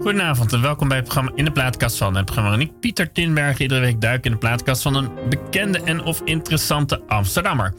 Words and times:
Goedenavond 0.00 0.52
en 0.52 0.62
welkom 0.62 0.88
bij 0.88 0.96
het 0.96 1.06
programma 1.06 1.32
In 1.34 1.44
de 1.44 1.52
Plaatkast 1.52 1.96
van. 1.96 2.16
Het 2.16 2.24
programma 2.24 2.50
waarin 2.50 2.68
ik, 2.68 2.80
Pieter 2.80 3.12
Tinberg, 3.12 3.58
iedere 3.58 3.80
week 3.80 4.00
duik 4.00 4.24
in 4.24 4.30
de 4.30 4.38
plaatkast 4.38 4.82
van 4.82 4.94
een 4.94 5.10
bekende 5.28 5.82
en 5.82 6.02
of 6.02 6.20
interessante 6.24 7.02
Amsterdammer. 7.06 7.74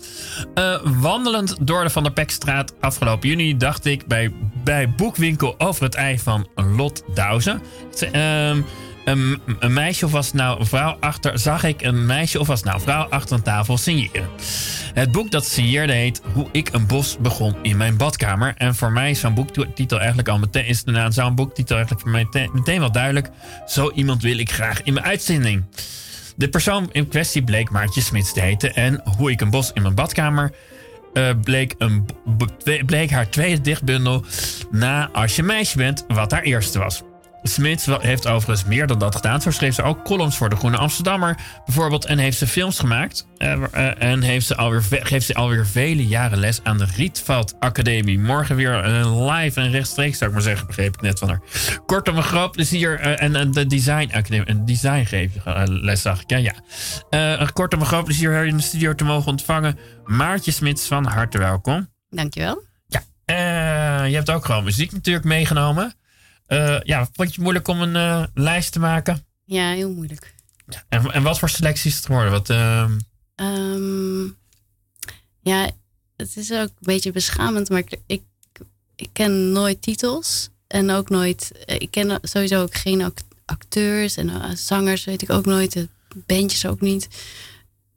Uh, 0.56 0.82
wandelend 0.84 1.68
door 1.68 1.84
de 1.84 1.90
Van 1.90 2.04
der 2.04 2.12
Pekstraat 2.12 2.74
afgelopen 2.80 3.30
juni 3.30 3.58
dacht 3.58 3.86
ik 3.86 4.08
bij, 4.08 4.34
bij 4.64 4.90
Boekwinkel 4.90 5.60
Over 5.60 5.84
het 5.84 5.96
Ei 5.96 6.20
van 6.20 6.48
Lot 6.56 7.04
Douzen. 7.14 7.62
Uh, 8.16 8.56
een, 9.06 9.42
meisje 9.68 10.06
of 10.06 10.12
was 10.12 10.34
nou 10.34 10.60
een 10.60 10.66
vrouw 10.66 10.98
achter. 11.00 11.40
Zag 11.40 11.64
ik 11.64 11.82
een 11.82 12.06
meisje 12.06 12.40
of 12.40 12.48
was 12.48 12.64
nou 12.64 12.76
een 12.76 12.82
vrouw 12.82 13.04
achter 13.04 13.36
een 13.36 13.44
tafel 13.44 13.78
signeren. 13.78 14.30
Het 14.94 15.12
boek 15.12 15.32
dat 15.32 15.46
signeerde 15.46 15.94
heet 15.94 16.22
Hoe 16.34 16.48
ik 16.52 16.70
een 16.74 16.88
bos 16.88 17.18
begon 17.18 17.56
in 17.62 17.78
mijn 17.78 17.98
badkamer. 17.98 18.54
En 18.58 18.76
voor 18.76 18.92
mij 18.92 19.10
is 19.10 19.20
zo'n 19.20 19.34
boektitel 19.34 19.98
eigenlijk 19.98 20.28
al 20.28 20.40
meteen. 20.40 20.66
Is 20.66 20.84
zo'n 21.10 21.36
boektitel 21.36 21.76
eigenlijk 21.76 22.08
voor 22.08 22.12
mij 22.12 22.50
meteen 22.54 22.80
wel 22.80 22.92
duidelijk. 22.92 23.30
Zo 23.68 23.92
iemand 23.92 24.22
wil 24.22 24.38
ik 24.38 24.52
graag 24.52 24.84
in 24.84 24.94
mijn 24.94 25.06
uitzending. 25.06 25.66
De 26.36 26.50
persoon 26.50 26.90
in 26.92 27.08
kwestie 27.08 27.44
bleek 27.44 27.70
Maartje 27.70 28.02
Smits 28.02 28.34
te 28.34 28.42
heten. 28.42 28.76
En 28.76 29.02
Hoe 29.18 29.32
ik 29.32 29.42
een 29.42 29.50
bos 29.50 29.72
in 29.74 29.82
mijn 29.82 29.96
badkamer. 29.96 30.52
Uh, 31.14 31.30
bleek, 31.44 31.76
een, 31.78 32.06
bleek 32.86 33.10
haar 33.10 33.30
tweede 33.30 33.62
dichtbundel 33.62 34.26
na 34.72 35.10
Als 35.14 35.36
je 35.36 35.44
meisje 35.44 35.78
bent, 35.78 36.06
wat 36.08 36.32
haar 36.32 36.42
eerste 36.42 36.80
was. 36.80 37.02
Smits 37.44 37.86
heeft 37.86 38.28
overigens 38.28 38.68
meer 38.68 38.88
dan 38.88 39.00
dat 39.00 39.16
gedaan. 39.16 39.42
Zo 39.42 39.52
schreef 39.52 39.76
ze 39.76 39.84
ook 39.84 40.04
columns 40.04 40.38
voor 40.38 40.50
de 40.50 40.56
Groene 40.56 40.78
Amsterdammer 40.78 41.38
bijvoorbeeld. 41.66 42.06
En 42.06 42.18
heeft 42.18 42.38
ze 42.38 42.48
films 42.48 42.80
gemaakt. 42.80 43.28
Uh, 43.38 44.02
en 44.04 44.22
heeft 44.22 44.46
ze 44.46 44.56
alweer, 44.56 44.84
geeft 44.90 45.26
ze 45.26 45.34
alweer 45.34 45.68
vele 45.68 46.08
jaren 46.08 46.38
les 46.38 46.60
aan 46.64 46.78
de 46.78 46.88
Rietveld 46.96 47.56
Academie. 47.60 48.20
Morgen 48.20 48.56
weer 48.56 48.88
uh, 48.88 49.28
live 49.32 49.62
en 49.62 49.72
rechtstreeks, 49.72 50.18
zou 50.18 50.30
ik 50.30 50.36
maar 50.36 50.46
zeggen. 50.46 50.68
Begreep 50.68 50.94
ik 50.94 51.02
net 51.02 51.20
van 51.20 51.28
haar. 51.28 51.42
Kortom, 51.86 52.18
een 52.18 52.24
groot 52.24 52.52
plezier. 52.52 53.00
en, 53.00 53.36
en 53.36 53.52
de 53.52 53.66
Design 53.66 54.10
Academie. 54.14 54.50
Een 54.50 54.66
design 54.66 55.04
geef 55.04 55.34
je 55.34 55.64
les, 55.68 56.02
zag 56.02 56.22
ik. 56.22 56.30
Ja, 56.30 56.54
ja. 57.10 57.46
kortom, 57.54 57.80
een 57.80 57.86
groot 57.86 58.06
plezier 58.06 58.32
hier 58.32 58.46
in 58.46 58.58
de 58.58 58.64
studio 58.64 58.96
te 58.96 59.04
mogen 59.04 59.32
ontvangen. 59.32 59.78
Maartje 60.06 60.52
Smits, 60.52 60.88
van 60.88 61.06
harte 61.06 61.38
welkom. 61.38 61.90
Dankjewel. 62.10 62.64
Ja, 62.88 64.04
je 64.04 64.16
hebt 64.16 64.30
ook 64.30 64.46
gewoon 64.46 64.64
muziek 64.64 64.92
natuurlijk 64.92 65.26
meegenomen. 65.26 65.96
Uh, 66.52 66.80
ja, 66.84 67.04
vond 67.04 67.16
je 67.16 67.24
het 67.24 67.38
moeilijk 67.38 67.68
om 67.68 67.82
een 67.82 67.96
uh, 67.96 68.24
lijst 68.34 68.72
te 68.72 68.80
maken? 68.80 69.26
Ja, 69.46 69.72
heel 69.72 69.92
moeilijk. 69.92 70.34
En, 70.90 71.12
en 71.12 71.24
wat 71.24 71.40
voor 71.40 71.50
selecties 71.50 71.86
is 71.86 71.96
het 71.96 72.06
geworden? 72.06 72.32
Wat, 72.32 72.50
uh... 72.50 72.90
um, 73.36 74.38
ja, 75.42 75.70
het 76.18 76.38
is 76.38 76.52
ook 76.52 76.68
een 76.68 76.76
beetje 76.80 77.12
beschamend, 77.12 77.70
maar 77.70 77.80
ik, 77.80 78.00
ik, 78.06 78.24
ik, 78.96 79.10
ken 79.14 79.52
nooit 79.52 79.82
titels. 79.82 80.50
En 80.68 80.90
ook 80.90 81.10
nooit, 81.10 81.52
ik 81.66 81.92
ken 81.92 82.20
sowieso 82.22 82.62
ook 82.62 82.76
geen 82.76 83.14
acteurs 83.46 84.18
en 84.18 84.58
zangers, 84.58 85.04
weet 85.04 85.22
ik 85.22 85.30
ook 85.30 85.46
nooit. 85.46 85.88
Bandjes 86.26 86.66
ook 86.66 86.82
niet. 86.82 87.08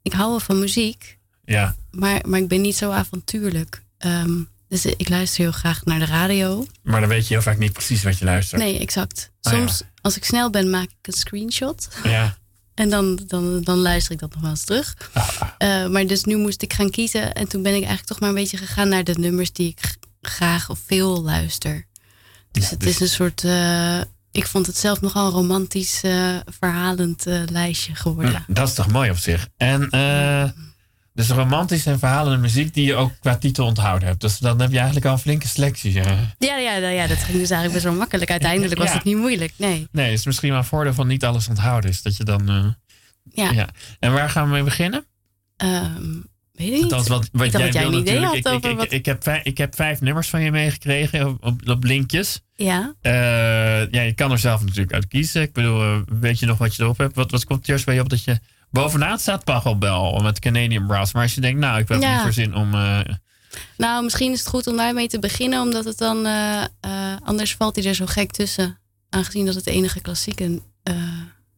Ik 0.01 0.13
hou 0.13 0.29
wel 0.29 0.39
van 0.39 0.59
muziek. 0.59 1.17
Ja. 1.45 1.75
Maar, 1.91 2.21
maar 2.27 2.39
ik 2.39 2.47
ben 2.47 2.61
niet 2.61 2.75
zo 2.75 2.91
avontuurlijk. 2.91 3.83
Um, 4.05 4.49
dus 4.81 4.95
ik 4.97 5.09
luister 5.09 5.43
heel 5.43 5.51
graag 5.51 5.85
naar 5.85 5.99
de 5.99 6.05
radio. 6.05 6.65
Maar 6.83 6.99
dan 6.99 7.09
weet 7.09 7.27
je 7.27 7.33
heel 7.33 7.43
vaak 7.43 7.57
niet 7.57 7.73
precies 7.73 8.03
wat 8.03 8.17
je 8.17 8.25
luistert. 8.25 8.61
Nee, 8.61 8.79
exact. 8.79 9.31
Ah, 9.41 9.53
Soms, 9.53 9.81
als 10.01 10.17
ik 10.17 10.25
snel 10.25 10.49
ben, 10.49 10.69
maak 10.69 10.83
ik 10.83 11.07
een 11.07 11.13
screenshot. 11.13 11.87
Ja. 12.03 12.37
En 12.75 12.89
dan, 12.89 13.19
dan, 13.27 13.61
dan 13.61 13.77
luister 13.77 14.11
ik 14.11 14.19
dat 14.19 14.33
nog 14.33 14.41
wel 14.41 14.49
eens 14.49 14.63
terug. 14.63 14.95
Ah. 15.13 15.27
Uh, 15.59 15.87
maar 15.87 16.07
dus 16.07 16.23
nu 16.23 16.37
moest 16.37 16.61
ik 16.61 16.73
gaan 16.73 16.89
kiezen. 16.89 17.33
En 17.33 17.47
toen 17.47 17.61
ben 17.61 17.71
ik 17.71 17.77
eigenlijk 17.77 18.07
toch 18.07 18.19
maar 18.19 18.29
een 18.29 18.35
beetje 18.35 18.57
gegaan 18.57 18.89
naar 18.89 19.03
de 19.03 19.15
nummers 19.17 19.51
die 19.51 19.67
ik 19.67 19.95
graag 20.21 20.69
of 20.69 20.79
veel 20.85 21.23
luister. 21.23 21.85
Dus 22.51 22.69
het 22.69 22.83
is 22.83 22.97
dus- 22.97 22.99
een 22.99 23.15
soort. 23.15 23.43
Uh, 23.43 24.01
ik 24.31 24.47
vond 24.47 24.65
het 24.65 24.77
zelf 24.77 25.01
nogal 25.01 25.25
een 25.25 25.31
romantisch, 25.31 26.01
uh, 26.03 26.35
verhalend 26.59 27.25
lijstje 27.51 27.95
geworden. 27.95 28.45
Dat 28.47 28.67
is 28.67 28.73
toch 28.73 28.91
mooi 28.91 29.09
op 29.09 29.17
zich. 29.17 29.47
En 29.57 29.89
dus 31.15 31.29
romantische 31.29 31.89
en 31.89 31.99
verhalende 31.99 32.37
muziek 32.37 32.73
die 32.73 32.85
je 32.85 32.95
ook 32.95 33.11
qua 33.19 33.37
titel 33.37 33.65
onthouden 33.65 34.07
hebt. 34.07 34.21
Dus 34.21 34.37
dan 34.37 34.61
heb 34.61 34.69
je 34.69 34.75
eigenlijk 34.75 35.05
al 35.05 35.11
een 35.11 35.19
flinke 35.19 35.47
selectie. 35.47 35.93
Ja, 35.93 36.17
ja, 36.37 36.57
ja, 36.57 36.89
ja 36.89 37.07
dat 37.07 37.17
ging 37.17 37.37
dus 37.37 37.49
eigenlijk 37.49 37.73
best 37.73 37.83
wel 37.83 37.93
makkelijk. 37.93 38.31
Uiteindelijk 38.31 38.79
was 38.79 38.93
het 38.93 39.03
niet 39.03 39.17
moeilijk. 39.17 39.53
Nee. 39.57 39.87
Nee, 39.91 40.09
het 40.09 40.19
is 40.19 40.25
misschien 40.25 40.49
wel 40.49 40.57
een 40.57 40.65
voordeel 40.65 40.93
van 40.93 41.07
niet 41.07 41.25
alles 41.25 41.47
onthouden. 41.47 41.89
Is 41.89 42.01
dat 42.01 42.17
je 42.17 42.23
dan. 42.23 42.51
Uh, 42.51 42.65
ja. 43.23 43.51
ja. 43.51 43.69
En 43.99 44.13
waar 44.13 44.29
gaan 44.29 44.45
we 44.45 44.51
mee 44.51 44.63
beginnen? 44.63 45.05
Um, 45.63 46.27
weet 46.51 46.73
ik 46.73 46.81
niet. 46.81 46.91
wat, 46.91 47.07
wat 47.07 47.45
ik 47.45 47.57
jij, 47.57 47.69
jij 47.69 47.85
een 47.85 47.93
idee 47.93 48.19
had 48.19 48.35
ik, 48.35 48.47
over 48.47 48.69
ik, 48.69 48.77
wat... 48.77 48.91
ik, 48.91 49.05
heb 49.05 49.23
vijf, 49.23 49.43
ik 49.43 49.57
heb 49.57 49.75
vijf 49.75 50.01
nummers 50.01 50.29
van 50.29 50.41
je 50.41 50.51
meegekregen 50.51 51.27
op, 51.27 51.43
op, 51.43 51.69
op 51.69 51.83
linkjes. 51.83 52.41
Ja. 52.55 52.93
Uh, 53.01 53.11
ja, 53.91 54.01
je 54.01 54.13
kan 54.15 54.31
er 54.31 54.39
zelf 54.39 54.61
natuurlijk 54.61 54.93
uit 54.93 55.07
kiezen. 55.07 55.41
Ik 55.41 55.53
bedoel, 55.53 55.83
uh, 55.83 55.97
weet 56.19 56.39
je 56.39 56.45
nog 56.45 56.57
wat 56.57 56.75
je 56.75 56.83
erop 56.83 56.97
hebt? 56.97 57.15
Wat, 57.15 57.31
wat 57.31 57.45
komt 57.45 57.59
het 57.59 57.69
eerst 57.69 57.85
bij 57.85 57.95
je 57.95 58.01
op 58.01 58.09
dat 58.09 58.23
je 58.23 58.39
Bovenaan 58.69 59.19
staat 59.19 59.43
Pachelbel 59.43 60.19
met 60.19 60.39
Canadian 60.39 60.87
Brass. 60.87 61.13
Maar 61.13 61.23
als 61.23 61.35
je 61.35 61.41
denkt, 61.41 61.59
nou, 61.59 61.79
ik 61.79 61.87
heb 61.87 62.01
ja. 62.01 62.13
niet 62.13 62.21
voor 62.21 62.33
zin 62.33 62.55
om... 62.55 62.73
Uh... 62.73 62.99
Nou, 63.77 64.03
misschien 64.03 64.31
is 64.31 64.39
het 64.39 64.47
goed 64.47 64.67
om 64.67 64.77
daarmee 64.77 65.07
te 65.07 65.19
beginnen. 65.19 65.61
Omdat 65.61 65.85
het 65.85 65.97
dan... 65.97 66.25
Uh, 66.25 66.63
uh, 66.85 67.15
anders 67.23 67.55
valt 67.55 67.75
hij 67.75 67.85
er 67.85 67.95
zo 67.95 68.05
gek 68.05 68.31
tussen. 68.31 68.77
Aangezien 69.09 69.45
dat 69.45 69.55
het 69.55 69.67
enige 69.67 70.01
klassieke 70.01 70.61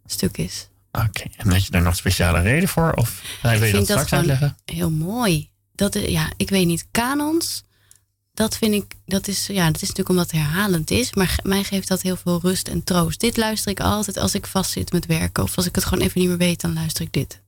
stuk 0.06 0.38
is. 0.38 0.68
Oké, 0.92 1.24
en 1.38 1.52
heb 1.52 1.62
je 1.62 1.72
daar 1.72 1.82
nog 1.82 1.96
speciale 1.96 2.42
reden 2.42 2.70
voor? 2.70 2.94
Of 2.94 3.22
wil 3.42 3.64
je 3.64 3.72
dat 3.72 3.84
straks 3.84 4.14
uitleggen? 4.14 4.58
Heel 4.66 4.92
mooi. 4.92 5.50
Dat, 5.76 5.94
ja, 5.94 6.32
ik 6.38 6.50
weet 6.50 6.66
niet. 6.66 6.88
Kanons 6.92 7.64
dat 8.38 8.58
vind 8.58 8.74
ik, 8.74 8.96
dat 9.06 9.28
is, 9.28 9.48
ja, 9.48 9.66
dat 9.66 9.76
is 9.76 9.82
natuurlijk 9.82 10.10
omdat 10.10 10.32
het 10.32 10.42
herhalend 10.42 10.92
is. 10.92 11.14
Maar 11.14 11.40
mij 11.44 11.64
geeft 11.64 11.88
dat 11.88 12.02
heel 12.02 12.16
veel 12.16 12.40
rust 12.42 12.68
en 12.68 12.84
troost. 12.84 13.20
Dit 13.20 13.38
luister 13.38 13.72
ik 13.72 13.80
altijd 13.80 14.18
als 14.18 14.34
ik 14.36 14.48
vastzit 14.48 14.92
met 14.92 15.06
werken. 15.06 15.44
Of 15.44 15.58
als 15.58 15.66
ik 15.66 15.76
het 15.76 15.86
gewoon 15.86 16.04
even 16.04 16.20
niet 16.20 16.30
meer 16.30 16.38
weet, 16.38 16.62
dan 16.62 16.74
luister 16.74 17.06
ik 17.06 17.14
dit. 17.14 17.42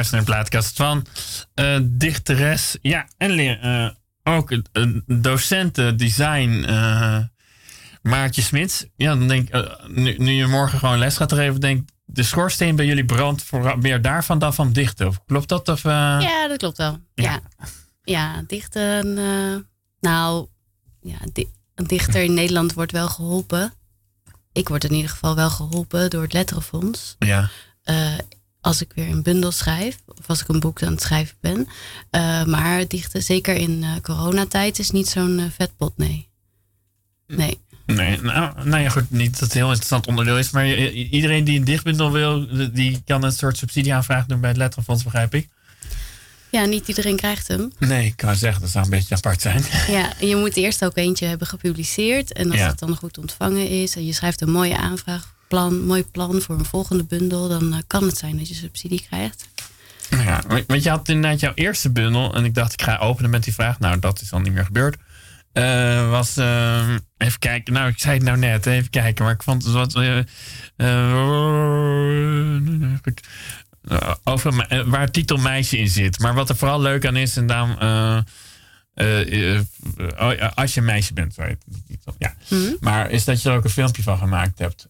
En 0.00 0.06
u 0.06 0.12
luistert 0.12 0.12
naar 0.12 0.20
de 0.20 0.30
plaatkast 0.30 0.76
van 0.76 1.06
uh, 1.54 1.78
dichteres. 1.82 2.76
Ja, 2.82 3.08
en 3.16 3.30
leer, 3.30 3.94
ook 4.22 4.50
een 4.72 5.04
docent 5.06 5.74
design 5.74 6.66
Maartje 8.02 8.42
Smits. 8.42 8.86
Ja, 8.96 9.16
dan 9.16 9.28
denk 9.28 9.48
nu, 9.88 10.14
nu, 10.18 10.32
je 10.32 10.46
morgen 10.46 10.78
gewoon 10.78 10.98
les 10.98 11.16
gaat 11.16 11.32
geven, 11.32 11.60
denk 11.60 11.88
de 12.04 12.22
schoorsteen 12.22 12.76
bij 12.76 12.86
jullie 12.86 13.04
brandt 13.04 13.42
voor 13.42 13.78
meer 13.78 14.02
daarvan 14.02 14.38
dan 14.38 14.54
van 14.54 14.72
dichten. 14.72 15.12
klopt 15.26 15.48
dat? 15.48 15.68
Of, 15.68 15.82
Ja, 15.82 16.48
dat 16.48 16.58
klopt 16.58 16.76
wel. 16.76 16.98
Ja, 17.14 17.40
ja. 18.02 18.44
dichten. 18.46 19.14
nou, 20.00 20.46
ja, 21.00 21.18
een 21.74 21.86
dichter 21.86 22.22
in 22.22 22.34
Nederland 22.34 22.72
wordt 22.72 22.92
wel 22.92 23.08
geholpen. 23.08 23.72
Ik 24.52 24.68
word 24.68 24.84
in 24.84 24.92
ieder 24.92 25.10
geval 25.10 25.34
wel 25.34 25.50
geholpen 25.50 26.10
door 26.10 26.22
het 26.22 26.32
Letterenfonds. 26.32 27.16
Ja. 27.18 27.50
Uh, 27.84 28.18
als 28.60 28.80
ik 28.80 28.92
weer 28.94 29.08
een 29.08 29.22
bundel 29.22 29.52
schrijf, 29.52 29.98
of 30.06 30.28
als 30.28 30.40
ik 30.40 30.48
een 30.48 30.60
boek 30.60 30.82
aan 30.82 30.92
het 30.92 31.02
schrijven 31.02 31.36
ben. 31.40 31.68
Uh, 32.10 32.44
maar 32.44 32.88
dichten, 32.88 33.22
zeker 33.22 33.54
in 33.54 33.82
uh, 33.82 33.90
coronatijd, 34.02 34.78
is 34.78 34.90
niet 34.90 35.08
zo'n 35.08 35.50
vetpot, 35.56 35.92
nee. 35.96 36.28
Nee. 37.26 37.58
Nee, 37.86 38.20
nou, 38.20 38.68
nou 38.68 38.82
ja, 38.82 38.88
goed, 38.88 39.10
niet 39.10 39.30
dat 39.30 39.40
het 39.40 39.50
een 39.50 39.56
heel 39.56 39.68
interessant 39.68 40.06
onderdeel 40.06 40.38
is. 40.38 40.50
Maar 40.50 40.66
iedereen 40.92 41.44
die 41.44 41.58
een 41.58 41.64
dichtbundel 41.64 42.12
wil, 42.12 42.46
die 42.72 43.02
kan 43.04 43.24
een 43.24 43.32
soort 43.32 43.56
subsidieaanvraag 43.56 44.26
doen 44.26 44.40
bij 44.40 44.48
het 44.48 44.58
Letterenfonds, 44.58 45.02
begrijp 45.02 45.34
ik. 45.34 45.48
Ja, 46.50 46.64
niet 46.64 46.88
iedereen 46.88 47.16
krijgt 47.16 47.48
hem. 47.48 47.72
Nee, 47.78 48.06
ik 48.06 48.16
kan 48.16 48.36
zeggen, 48.36 48.60
dat 48.60 48.70
zou 48.70 48.84
een 48.84 48.90
beetje 48.90 49.14
apart 49.14 49.40
zijn. 49.40 49.62
Ja, 49.96 50.12
je 50.20 50.36
moet 50.36 50.56
eerst 50.56 50.84
ook 50.84 50.96
eentje 50.96 51.26
hebben 51.26 51.46
gepubliceerd. 51.46 52.32
En 52.32 52.50
als 52.50 52.60
het 52.60 52.78
dan 52.78 52.96
goed 52.96 53.18
ontvangen 53.18 53.68
is 53.68 53.96
en 53.96 54.06
je 54.06 54.12
schrijft 54.12 54.40
een 54.40 54.50
mooie 54.50 54.76
aanvraagplan, 55.50 55.86
mooi 55.86 56.04
plan 56.04 56.40
voor 56.40 56.58
een 56.58 56.64
volgende 56.64 57.04
bundel, 57.04 57.48
dan 57.48 57.72
eh, 57.72 57.78
kan 57.86 58.02
het 58.02 58.18
zijn 58.18 58.36
dat 58.36 58.48
je 58.48 58.54
subsidie 58.54 59.06
krijgt. 59.08 59.48
Ja, 60.10 60.42
want 60.66 60.82
je 60.82 60.90
had 60.90 61.08
inderdaad 61.08 61.40
jouw 61.40 61.52
eerste 61.54 61.90
bundel 61.90 62.34
en 62.34 62.44
ik 62.44 62.54
dacht 62.54 62.72
ik 62.72 62.82
ga 62.82 62.98
openen 62.98 63.30
met 63.30 63.44
die 63.44 63.54
vraag. 63.54 63.78
Nou, 63.78 63.98
dat 63.98 64.20
is 64.20 64.32
al 64.32 64.40
niet 64.40 64.52
meer 64.52 64.64
gebeurd. 64.64 64.96
Uh, 65.52 66.10
was, 66.10 66.38
uh, 66.38 66.94
even 67.16 67.38
kijken, 67.38 67.72
nou 67.72 67.88
ik 67.88 67.98
zei 67.98 68.14
het 68.14 68.24
nou 68.24 68.38
net, 68.38 68.66
even 68.66 68.90
kijken, 68.90 69.24
maar 69.24 69.34
ik 69.34 69.42
vond 69.42 69.64
het 69.64 69.72
wat... 69.72 69.94
Eh, 73.88 74.14
over 74.24 74.66
waar 74.86 75.10
titel 75.10 75.36
meisje 75.36 75.78
in 75.78 75.88
zit. 75.88 76.18
Maar 76.18 76.34
wat 76.34 76.48
er 76.48 76.56
vooral 76.56 76.80
leuk 76.80 77.06
aan 77.06 77.16
is, 77.16 77.36
en 77.36 77.50
uh, 77.50 78.18
als 80.54 80.74
je 80.74 80.80
een 80.80 80.86
meisje 80.86 81.12
bent, 81.12 81.34
sorry, 81.34 81.56
ja. 82.18 82.34
Mm 82.48 82.76
Maar 82.80 83.10
is 83.10 83.24
dat 83.24 83.42
je 83.42 83.48
er 83.48 83.56
ook 83.56 83.64
een 83.64 83.70
filmpje 83.70 84.02
van 84.02 84.18
gemaakt 84.18 84.58
hebt. 84.58 84.86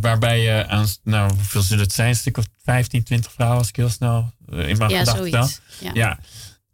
waarbij 0.00 0.42
je 0.42 0.66
aan, 0.66 0.86
nou, 1.04 1.32
hoeveel 1.32 1.62
zullen 1.62 1.84
het 1.84 1.92
zijn? 1.92 2.08
Een 2.08 2.14
stuk 2.14 2.36
of 2.36 2.44
15, 2.64 3.02
20 3.02 3.32
vrouwen, 3.32 3.58
als 3.58 3.68
ik 3.68 3.76
heel 3.76 3.88
snel 3.88 4.32
in 4.50 4.78
mijn 4.78 4.90
ja, 4.90 4.98
gedachten 4.98 5.30
dan. 5.30 5.50
Ja. 5.78 6.18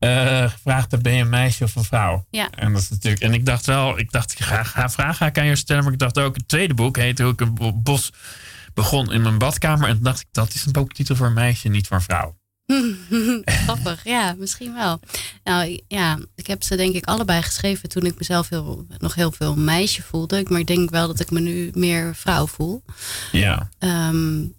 ja. 0.01 0.49
gevraagd 0.49 0.91
heb, 0.91 1.03
ben 1.03 1.13
je 1.13 1.23
een 1.23 1.29
meisje 1.29 1.65
of 1.65 1.77
een 1.77 1.85
vrouw? 1.85 2.27
Ja. 2.31 2.51
En 2.51 2.73
dat 2.73 2.83
is 2.83 2.89
natuurlijk. 2.89 3.23
En 3.23 3.35
ik 3.35 3.47
dacht 3.47 3.67
wel, 3.67 3.99
ik 3.99 4.13
dacht, 4.13 4.33
ik 4.33 4.41
ga, 4.41 4.63
ga 4.63 4.91
vragen 4.91 5.15
ga 5.15 5.27
ik 5.27 5.39
aan 5.39 5.47
je 5.47 5.57
stellen. 5.57 5.85
Maar 5.85 5.93
ik 5.93 5.99
dacht 5.99 6.19
ook, 6.19 6.37
het 6.37 6.49
tweede 6.49 6.75
boek 6.75 6.97
heet 6.97 7.21
ook 7.21 7.41
een 7.41 7.81
bos 7.83 8.13
begon 8.75 9.13
in 9.13 9.23
mijn 9.23 9.39
badkamer. 9.39 9.89
En 9.89 9.99
dacht 10.03 10.21
ik, 10.21 10.27
dat 10.33 10.55
is 10.55 10.67
een 10.67 10.73
boektitel 10.73 11.17
voor 11.17 11.27
een 11.27 11.33
meisje, 11.33 11.69
niet 11.69 11.87
voor 11.87 11.97
een 11.97 12.03
vrouw. 12.03 12.37
Grappig, 13.45 14.05
ja, 14.05 14.35
misschien 14.39 14.75
wel. 14.75 15.01
Nou 15.45 15.81
ja, 15.89 16.19
ik 16.35 16.47
heb 16.47 16.63
ze 16.63 16.77
denk 16.77 16.95
ik 16.95 17.05
allebei 17.05 17.43
geschreven 17.43 17.89
toen 17.89 18.07
ik 18.07 18.19
mezelf 18.19 18.49
heel, 18.49 18.87
nog 18.99 19.15
heel 19.15 19.33
veel 19.33 19.57
meisje 19.57 20.03
voelde. 20.03 20.45
Maar 20.49 20.61
ik 20.61 20.67
denk 20.67 20.91
wel 20.91 21.07
dat 21.07 21.21
ik 21.21 21.31
me 21.31 21.41
nu 21.41 21.71
meer 21.75 22.15
vrouw 22.15 22.47
voel. 22.47 22.85
Ja. 23.33 23.69
Um, 23.79 24.55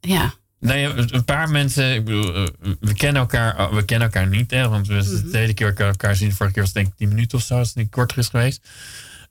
ja. 0.00 0.34
Nee, 0.60 0.84
een 0.84 1.24
paar 1.24 1.50
mensen, 1.50 1.94
ik 1.94 2.04
bedoel, 2.04 2.34
eh, 2.34 2.44
we 2.80 2.94
kennen 2.94 3.22
elkaar, 3.22 3.60
oh, 3.60 3.74
we 3.74 3.84
kennen 3.84 4.12
elkaar 4.12 4.28
niet, 4.28 4.50
hè, 4.50 4.68
want 4.68 4.86
we 4.86 4.94
mm 4.94 5.00
-hmm. 5.00 5.22
de 5.22 5.28
tweede 5.28 5.54
keer 5.54 5.74
elkaar 5.76 6.16
zien. 6.16 6.32
Vorige 6.32 6.54
keer 6.54 6.62
was 6.62 6.72
het 6.72 6.82
denk 6.82 6.92
ik 6.92 6.98
10 6.98 7.08
minuten 7.08 7.38
of 7.38 7.44
zo, 7.44 7.58
als 7.58 7.68
het 7.68 7.76
niet 7.76 7.90
korter 7.90 8.18
is 8.18 8.28
geweest. 8.28 8.68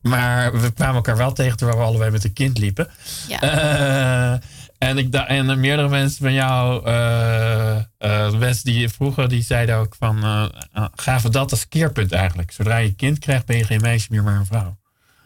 Maar 0.01 0.61
we 0.61 0.71
kwamen 0.71 0.95
elkaar 0.95 1.17
wel 1.17 1.33
tegen 1.33 1.57
terwijl 1.57 1.79
we 1.79 1.85
allebei 1.85 2.11
met 2.11 2.23
een 2.23 2.33
kind 2.33 2.57
liepen. 2.57 2.89
Ja. 3.27 4.33
Uh, 4.33 4.39
en, 4.77 4.97
ik 4.97 5.13
en 5.13 5.59
meerdere 5.59 5.89
mensen 5.89 6.23
van 6.23 6.33
jou, 6.33 6.87
uh, 6.87 7.77
uh, 7.99 8.39
mensen 8.39 8.65
die 8.65 8.89
vroeger, 8.89 9.29
die 9.29 9.43
zeiden 9.43 9.75
ook 9.75 9.95
van, 9.99 10.49
gaven 10.95 11.31
dat 11.31 11.51
als 11.51 11.67
keerpunt 11.67 12.11
eigenlijk. 12.11 12.51
Zodra 12.51 12.77
je 12.77 12.95
kind 12.95 13.19
krijgt, 13.19 13.45
ben 13.45 13.57
je 13.57 13.63
geen 13.63 13.81
meisje 13.81 14.07
meer, 14.09 14.23
maar 14.23 14.35
een 14.35 14.45
vrouw. 14.45 14.77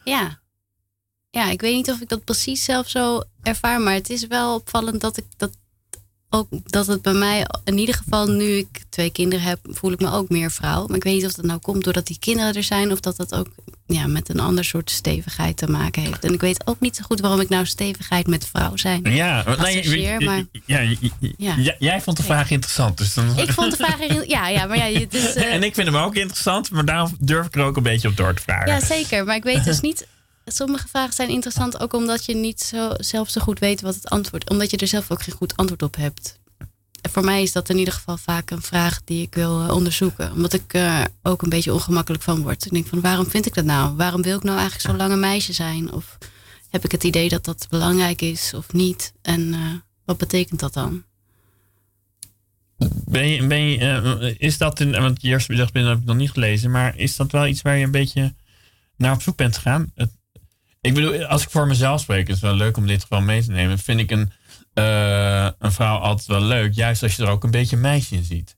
Ja. 0.03 0.39
Ja, 1.29 1.51
ik 1.51 1.62
weet 1.62 1.75
niet 1.75 1.89
of 1.89 2.01
ik 2.01 2.10
dat 2.10 2.24
precies 2.24 2.63
zelf 2.63 2.89
zo 2.89 3.24
ervaar, 3.41 3.81
maar 3.81 3.93
het 3.93 4.10
is 4.10 4.27
wel 4.27 4.55
opvallend 4.55 5.01
dat 5.01 5.17
ik 5.17 5.25
dat 5.38 5.58
ook 6.33 6.47
dat 6.65 6.88
het 6.88 7.01
bij 7.01 7.13
mij, 7.13 7.45
in 7.63 7.77
ieder 7.77 7.95
geval 7.95 8.27
nu 8.27 8.43
ik 8.43 8.83
twee 8.89 9.09
kinderen 9.09 9.45
heb, 9.45 9.59
voel 9.63 9.91
ik 9.91 10.00
me 10.00 10.11
ook 10.11 10.29
meer 10.29 10.51
vrouw. 10.51 10.88
Maar 10.88 10.97
ik 10.97 11.03
weet 11.03 11.13
niet 11.13 11.25
of 11.25 11.33
dat 11.33 11.45
nou 11.45 11.59
komt 11.59 11.83
doordat 11.83 12.07
die 12.07 12.17
kinderen 12.19 12.53
er 12.53 12.63
zijn 12.63 12.91
of 12.91 13.00
dat 13.00 13.17
dat 13.17 13.33
ook 13.33 13.47
ja, 13.85 14.07
met 14.07 14.29
een 14.29 14.39
ander 14.39 14.65
soort 14.65 14.89
stevigheid 14.89 15.57
te 15.57 15.67
maken 15.67 16.01
heeft. 16.01 16.23
En 16.23 16.33
ik 16.33 16.41
weet 16.41 16.67
ook 16.67 16.79
niet 16.79 16.95
zo 16.95 17.03
goed 17.03 17.19
waarom 17.19 17.39
ik 17.39 17.50
nou 17.50 17.65
stevigheid 17.65 18.27
met 18.27 18.47
vrouw 18.47 18.77
zijn. 18.77 19.01
Ja, 19.03 19.43
nee, 19.57 20.19
maar, 20.19 20.43
ja, 20.65 20.79
ja, 21.38 21.75
jij 21.79 22.01
vond 22.01 22.17
de 22.17 22.23
vraag 22.23 22.51
interessant. 22.51 22.97
Dus 22.97 23.13
dan... 23.13 23.39
Ik 23.39 23.51
vond 23.51 23.71
de 23.71 23.77
vraag 23.77 24.27
ja, 24.27 24.47
ja, 24.47 24.65
maar 24.65 24.91
ja, 24.91 25.05
dus, 25.09 25.35
uh... 25.35 25.53
En 25.53 25.63
ik 25.63 25.75
vind 25.75 25.88
hem 25.88 25.97
ook 25.97 26.15
interessant, 26.15 26.71
maar 26.71 26.85
daarom 26.85 27.15
durf 27.19 27.45
ik 27.45 27.55
er 27.55 27.63
ook 27.63 27.77
een 27.77 27.83
beetje 27.83 28.07
op 28.07 28.17
door 28.17 28.33
te 28.33 28.41
vragen. 28.41 28.71
Ja, 28.71 28.79
zeker. 28.79 29.25
Maar 29.25 29.35
ik 29.35 29.43
weet 29.43 29.63
dus 29.63 29.79
niet 29.89 30.07
sommige 30.45 30.88
vragen 30.88 31.13
zijn 31.13 31.29
interessant 31.29 31.79
ook 31.79 31.93
omdat 31.93 32.25
je 32.25 32.36
niet 32.36 32.62
zo, 32.62 32.93
zelf 32.98 33.29
zo 33.29 33.41
goed 33.41 33.60
weet 33.60 33.81
wat 33.81 33.95
het 33.95 34.10
antwoord 34.10 34.50
Omdat 34.50 34.71
je 34.71 34.77
er 34.77 34.88
zelf 34.88 35.12
ook 35.12 35.24
geen 35.24 35.36
goed 35.36 35.57
antwoord 35.57 35.83
op 35.83 35.95
hebt. 35.95 36.39
En 37.01 37.12
voor 37.12 37.24
mij 37.24 37.41
is 37.41 37.51
dat 37.51 37.69
in 37.69 37.77
ieder 37.77 37.93
geval 37.93 38.17
vaak 38.17 38.51
een 38.51 38.62
vraag 38.62 39.03
die 39.03 39.21
ik 39.21 39.36
wil 39.36 39.62
eh, 39.62 39.75
onderzoeken. 39.75 40.31
Omdat 40.31 40.53
ik 40.53 40.74
er 40.74 41.07
ook 41.21 41.41
een 41.41 41.50
beetje 41.50 41.74
ongemakkelijk 41.74 42.24
van 42.24 42.41
word. 42.41 42.65
Ik 42.65 42.71
denk 42.71 42.88
van 42.88 43.01
waarom 43.01 43.29
vind 43.29 43.45
ik 43.45 43.53
dat 43.53 43.65
nou? 43.65 43.95
Waarom 43.95 44.21
wil 44.21 44.38
ik 44.38 44.43
nou 44.43 44.57
eigenlijk 44.57 44.89
zo 44.89 44.98
lang 44.98 45.12
een 45.12 45.19
meisje 45.19 45.53
zijn? 45.53 45.91
Of 45.91 46.17
heb 46.69 46.83
ik 46.83 46.91
het 46.91 47.03
idee 47.03 47.29
dat 47.29 47.45
dat 47.45 47.67
belangrijk 47.69 48.21
is 48.21 48.53
of 48.53 48.74
niet? 48.74 49.13
En 49.21 49.41
uh, 49.41 49.74
wat 50.05 50.17
betekent 50.17 50.60
dat 50.60 50.74
dan? 50.74 51.03
Ben 53.05 53.27
je, 53.27 53.48
ben 53.48 53.62
je, 53.62 54.36
is 54.38 54.57
dat, 54.57 54.79
in, 54.79 54.91
want 54.91 55.21
je 55.21 55.27
eerste 55.27 55.51
bedacht 55.51 55.74
heb 55.74 55.98
ik 55.98 56.05
nog 56.05 56.15
niet 56.15 56.31
gelezen, 56.31 56.71
maar 56.71 56.98
is 56.98 57.15
dat 57.15 57.31
wel 57.31 57.48
iets 57.48 57.62
waar 57.62 57.77
je 57.77 57.86
een 57.86 57.91
beetje 57.91 58.33
naar 58.98 59.13
op 59.13 59.21
zoek 59.21 59.36
bent 59.36 59.55
gegaan? 59.55 59.93
Ik 60.81 60.93
bedoel, 60.93 61.25
als 61.25 61.43
ik 61.43 61.50
voor 61.50 61.67
mezelf 61.67 62.01
spreek, 62.01 62.27
is 62.27 62.33
het 62.33 62.43
wel 62.43 62.55
leuk 62.55 62.77
om 62.77 62.88
dit 62.88 63.03
gewoon 63.03 63.25
mee 63.25 63.43
te 63.43 63.51
nemen. 63.51 63.79
Vind 63.79 64.00
ik 64.00 64.11
een, 64.11 64.31
uh, 64.73 65.50
een 65.59 65.71
vrouw 65.71 65.97
altijd 65.97 66.27
wel 66.27 66.41
leuk, 66.41 66.73
juist 66.73 67.03
als 67.03 67.15
je 67.15 67.23
er 67.23 67.29
ook 67.29 67.43
een 67.43 67.51
beetje 67.51 67.77
meisje 67.77 68.15
in 68.15 68.23
ziet. 68.23 68.57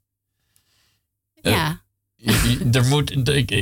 Ja. 1.42 1.82
Uh, 2.18 2.76
er 2.76 2.86
moet, 2.86 3.12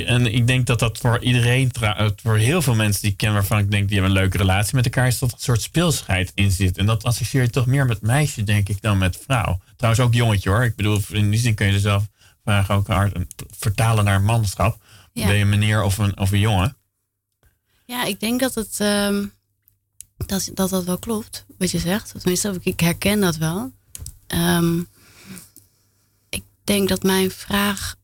en 0.06 0.34
ik 0.34 0.48
denk 0.48 0.66
dat 0.66 0.80
dat 0.80 0.98
voor 0.98 1.20
iedereen, 1.20 1.72
voor 2.16 2.38
heel 2.38 2.62
veel 2.62 2.76
mensen 2.76 3.02
die 3.02 3.12
ik 3.12 3.18
ken, 3.18 3.34
waarvan 3.34 3.60
ik 3.60 3.72
denk 3.72 3.88
die 3.88 3.98
hebben 3.98 4.16
een 4.16 4.22
leuke 4.22 4.38
relatie 4.38 4.76
met 4.76 4.86
elkaar, 4.86 5.08
is 5.08 5.20
dat 5.20 5.30
er 5.30 5.36
een 5.36 5.42
soort 5.42 5.62
speelsheid 5.62 6.32
in 6.36 6.52
zit. 6.52 6.78
En 6.78 6.86
dat 6.86 7.04
associeer 7.04 7.42
je 7.42 7.50
toch 7.50 7.66
meer 7.66 7.86
met 7.86 8.02
meisje, 8.02 8.44
denk 8.44 8.70
ik, 8.70 8.82
dan 8.82 8.98
met 8.98 9.20
vrouw. 9.26 9.60
Trouwens 9.76 10.04
ook 10.04 10.14
jongetje 10.14 10.50
hoor. 10.50 10.64
Ik 10.64 10.76
bedoel, 10.76 11.02
in 11.10 11.30
die 11.30 11.40
zin 11.40 11.56
kun 11.56 11.68
je 11.68 11.74
er 11.74 11.80
zelf 11.80 12.08
vragen 12.44 12.76
ook 12.76 12.88
vertalen 13.58 14.06
naar 14.06 14.22
manschap. 14.22 14.82
Ben 15.14 15.36
je 15.36 15.42
een 15.42 15.50
meneer 15.50 15.84
of 15.84 15.98
een, 15.98 16.18
of 16.18 16.32
een 16.32 16.40
jongen? 16.40 16.78
Ja, 17.92 18.04
ik 18.04 18.20
denk 18.20 18.40
dat 18.40 18.56
het 18.56 18.76
ehm, 18.80 19.26
dat, 20.18 20.50
dat 20.54 20.70
dat 20.70 20.84
wel 20.84 20.98
klopt, 20.98 21.46
wat 21.58 21.72
je 21.72 21.80
zegt. 21.80 22.14
Tenminste, 22.18 22.60
ik 22.62 22.80
herken 22.80 23.20
dat 23.20 23.36
wel. 23.36 23.72
Ehm, 24.28 24.80
ik 26.30 26.44
denk 26.64 26.90
dat 26.90 27.04
mijn 27.04 27.32
vraag 27.32 27.96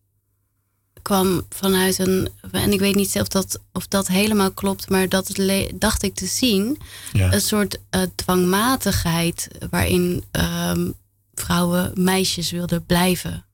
kwam 1.01 1.46
vanuit 1.50 2.00
een. 2.00 2.29
En 2.51 2.72
ik 2.72 2.79
weet 2.79 2.96
niet 2.96 3.20
of 3.20 3.27
dat, 3.27 3.62
of 3.72 3.88
dat 3.88 4.08
helemaal 4.08 4.51
klopt, 4.51 4.89
maar 4.89 5.10
dat 5.10 5.27
het 5.27 5.72
dacht 5.82 6.03
ik 6.03 6.15
te 6.15 6.25
zien. 6.25 6.79
Een 7.12 7.41
soort 7.41 7.77
uh, 7.91 8.01
dwangmatigheid 8.15 9.48
waarin 9.70 10.24
um, 10.32 10.94
vrouwen 11.34 11.91
meisjes 11.96 12.51
wilden 12.51 12.86
blijven. 12.86 13.46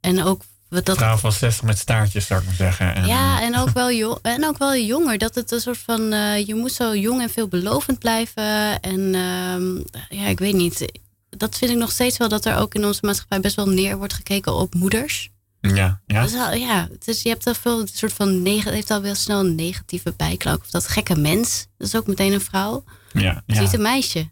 En 0.00 0.22
ook 0.22 0.42
dat, 0.82 0.96
vrouw 0.96 1.16
van 1.16 1.32
60 1.32 1.62
met 1.64 1.78
staartjes, 1.78 2.26
zou 2.26 2.40
ik 2.40 2.46
maar 2.46 2.54
zeggen. 2.54 2.94
En, 2.94 3.06
ja, 3.06 3.42
en 3.42 3.58
ook, 3.58 3.70
wel 3.70 3.92
jong, 3.92 4.18
en 4.22 4.44
ook 4.44 4.58
wel 4.58 4.76
jonger. 4.76 5.18
Dat 5.18 5.34
het 5.34 5.50
een 5.50 5.60
soort 5.60 5.78
van, 5.78 6.12
uh, 6.12 6.46
je 6.46 6.54
moet 6.54 6.72
zo 6.72 6.96
jong 6.96 7.20
en 7.22 7.30
veelbelovend 7.30 7.98
blijven. 7.98 8.80
En 8.80 9.00
uh, 9.00 10.18
ja, 10.20 10.26
ik 10.26 10.38
weet 10.38 10.54
niet. 10.54 11.00
Dat 11.30 11.58
vind 11.58 11.70
ik 11.70 11.76
nog 11.76 11.90
steeds 11.90 12.16
wel 12.16 12.28
dat 12.28 12.44
er 12.44 12.56
ook 12.56 12.74
in 12.74 12.84
onze 12.84 13.00
maatschappij 13.02 13.40
best 13.40 13.56
wel 13.56 13.68
neer 13.68 13.96
wordt 13.96 14.12
gekeken 14.12 14.54
op 14.54 14.74
moeders. 14.74 15.30
Ja, 15.60 16.00
ja. 16.06 16.22
Dus, 16.22 16.32
ja 16.54 16.88
dus 17.04 17.22
je 17.22 17.28
hebt 17.28 17.46
al 17.46 17.54
veel 17.54 17.80
een 17.80 17.88
soort 17.92 18.12
van 18.12 18.42
neg 18.42 18.64
heeft 18.64 18.90
al 18.90 19.02
wel 19.02 19.14
snel 19.14 19.40
een 19.40 19.54
negatieve 19.54 20.14
bijklank. 20.16 20.60
Of 20.60 20.70
dat 20.70 20.88
gekke 20.88 21.16
mens, 21.16 21.66
dat 21.76 21.86
is 21.86 21.96
ook 21.96 22.06
meteen 22.06 22.32
een 22.32 22.40
vrouw. 22.40 22.84
Ja, 23.12 23.42
ja. 23.46 23.60
is 23.60 23.72
een 23.72 23.82
meisje. 23.82 24.30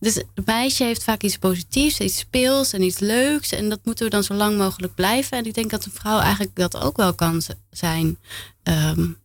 Dus 0.00 0.14
het 0.14 0.46
meisje 0.46 0.84
heeft 0.84 1.04
vaak 1.04 1.22
iets 1.22 1.38
positiefs, 1.38 2.00
iets 2.00 2.18
speels 2.18 2.72
en 2.72 2.82
iets 2.82 2.98
leuks. 2.98 3.52
En 3.52 3.68
dat 3.68 3.80
moeten 3.84 4.04
we 4.04 4.10
dan 4.10 4.22
zo 4.22 4.34
lang 4.34 4.58
mogelijk 4.58 4.94
blijven. 4.94 5.38
En 5.38 5.46
ik 5.46 5.54
denk 5.54 5.70
dat 5.70 5.84
een 5.84 5.92
vrouw 5.92 6.18
eigenlijk 6.18 6.56
dat 6.56 6.80
ook 6.80 6.96
wel 6.96 7.14
kan 7.14 7.42
zijn. 7.70 8.18
Um, 8.62 9.18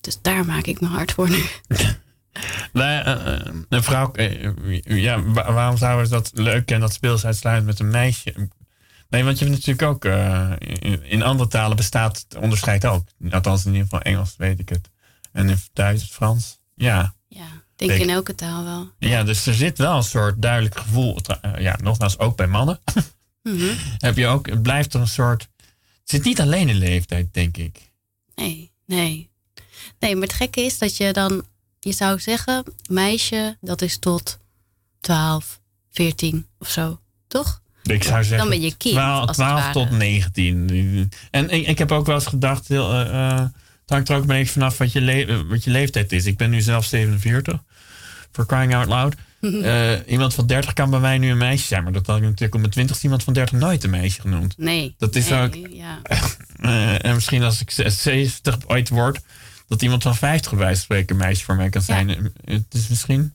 dus 0.00 0.18
daar 0.22 0.44
maak 0.44 0.66
ik 0.66 0.80
me 0.80 0.86
hard 0.86 1.12
voor 1.12 1.30
nu. 1.30 1.44
uh, 2.72 3.40
een 3.68 3.82
vrouw, 3.82 4.10
uh, 4.14 4.80
ja, 4.82 5.22
waarom 5.32 5.76
zouden 5.76 6.04
we 6.04 6.10
dat 6.10 6.30
leuk 6.34 6.70
en 6.70 6.80
dat 6.80 6.92
speels 6.92 7.24
uitsluitend 7.24 7.66
met 7.66 7.80
een 7.80 7.90
meisje? 7.90 8.48
Nee, 9.08 9.24
want 9.24 9.38
je 9.38 9.44
hebt 9.44 9.56
natuurlijk 9.56 9.88
ook, 9.88 10.04
in, 11.02 11.22
andere 11.22 11.48
talen 11.48 11.76
bestaat 11.76 12.24
het 12.28 12.40
onderscheid 12.40 12.86
ook. 12.86 13.04
Althans, 13.30 13.64
in 13.64 13.72
ieder 13.72 13.88
geval 13.88 14.00
Engels 14.00 14.34
weet 14.36 14.58
ik 14.58 14.68
het. 14.68 14.90
En 15.32 15.48
in 15.48 15.58
Duits, 15.72 16.04
Frans, 16.04 16.58
ja. 16.74 17.14
Denk 17.76 17.90
ik 17.90 18.00
in 18.00 18.10
elke 18.10 18.34
taal 18.34 18.64
wel. 18.64 18.90
Ja, 18.98 19.22
dus 19.22 19.46
er 19.46 19.54
zit 19.54 19.78
wel 19.78 19.96
een 19.96 20.02
soort 20.02 20.42
duidelijk 20.42 20.78
gevoel. 20.78 21.18
Ja, 21.58 21.78
nogmaals, 21.82 22.18
ook 22.18 22.36
bij 22.36 22.46
mannen. 22.46 22.80
Mm 23.42 23.58
-hmm. 23.58 23.76
Heb 23.98 24.16
je 24.16 24.26
ook, 24.26 24.46
het 24.46 24.62
blijft 24.62 24.94
er 24.94 25.00
een 25.00 25.06
soort. 25.06 25.48
Het 25.56 26.10
zit 26.10 26.24
niet 26.24 26.40
alleen 26.40 26.68
in 26.68 26.76
leeftijd, 26.76 27.34
denk 27.34 27.56
ik. 27.56 27.90
Nee, 28.34 28.70
nee. 28.86 29.30
Nee, 29.98 30.14
maar 30.14 30.22
het 30.22 30.36
gekke 30.36 30.60
is 30.60 30.78
dat 30.78 30.96
je 30.96 31.12
dan, 31.12 31.44
je 31.80 31.92
zou 31.92 32.20
zeggen, 32.20 32.64
meisje, 32.88 33.56
dat 33.60 33.82
is 33.82 33.98
tot 33.98 34.38
12, 35.00 35.60
14 35.90 36.46
of 36.58 36.70
zo, 36.70 37.00
toch? 37.26 37.62
Ik 37.82 38.02
zou 38.02 38.24
zeggen, 38.24 38.38
dan 38.38 38.48
ben 38.48 38.60
je 38.60 38.76
kind. 38.76 38.94
12, 38.94 39.30
12 39.30 39.72
tot 39.72 39.90
19. 39.90 41.10
En 41.30 41.50
ik, 41.50 41.66
ik, 41.66 41.78
heb 41.78 41.92
ook 41.92 42.06
wel 42.06 42.14
eens 42.14 42.26
gedacht, 42.26 42.68
heel, 42.68 43.04
uh, 43.04 43.44
het 43.84 43.92
hangt 43.92 44.08
er 44.08 44.14
ook 44.14 44.20
een 44.20 44.28
beetje 44.28 44.52
vanaf 44.52 44.78
wat 44.78 44.92
je, 44.92 45.00
le 45.00 45.46
wat 45.46 45.64
je 45.64 45.70
leeftijd 45.70 46.12
is. 46.12 46.26
Ik 46.26 46.36
ben 46.36 46.50
nu 46.50 46.60
zelf 46.60 46.84
47, 46.84 47.62
for 48.32 48.46
crying 48.46 48.74
out 48.74 48.88
loud. 48.88 49.14
Uh, 49.40 49.92
iemand 50.06 50.34
van 50.34 50.46
30 50.46 50.72
kan 50.72 50.90
bij 50.90 51.00
mij 51.00 51.18
nu 51.18 51.30
een 51.30 51.38
meisje 51.38 51.66
zijn, 51.66 51.82
maar 51.82 51.92
dat 51.92 52.06
had 52.06 52.16
ik 52.16 52.22
natuurlijk 52.22 52.54
op 52.54 52.60
mijn 52.60 52.72
20 52.72 53.02
iemand 53.02 53.22
van 53.22 53.32
30 53.32 53.58
nooit 53.58 53.84
een 53.84 53.90
meisje 53.90 54.20
genoemd. 54.20 54.58
Nee. 54.58 54.94
Dat 54.98 55.14
is 55.14 55.28
nee, 55.28 55.42
ook. 55.42 55.54
Ja. 55.70 56.00
Uh, 56.60 57.04
en 57.06 57.14
misschien 57.14 57.42
als 57.42 57.60
ik 57.60 57.70
70 57.70 58.58
ooit 58.66 58.88
word, 58.88 59.20
dat 59.68 59.82
iemand 59.82 60.02
van 60.02 60.16
50 60.16 60.50
bij 60.50 60.60
wijze 60.60 60.74
van 60.74 60.84
spreken 60.84 61.16
een 61.16 61.22
meisje 61.22 61.44
voor 61.44 61.56
mij 61.56 61.68
kan 61.68 61.82
zijn. 61.82 62.08
Ja. 62.08 62.16
Het 62.44 62.74
is 62.74 62.88
misschien. 62.88 63.34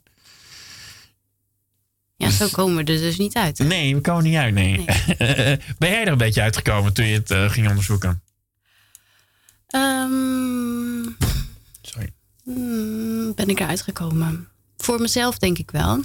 Ja, 2.15 2.27
dus, 2.27 2.37
zo 2.37 2.47
komen 2.51 2.85
we 2.85 2.93
er 2.93 2.99
dus 2.99 3.17
niet 3.17 3.35
uit. 3.35 3.59
Nee, 3.59 3.95
we 3.95 4.01
komen 4.01 4.23
niet 4.23 4.35
uit, 4.35 4.53
nee. 4.53 4.77
nee. 4.77 4.85
ben 5.77 5.89
jij 5.89 6.01
er 6.01 6.11
een 6.11 6.17
beetje 6.17 6.41
uitgekomen 6.41 6.93
toen 6.93 7.05
je 7.05 7.13
het 7.13 7.31
uh, 7.31 7.49
ging 7.49 7.69
onderzoeken? 7.69 8.21
Um, 9.75 11.17
Sorry. 11.81 12.09
Mm, 12.43 13.33
ben 13.35 13.47
ik 13.49 13.59
eruit 13.59 13.81
gekomen? 13.81 14.47
Voor 14.77 15.01
mezelf 15.01 15.37
denk 15.37 15.57
ik 15.57 15.71
wel. 15.71 16.03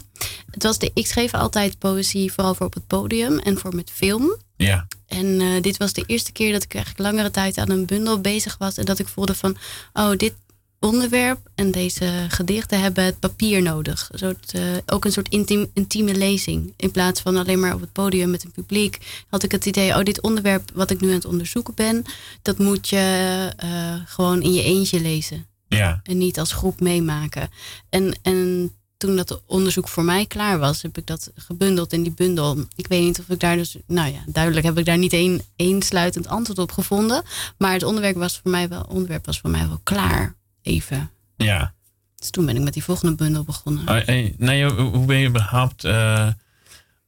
Het 0.50 0.62
was 0.62 0.78
de, 0.78 0.90
ik 0.94 1.06
schreef 1.06 1.34
altijd 1.34 1.78
poëzie, 1.78 2.32
vooral 2.32 2.54
voor 2.54 2.66
op 2.66 2.74
het 2.74 2.86
podium 2.86 3.38
en 3.38 3.58
voor 3.58 3.74
met 3.74 3.90
film. 3.90 4.36
Ja. 4.56 4.86
En 5.06 5.26
uh, 5.40 5.62
dit 5.62 5.76
was 5.76 5.92
de 5.92 6.04
eerste 6.06 6.32
keer 6.32 6.52
dat 6.52 6.62
ik 6.62 6.74
eigenlijk 6.74 7.10
langere 7.10 7.30
tijd 7.30 7.58
aan 7.58 7.70
een 7.70 7.86
bundel 7.86 8.20
bezig 8.20 8.58
was. 8.58 8.76
En 8.76 8.84
dat 8.84 8.98
ik 8.98 9.08
voelde 9.08 9.34
van, 9.34 9.56
oh, 9.92 10.10
dit 10.16 10.34
onderwerp 10.84 11.38
en 11.54 11.70
deze 11.70 12.26
gedichten 12.28 12.80
hebben 12.80 13.04
het 13.04 13.18
papier 13.18 13.62
nodig. 13.62 14.08
Een 14.12 14.18
soort, 14.18 14.52
uh, 14.56 14.62
ook 14.86 15.04
een 15.04 15.12
soort 15.12 15.28
intiem, 15.28 15.70
intieme 15.72 16.14
lezing. 16.14 16.72
In 16.76 16.90
plaats 16.90 17.20
van 17.20 17.36
alleen 17.36 17.60
maar 17.60 17.74
op 17.74 17.80
het 17.80 17.92
podium 17.92 18.30
met 18.30 18.44
een 18.44 18.50
publiek, 18.50 19.24
had 19.28 19.42
ik 19.42 19.52
het 19.52 19.66
idee, 19.66 19.96
oh, 19.96 20.02
dit 20.02 20.20
onderwerp 20.20 20.70
wat 20.74 20.90
ik 20.90 21.00
nu 21.00 21.08
aan 21.08 21.14
het 21.14 21.24
onderzoeken 21.24 21.74
ben, 21.74 22.04
dat 22.42 22.58
moet 22.58 22.88
je 22.88 23.52
uh, 23.64 23.94
gewoon 24.06 24.42
in 24.42 24.52
je 24.52 24.62
eentje 24.62 25.00
lezen. 25.00 25.46
Ja. 25.68 26.00
En 26.02 26.18
niet 26.18 26.38
als 26.38 26.52
groep 26.52 26.80
meemaken. 26.80 27.48
En, 27.88 28.18
en 28.22 28.72
toen 28.96 29.16
dat 29.16 29.42
onderzoek 29.46 29.88
voor 29.88 30.04
mij 30.04 30.26
klaar 30.26 30.58
was, 30.58 30.82
heb 30.82 30.98
ik 30.98 31.06
dat 31.06 31.30
gebundeld 31.34 31.92
in 31.92 32.02
die 32.02 32.12
bundel. 32.12 32.56
Ik 32.76 32.86
weet 32.86 33.02
niet 33.02 33.18
of 33.18 33.28
ik 33.28 33.40
daar 33.40 33.56
dus, 33.56 33.76
nou 33.86 34.12
ja, 34.12 34.24
duidelijk 34.26 34.66
heb 34.66 34.78
ik 34.78 34.84
daar 34.84 34.98
niet 34.98 35.12
één 35.12 35.40
eensluitend 35.56 36.26
antwoord 36.26 36.58
op 36.58 36.72
gevonden. 36.72 37.22
Maar 37.58 37.72
het 37.72 37.82
onderwerp 37.82 38.16
was 38.16 38.38
voor 38.42 38.50
mij 38.50 38.68
wel, 38.68 38.86
onderwerp 38.88 39.26
was 39.26 39.40
voor 39.40 39.50
mij 39.50 39.68
wel 39.68 39.80
klaar, 39.82 40.34
even. 40.64 41.10
Ja. 41.36 41.74
Dus 42.16 42.30
toen 42.30 42.46
ben 42.46 42.56
ik 42.56 42.62
met 42.62 42.72
die 42.72 42.84
volgende 42.84 43.14
bundel 43.14 43.44
begonnen. 43.44 43.82
Oh, 43.82 44.04
hey, 44.04 44.34
nee, 44.38 44.64
hoe 44.70 45.04
ben 45.04 45.16
je 45.16 45.28
überhaupt 45.28 45.84
uh, 45.84 46.28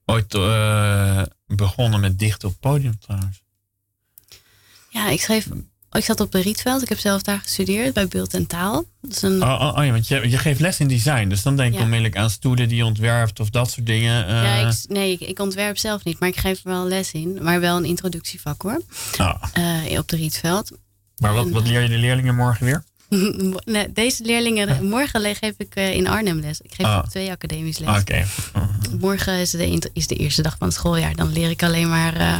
ooit 0.04 0.34
uh, 0.34 1.22
begonnen 1.46 2.00
met 2.00 2.18
dichten 2.18 2.48
op 2.48 2.54
het 2.54 2.70
podium 2.70 2.98
trouwens? 2.98 3.42
Ja, 4.90 5.08
ik 5.08 5.20
schreef 5.20 5.48
ik 5.96 6.04
zat 6.04 6.20
op 6.20 6.32
de 6.32 6.40
Rietveld. 6.40 6.82
Ik 6.82 6.88
heb 6.88 6.98
zelf 6.98 7.22
daar 7.22 7.38
gestudeerd 7.38 7.94
bij 7.94 8.08
Beeld 8.08 8.34
en 8.34 8.46
Taal. 8.46 8.84
Dat 9.00 9.10
is 9.10 9.22
een... 9.22 9.42
oh, 9.42 9.60
oh, 9.60 9.76
oh, 9.76 9.84
ja, 9.84 9.92
want 9.92 10.08
je, 10.08 10.30
je 10.30 10.38
geeft 10.38 10.60
les 10.60 10.80
in 10.80 10.88
design. 10.88 11.28
Dus 11.28 11.42
dan 11.42 11.56
denk 11.56 11.72
ik 11.72 11.78
ja. 11.78 11.82
onmiddellijk 11.82 12.16
aan 12.16 12.30
stoelen 12.30 12.68
die 12.68 12.76
je 12.76 12.84
ontwerpt 12.84 13.40
of 13.40 13.50
dat 13.50 13.70
soort 13.70 13.86
dingen. 13.86 14.28
Uh... 14.28 14.42
Ja, 14.42 14.68
ik, 14.68 14.74
nee, 14.88 15.12
ik, 15.12 15.20
ik, 15.20 15.38
ontwerp 15.38 15.78
zelf 15.78 16.04
niet, 16.04 16.18
maar 16.18 16.28
ik 16.28 16.36
geef 16.36 16.64
er 16.64 16.70
wel 16.70 16.86
les 16.86 17.12
in. 17.12 17.38
Maar 17.42 17.60
wel 17.60 17.76
een 17.76 17.84
introductievak 17.84 18.62
hoor. 18.62 18.82
Oh. 19.18 19.42
Uh, 19.58 19.98
op 19.98 20.08
de 20.08 20.16
Rietveld. 20.16 20.70
Maar 21.16 21.34
wat, 21.34 21.46
en, 21.46 21.52
wat 21.52 21.66
leer 21.66 21.82
je 21.82 21.88
de 21.88 21.98
leerlingen 21.98 22.34
morgen 22.34 22.64
weer? 22.64 22.84
nee, 23.64 23.92
deze 23.92 24.24
leerlingen, 24.24 24.84
morgen 24.88 25.34
geef 25.34 25.54
ik 25.56 25.74
in 25.74 26.06
Arnhem 26.06 26.40
les. 26.40 26.60
Ik 26.60 26.74
geef 26.74 26.96
op 26.96 27.08
twee 27.08 27.30
academisch 27.30 27.78
les. 27.78 28.00
Okay. 28.00 28.26
Morgen 29.00 29.34
is 29.34 29.50
de, 29.50 29.90
is 29.92 30.06
de 30.06 30.14
eerste 30.14 30.42
dag 30.42 30.56
van 30.58 30.66
het 30.66 30.76
schooljaar. 30.76 31.14
Dan 31.14 31.32
leer 31.32 31.50
ik 31.50 31.62
alleen 31.62 31.88
maar 31.88 32.20
uh, 32.20 32.38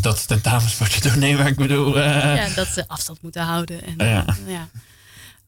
dat 0.00 0.28
tentamens 0.28 0.78
moeten 0.78 1.02
doen. 1.02 1.18
Nee, 1.18 1.36
maar 1.36 1.46
ik 1.46 1.56
bedoel... 1.56 1.96
Uh... 1.96 2.04
Ja, 2.36 2.48
dat 2.54 2.66
ze 2.66 2.88
afstand 2.88 3.22
moeten 3.22 3.42
houden. 3.42 3.82
En, 3.82 4.06
ja. 4.06 4.24
ja. 4.46 4.68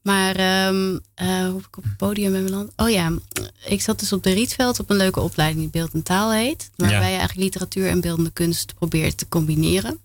Maar 0.03 0.67
um, 0.67 1.00
hoe 1.25 1.61
ik 1.61 1.77
op 1.77 1.85
het 1.85 1.97
podium 1.97 2.33
ben 2.33 2.45
beland? 2.45 2.73
Oh 2.77 2.91
ja, 2.91 3.12
ik 3.67 3.81
zat 3.83 3.99
dus 3.99 4.12
op 4.12 4.23
de 4.23 4.33
Rietveld 4.33 4.81
op 4.81 4.91
een 4.91 4.97
leuke 4.97 5.21
opleiding 5.21 5.61
die 5.61 5.71
Beeld 5.71 5.93
en 5.93 6.03
Taal 6.03 6.33
heet. 6.33 6.71
Waarbij 6.77 6.99
ja. 6.99 7.07
je 7.07 7.17
eigenlijk 7.17 7.41
literatuur 7.41 7.88
en 7.88 8.00
beeldende 8.00 8.31
kunst 8.31 8.75
probeert 8.75 9.19
te 9.19 9.29
combineren. 9.29 9.99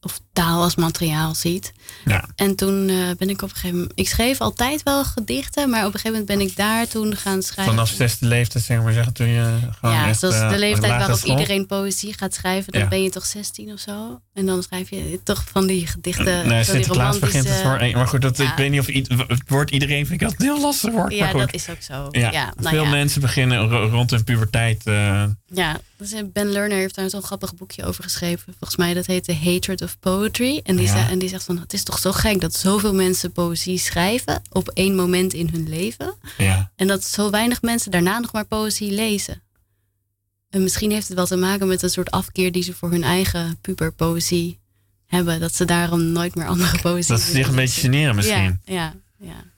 Of 0.00 0.20
taal 0.34 0.62
als 0.62 0.74
materiaal 0.74 1.34
ziet. 1.34 1.72
Ja. 2.04 2.24
En 2.36 2.54
toen 2.54 2.88
uh, 2.88 3.10
ben 3.18 3.28
ik 3.30 3.42
op 3.42 3.48
een 3.48 3.54
gegeven 3.54 3.76
moment... 3.78 3.92
Ik 3.98 4.08
schreef 4.08 4.40
altijd 4.40 4.82
wel 4.82 5.04
gedichten, 5.04 5.70
maar 5.70 5.80
op 5.86 5.94
een 5.94 6.00
gegeven 6.00 6.18
moment 6.20 6.38
ben 6.38 6.46
ik 6.48 6.56
daar 6.56 6.88
toen 6.88 7.16
gaan 7.16 7.42
schrijven. 7.42 7.74
Vanaf 7.74 7.88
zesde 7.88 8.26
leeftijd, 8.26 8.64
zeg 8.64 8.82
maar 8.82 8.92
zeggen, 8.92 9.12
toen 9.12 9.26
je 9.28 9.58
gewoon 9.80 9.94
Ja, 9.94 10.08
echt, 10.08 10.18
zoals 10.18 10.34
uh, 10.34 10.50
de 10.50 10.58
leeftijd 10.58 10.92
waarop 10.92 11.18
school? 11.18 11.30
iedereen 11.38 11.66
poëzie 11.66 12.14
gaat 12.18 12.34
schrijven. 12.34 12.72
Dan 12.72 12.80
Ja. 12.82 12.88
ben 12.88 13.02
je 13.02 13.10
toch 13.10 13.26
16 13.26 13.72
of 13.72 13.78
zo? 13.80 14.20
En 14.34 14.46
dan 14.46 14.62
schrijf 14.62 14.90
je 14.90 15.20
toch 15.24 15.44
van 15.52 15.66
die 15.66 15.86
gedichten, 15.86 16.24
Nee, 16.24 16.44
van 16.44 16.48
die 16.54 16.64
Sinterklaas 16.64 17.18
begint 17.18 17.48
het 17.48 17.56
voor. 17.62 17.90
Maar 17.92 18.08
goed, 18.08 18.22
dat, 18.22 18.38
ik 18.38 18.52
weet 18.56 18.70
niet 18.70 18.80
of 18.80 18.86
het 19.28 19.42
woord 19.46 19.70
iedereen 19.70 20.06
vind 20.06 20.20
ik 20.20 20.26
altijd 20.26 20.42
heel 20.50 20.60
lastig 20.60 20.92
woord. 20.92 21.12
Ja, 21.14 21.32
dat 21.32 21.52
is 21.54 21.68
ook 21.70 21.82
zo. 21.82 22.08
Ja, 22.10 22.30
Ja, 22.32 22.52
nou 22.60 22.74
veel 22.74 22.84
mensen 22.86 23.20
beginnen 23.20 23.68
ro- 23.68 23.88
rond 23.88 24.10
hun 24.10 24.24
puberteit. 24.24 24.86
eh, 24.86 25.24
Ja, 25.46 25.80
dus 25.96 26.12
eh, 26.12 26.20
Ben 26.32 26.52
Lerner 26.52 26.78
heeft 26.78 26.94
daar 26.94 27.10
zo'n 27.10 27.22
grappig 27.22 27.54
boekje 27.54 27.84
over 27.84 28.02
geschreven. 28.02 28.54
Volgens 28.58 28.76
mij 28.76 28.94
dat 28.94 29.06
heet 29.06 29.24
The 29.24 29.34
Hatred 29.34 29.82
of 29.82 29.96
Poetry. 30.00 30.22
En 30.24 30.76
die, 30.76 30.86
Ja. 30.86 30.92
zei- 30.92 31.10
en 31.10 31.18
die 31.18 31.28
zegt 31.28 31.44
van, 31.44 31.58
het 31.58 31.72
is 31.72 31.82
toch 31.82 31.98
zo 31.98 32.12
gek 32.12 32.40
dat 32.40 32.54
zoveel 32.54 32.94
mensen 32.94 33.32
poëzie 33.32 33.78
schrijven 33.78 34.42
op 34.50 34.68
één 34.68 34.94
moment 34.94 35.32
in 35.32 35.48
hun 35.52 35.68
leven. 35.68 36.14
ja. 36.38 36.70
En 36.76 36.86
dat 36.86 37.04
zo 37.04 37.30
weinig 37.30 37.62
mensen 37.62 37.90
daarna 37.90 38.18
nog 38.18 38.32
maar 38.32 38.44
poëzie 38.46 38.92
lezen. 38.92 39.42
En 40.50 40.62
misschien 40.62 40.90
heeft 40.90 41.08
het 41.08 41.16
wel 41.16 41.26
te 41.26 41.36
maken 41.36 41.66
met 41.68 41.82
een 41.82 41.90
soort 41.90 42.10
afkeer 42.10 42.52
die 42.52 42.62
ze 42.62 42.74
voor 42.74 42.90
hun 42.90 43.02
eigen 43.04 43.58
puberpoëzie 43.60 44.58
hebben. 45.06 45.40
Dat 45.40 45.54
ze 45.54 45.64
daarom 45.64 46.02
nooit 46.12 46.34
meer 46.34 46.46
andere 46.46 46.78
poëzie 46.80 47.12
Dat 47.14 47.20
ze 47.24 47.30
zich 47.32 47.48
een 47.48 47.54
beetje 47.54 47.80
generen 47.80 48.14
misschien. 48.14 48.60
Ja, 48.64 48.74
ja, 48.74 48.94
ja. 49.18 49.52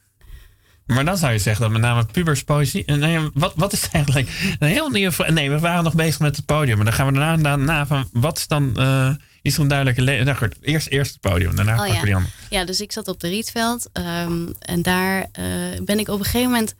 Maar 0.86 1.04
dan 1.04 1.16
zou 1.18 1.32
je 1.32 1.38
zeggen 1.38 1.62
dat 1.62 1.70
met 1.72 1.80
name 1.80 2.04
puberspoëzie... 2.06 2.84
eh, 2.84 2.96
Nee, 2.96 3.30
wat, 3.34 3.52
wat 3.56 3.72
is 3.72 3.88
eigenlijk 3.90 4.56
een 4.58 4.68
heel 4.68 4.88
nieuwe 4.88 5.12
vraag? 5.12 5.28
Nee, 5.30 5.50
we 5.50 5.58
waren 5.58 5.84
nog 5.84 5.94
bezig 5.94 6.20
met 6.20 6.36
het 6.36 6.46
podium. 6.46 6.76
Maar 6.76 6.84
dan 6.84 6.94
gaan 6.94 7.06
we 7.06 7.12
daarna, 7.12 7.36
daarna 7.42 7.86
van... 7.86 8.08
Wat 8.12 8.38
is 8.38 8.46
dan... 8.46 8.76
eh 8.76 9.10
is 9.46 9.54
er 9.54 9.60
een 9.60 9.68
duidelijke... 9.68 10.02
Le- 10.02 10.24
nou 10.24 10.36
goed, 10.36 10.54
eerst, 10.60 10.86
eerst 10.88 11.10
het 11.12 11.20
podium, 11.20 11.56
daarna 11.56 11.80
Oh, 11.86 11.94
ja. 11.94 12.02
die 12.02 12.14
andere. 12.14 12.32
Ja, 12.50 12.64
dus 12.64 12.80
ik 12.80 12.92
zat 12.92 13.08
op 13.08 13.20
de 13.20 13.28
Rietveld. 13.28 13.88
ehm, 13.92 14.46
en 14.58 14.82
daar 14.82 15.26
eh, 15.32 15.44
ben 15.84 15.98
ik 15.98 16.08
op 16.08 16.18
een 16.18 16.24
gegeven 16.24 16.50
moment... 16.50 16.74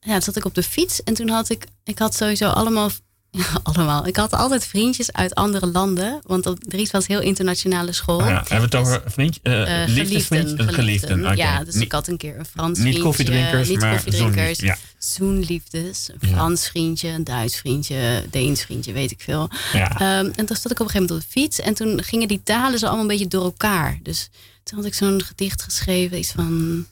Ja, 0.00 0.20
zat 0.20 0.36
ik 0.36 0.44
op 0.44 0.54
de 0.54 0.62
fiets. 0.62 1.02
En 1.02 1.14
toen 1.14 1.28
had 1.28 1.50
ik... 1.50 1.66
Ik 1.84 1.98
had 1.98 2.14
sowieso 2.14 2.48
allemaal... 2.48 2.90
Allemaal. 3.62 4.06
Ik 4.06 4.16
had 4.16 4.32
altijd 4.32 4.64
vriendjes 4.66 5.12
uit 5.12 5.34
andere 5.34 5.66
landen. 5.66 6.20
Want 6.26 6.46
op 6.46 6.70
de 6.70 6.76
Rietveld 6.76 7.02
is 7.02 7.08
heel 7.08 7.20
internationale 7.20 7.92
school. 7.92 8.18
Oh, 8.18 8.26
ja. 8.26 8.34
Hebben 8.34 8.56
we 8.56 8.62
het 8.62 8.74
over 8.74 9.02
vriendje, 9.06 9.40
eh 9.42 9.82
Eh, 9.82 9.88
liefdesvriend? 9.88 10.62
geliefden. 10.72 11.36
Ja, 11.36 11.64
dus 11.64 11.74
Niet- 11.74 11.82
ik 11.82 11.92
had 11.92 12.08
een 12.08 12.16
keer 12.16 12.38
een 12.38 12.44
Frans 12.44 12.68
Niet 12.70 12.80
vriendje. 12.80 13.02
koffiedrinkers, 13.02 13.68
niet 13.68 13.80
maar 13.80 13.94
koffiedrinkers. 13.94 14.58
ja. 14.58 14.76
Zoenliefdes. 15.12 16.10
Een. 16.18 16.28
Frans 16.28 16.68
vriendje, 16.68 17.08
een 17.08 17.24
Duits 17.24 17.56
vriendje, 17.56 18.24
Deens 18.30 18.62
vriendje, 18.62 18.92
weet 18.92 19.10
ik 19.10 19.20
veel. 19.20 19.48
Ja. 19.72 19.90
Ehm, 20.00 20.30
en 20.34 20.46
toen 20.46 20.56
zat 20.56 20.70
ik 20.70 20.80
op 20.80 20.86
een 20.86 20.90
gegeven 20.90 21.00
moment 21.00 21.10
op 21.10 21.20
de 21.20 21.26
fiets. 21.40 21.60
En 21.60 21.74
toen 21.74 22.02
gingen 22.02 22.28
die 22.28 22.40
talen 22.44 22.78
zo 22.78 22.84
allemaal 22.86 23.02
een 23.02 23.10
beetje 23.10 23.28
door 23.28 23.44
elkaar. 23.44 23.98
Dus 24.02 24.28
toen 24.62 24.78
had 24.78 24.86
ik 24.86 24.94
zo'n 24.94 25.22
gedicht 25.22 25.62
geschreven. 25.62 26.18
Iets 26.18 26.32
van 26.32 26.86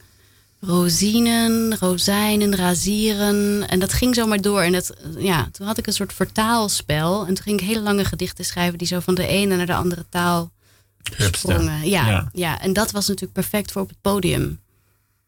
rozijnen, 0.61 1.79
rozijnen, 1.79 2.57
razieren. 2.57 3.69
En 3.69 3.79
dat 3.79 3.93
ging 3.93 4.15
zomaar 4.15 4.41
door. 4.41 4.61
En 4.63 4.73
dat, 4.73 4.93
ja, 5.19 5.49
toen 5.53 5.67
had 5.67 5.79
ik 5.79 5.87
een 5.87 5.93
soort 5.93 6.13
vertaalspel. 6.13 7.21
En 7.21 7.35
toen 7.35 7.45
ging 7.45 7.61
ik 7.61 7.67
hele 7.67 7.81
lange 7.81 8.05
gedichten 8.05 8.45
schrijven... 8.45 8.79
die 8.79 8.87
zo 8.87 9.01
van 9.01 9.15
de 9.15 9.27
ene 9.27 9.57
naar 9.57 9.67
de 9.67 9.75
andere 9.75 10.05
taal 10.09 10.51
sprongen. 11.17 11.89
Ja, 11.89 12.09
Ja. 12.09 12.29
ja. 12.33 12.61
en 12.61 12.73
dat 12.73 12.91
was 12.91 13.07
natuurlijk 13.07 13.33
perfect 13.33 13.73
voor 13.73 13.83
op 13.83 13.89
het 13.89 14.01
podium. 14.01 14.61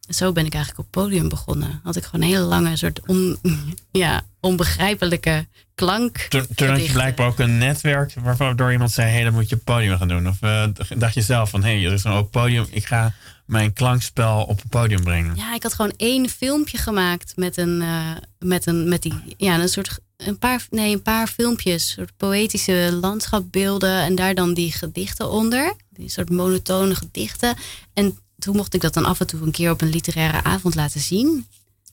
Zo 0.08 0.32
ben 0.32 0.46
ik 0.46 0.54
eigenlijk 0.54 0.86
op 0.86 1.02
podium 1.02 1.28
begonnen. 1.28 1.80
Had 1.82 1.96
ik 1.96 2.04
gewoon 2.04 2.20
een 2.20 2.32
hele 2.32 2.44
lange 2.44 2.76
soort 2.76 3.00
on, 3.06 3.38
ja, 3.90 4.22
onbegrijpelijke 4.40 5.46
klank. 5.74 6.16
Toen, 6.18 6.46
toen 6.54 6.68
had 6.68 6.86
je 6.86 6.92
blijkbaar 6.92 7.26
ook 7.26 7.38
een 7.38 7.58
netwerk 7.58 8.14
waardoor 8.36 8.72
iemand 8.72 8.90
zei: 8.90 9.08
hé, 9.08 9.14
hey, 9.14 9.24
dan 9.24 9.32
moet 9.32 9.48
je 9.48 9.56
podium 9.56 9.98
gaan 9.98 10.08
doen. 10.08 10.28
Of 10.28 10.42
uh, 10.42 10.64
dacht 10.96 11.14
je 11.14 11.22
zelf 11.22 11.50
van: 11.50 11.62
hé, 11.62 11.76
hey, 11.76 11.86
er 11.86 11.92
is 11.92 12.04
een 12.04 12.12
open 12.12 12.30
podium, 12.30 12.66
ik 12.70 12.86
ga 12.86 13.14
mijn 13.46 13.72
klankspel 13.72 14.42
op 14.42 14.58
het 14.58 14.68
podium 14.68 15.04
brengen? 15.04 15.36
Ja, 15.36 15.54
ik 15.54 15.62
had 15.62 15.74
gewoon 15.74 15.92
één 15.96 16.28
filmpje 16.28 16.78
gemaakt 16.78 17.32
met 17.36 17.56
een, 17.56 17.80
uh, 17.80 18.10
met 18.38 18.66
een, 18.66 18.88
met 18.88 19.02
die, 19.02 19.14
ja, 19.36 19.58
een 19.58 19.68
soort, 19.68 19.98
een 20.16 20.38
paar, 20.38 20.66
nee, 20.70 20.92
een 20.92 21.02
paar 21.02 21.26
filmpjes, 21.26 21.90
soort 21.90 22.16
poëtische 22.16 22.98
landschapbeelden 23.00 24.02
en 24.02 24.14
daar 24.14 24.34
dan 24.34 24.54
die 24.54 24.72
gedichten 24.72 25.30
onder, 25.30 25.74
die 25.90 26.10
soort 26.10 26.30
monotone 26.30 26.94
gedichten. 26.94 27.56
En 27.94 28.18
toen 28.44 28.56
mocht 28.56 28.74
ik 28.74 28.80
dat 28.80 28.94
dan 28.94 29.04
af 29.04 29.20
en 29.20 29.26
toe 29.26 29.42
een 29.42 29.50
keer 29.50 29.70
op 29.70 29.80
een 29.80 29.88
literaire 29.88 30.42
avond 30.42 30.74
laten 30.74 31.00
zien. 31.00 31.46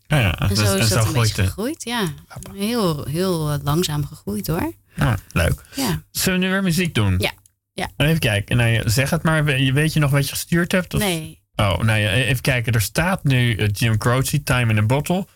Ja, 0.07 0.19
ja. 0.19 0.39
En 0.39 0.55
zo 0.55 0.75
is 0.75 0.89
dat 0.89 1.05
een 1.07 1.13
beetje 1.13 1.43
gegroeid. 1.43 1.83
Ja, 1.83 2.13
heel, 2.53 3.05
heel 3.05 3.59
langzaam 3.63 4.05
gegroeid 4.05 4.47
hoor. 4.47 4.73
Ja, 4.95 5.17
leuk. 5.31 5.63
Ja. 5.75 6.03
Zullen 6.11 6.39
we 6.39 6.45
nu 6.45 6.51
weer 6.51 6.63
muziek 6.63 6.95
doen? 6.95 7.15
Ja. 7.19 7.31
ja. 7.73 7.89
Even 7.97 8.19
kijken. 8.19 8.57
Nou, 8.57 8.89
zeg 8.89 9.09
het 9.09 9.23
maar. 9.23 9.45
Weet 9.45 9.93
je 9.93 9.99
nog 9.99 10.11
wat 10.11 10.23
je 10.23 10.29
gestuurd 10.29 10.71
hebt? 10.71 10.93
Of? 10.93 10.99
Nee. 10.99 11.41
Oh, 11.55 11.77
nou 11.77 11.99
ja, 11.99 12.11
even 12.11 12.41
kijken. 12.41 12.73
Er 12.73 12.81
staat 12.81 13.23
nu 13.23 13.55
uh, 13.55 13.67
Jim 13.71 13.97
Croce, 13.97 14.43
Time 14.43 14.71
in 14.71 14.77
a 14.77 14.85
Bottle. 14.85 15.27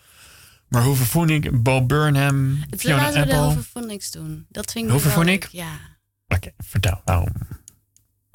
Maar 0.68 0.82
Hoover 0.82 1.06
Phoenix, 1.06 1.48
Bob 1.52 1.88
Burnham, 1.88 2.64
Fiona 2.76 2.96
laten 2.96 3.14
we 3.14 3.20
Apple. 3.20 3.34
de 3.34 3.42
Hoover 3.42 4.10
doen. 4.10 4.46
Dat 4.48 4.72
vind 4.72 4.84
ik 4.84 4.90
Hoover 4.90 5.48
Ja. 5.50 5.78
Oké, 6.28 6.50
vertel. 6.58 7.00
waarom. 7.04 7.32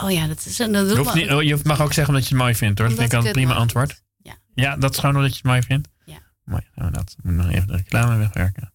Oh 0.03 0.11
ja, 0.11 0.27
dat 0.27 0.45
is 0.45 0.57
dat 0.57 0.67
Je, 0.67 0.73
doet 0.73 0.97
hoeft 0.97 1.13
wel- 1.13 1.39
niet, 1.39 1.47
je 1.47 1.59
mag 1.63 1.81
ook 1.81 1.93
zeggen 1.93 2.13
omdat 2.13 2.27
je 2.29 2.35
het 2.35 2.43
mooi 2.43 2.55
vindt 2.55 2.79
hoor. 2.79 2.87
Dat 2.89 2.97
vind 2.97 3.13
ik 3.13 3.23
een 3.23 3.31
prima 3.31 3.53
antwoord. 3.53 4.01
Ja. 4.17 4.37
Ja, 4.53 4.77
dat 4.77 4.91
is 4.93 4.99
gewoon 4.99 5.15
omdat 5.15 5.29
je 5.31 5.37
het 5.37 5.45
mooi 5.45 5.61
vindt? 5.61 5.87
Ja. 6.05 6.19
Mooi. 6.43 6.67
Nou, 6.75 6.91
dat 6.91 7.15
moet 7.23 7.33
nog 7.33 7.49
even 7.49 7.67
de 7.67 7.75
reclame 7.75 8.17
wegwerken. 8.17 8.73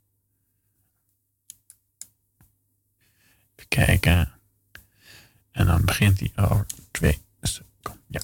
Even 3.57 3.69
kijken. 3.69 4.33
En 5.53 5.67
dan 5.67 5.85
begint 5.85 6.21
hij 6.21 6.33
over 6.37 6.67
twee 6.91 7.21
seconden. 7.43 8.03
Ja. 8.09 8.21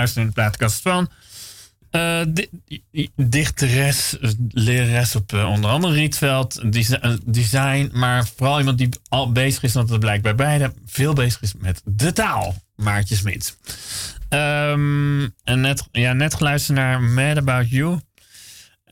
En 0.00 0.06
u 0.06 0.16
luistert 0.16 0.16
naar 0.16 0.26
de 0.26 0.32
plaatkast 0.32 0.80
van 0.80 1.10
uh, 1.90 2.20
dichteres, 3.16 4.16
lerares 4.48 5.16
op 5.16 5.32
uh, 5.32 5.50
onder 5.50 5.70
andere 5.70 5.94
Rietveld, 5.94 6.60
design, 7.24 7.90
maar 7.92 8.26
vooral 8.36 8.58
iemand 8.58 8.78
die 8.78 8.88
al 9.08 9.32
bezig 9.32 9.62
is, 9.62 9.72
want 9.72 9.90
het 9.90 10.00
blijkt 10.00 10.22
bij 10.22 10.34
beide, 10.34 10.72
veel 10.86 11.12
bezig 11.12 11.42
is 11.42 11.54
met 11.58 11.82
de 11.84 12.12
taal. 12.12 12.54
Maartje 12.76 13.16
Smit. 13.16 13.56
Um, 14.28 15.34
en 15.44 15.60
net, 15.60 15.88
ja, 15.92 16.12
net 16.12 16.34
geluisterd 16.34 16.78
naar 16.78 17.02
Mad 17.02 17.36
About 17.36 17.70
You. 17.70 18.00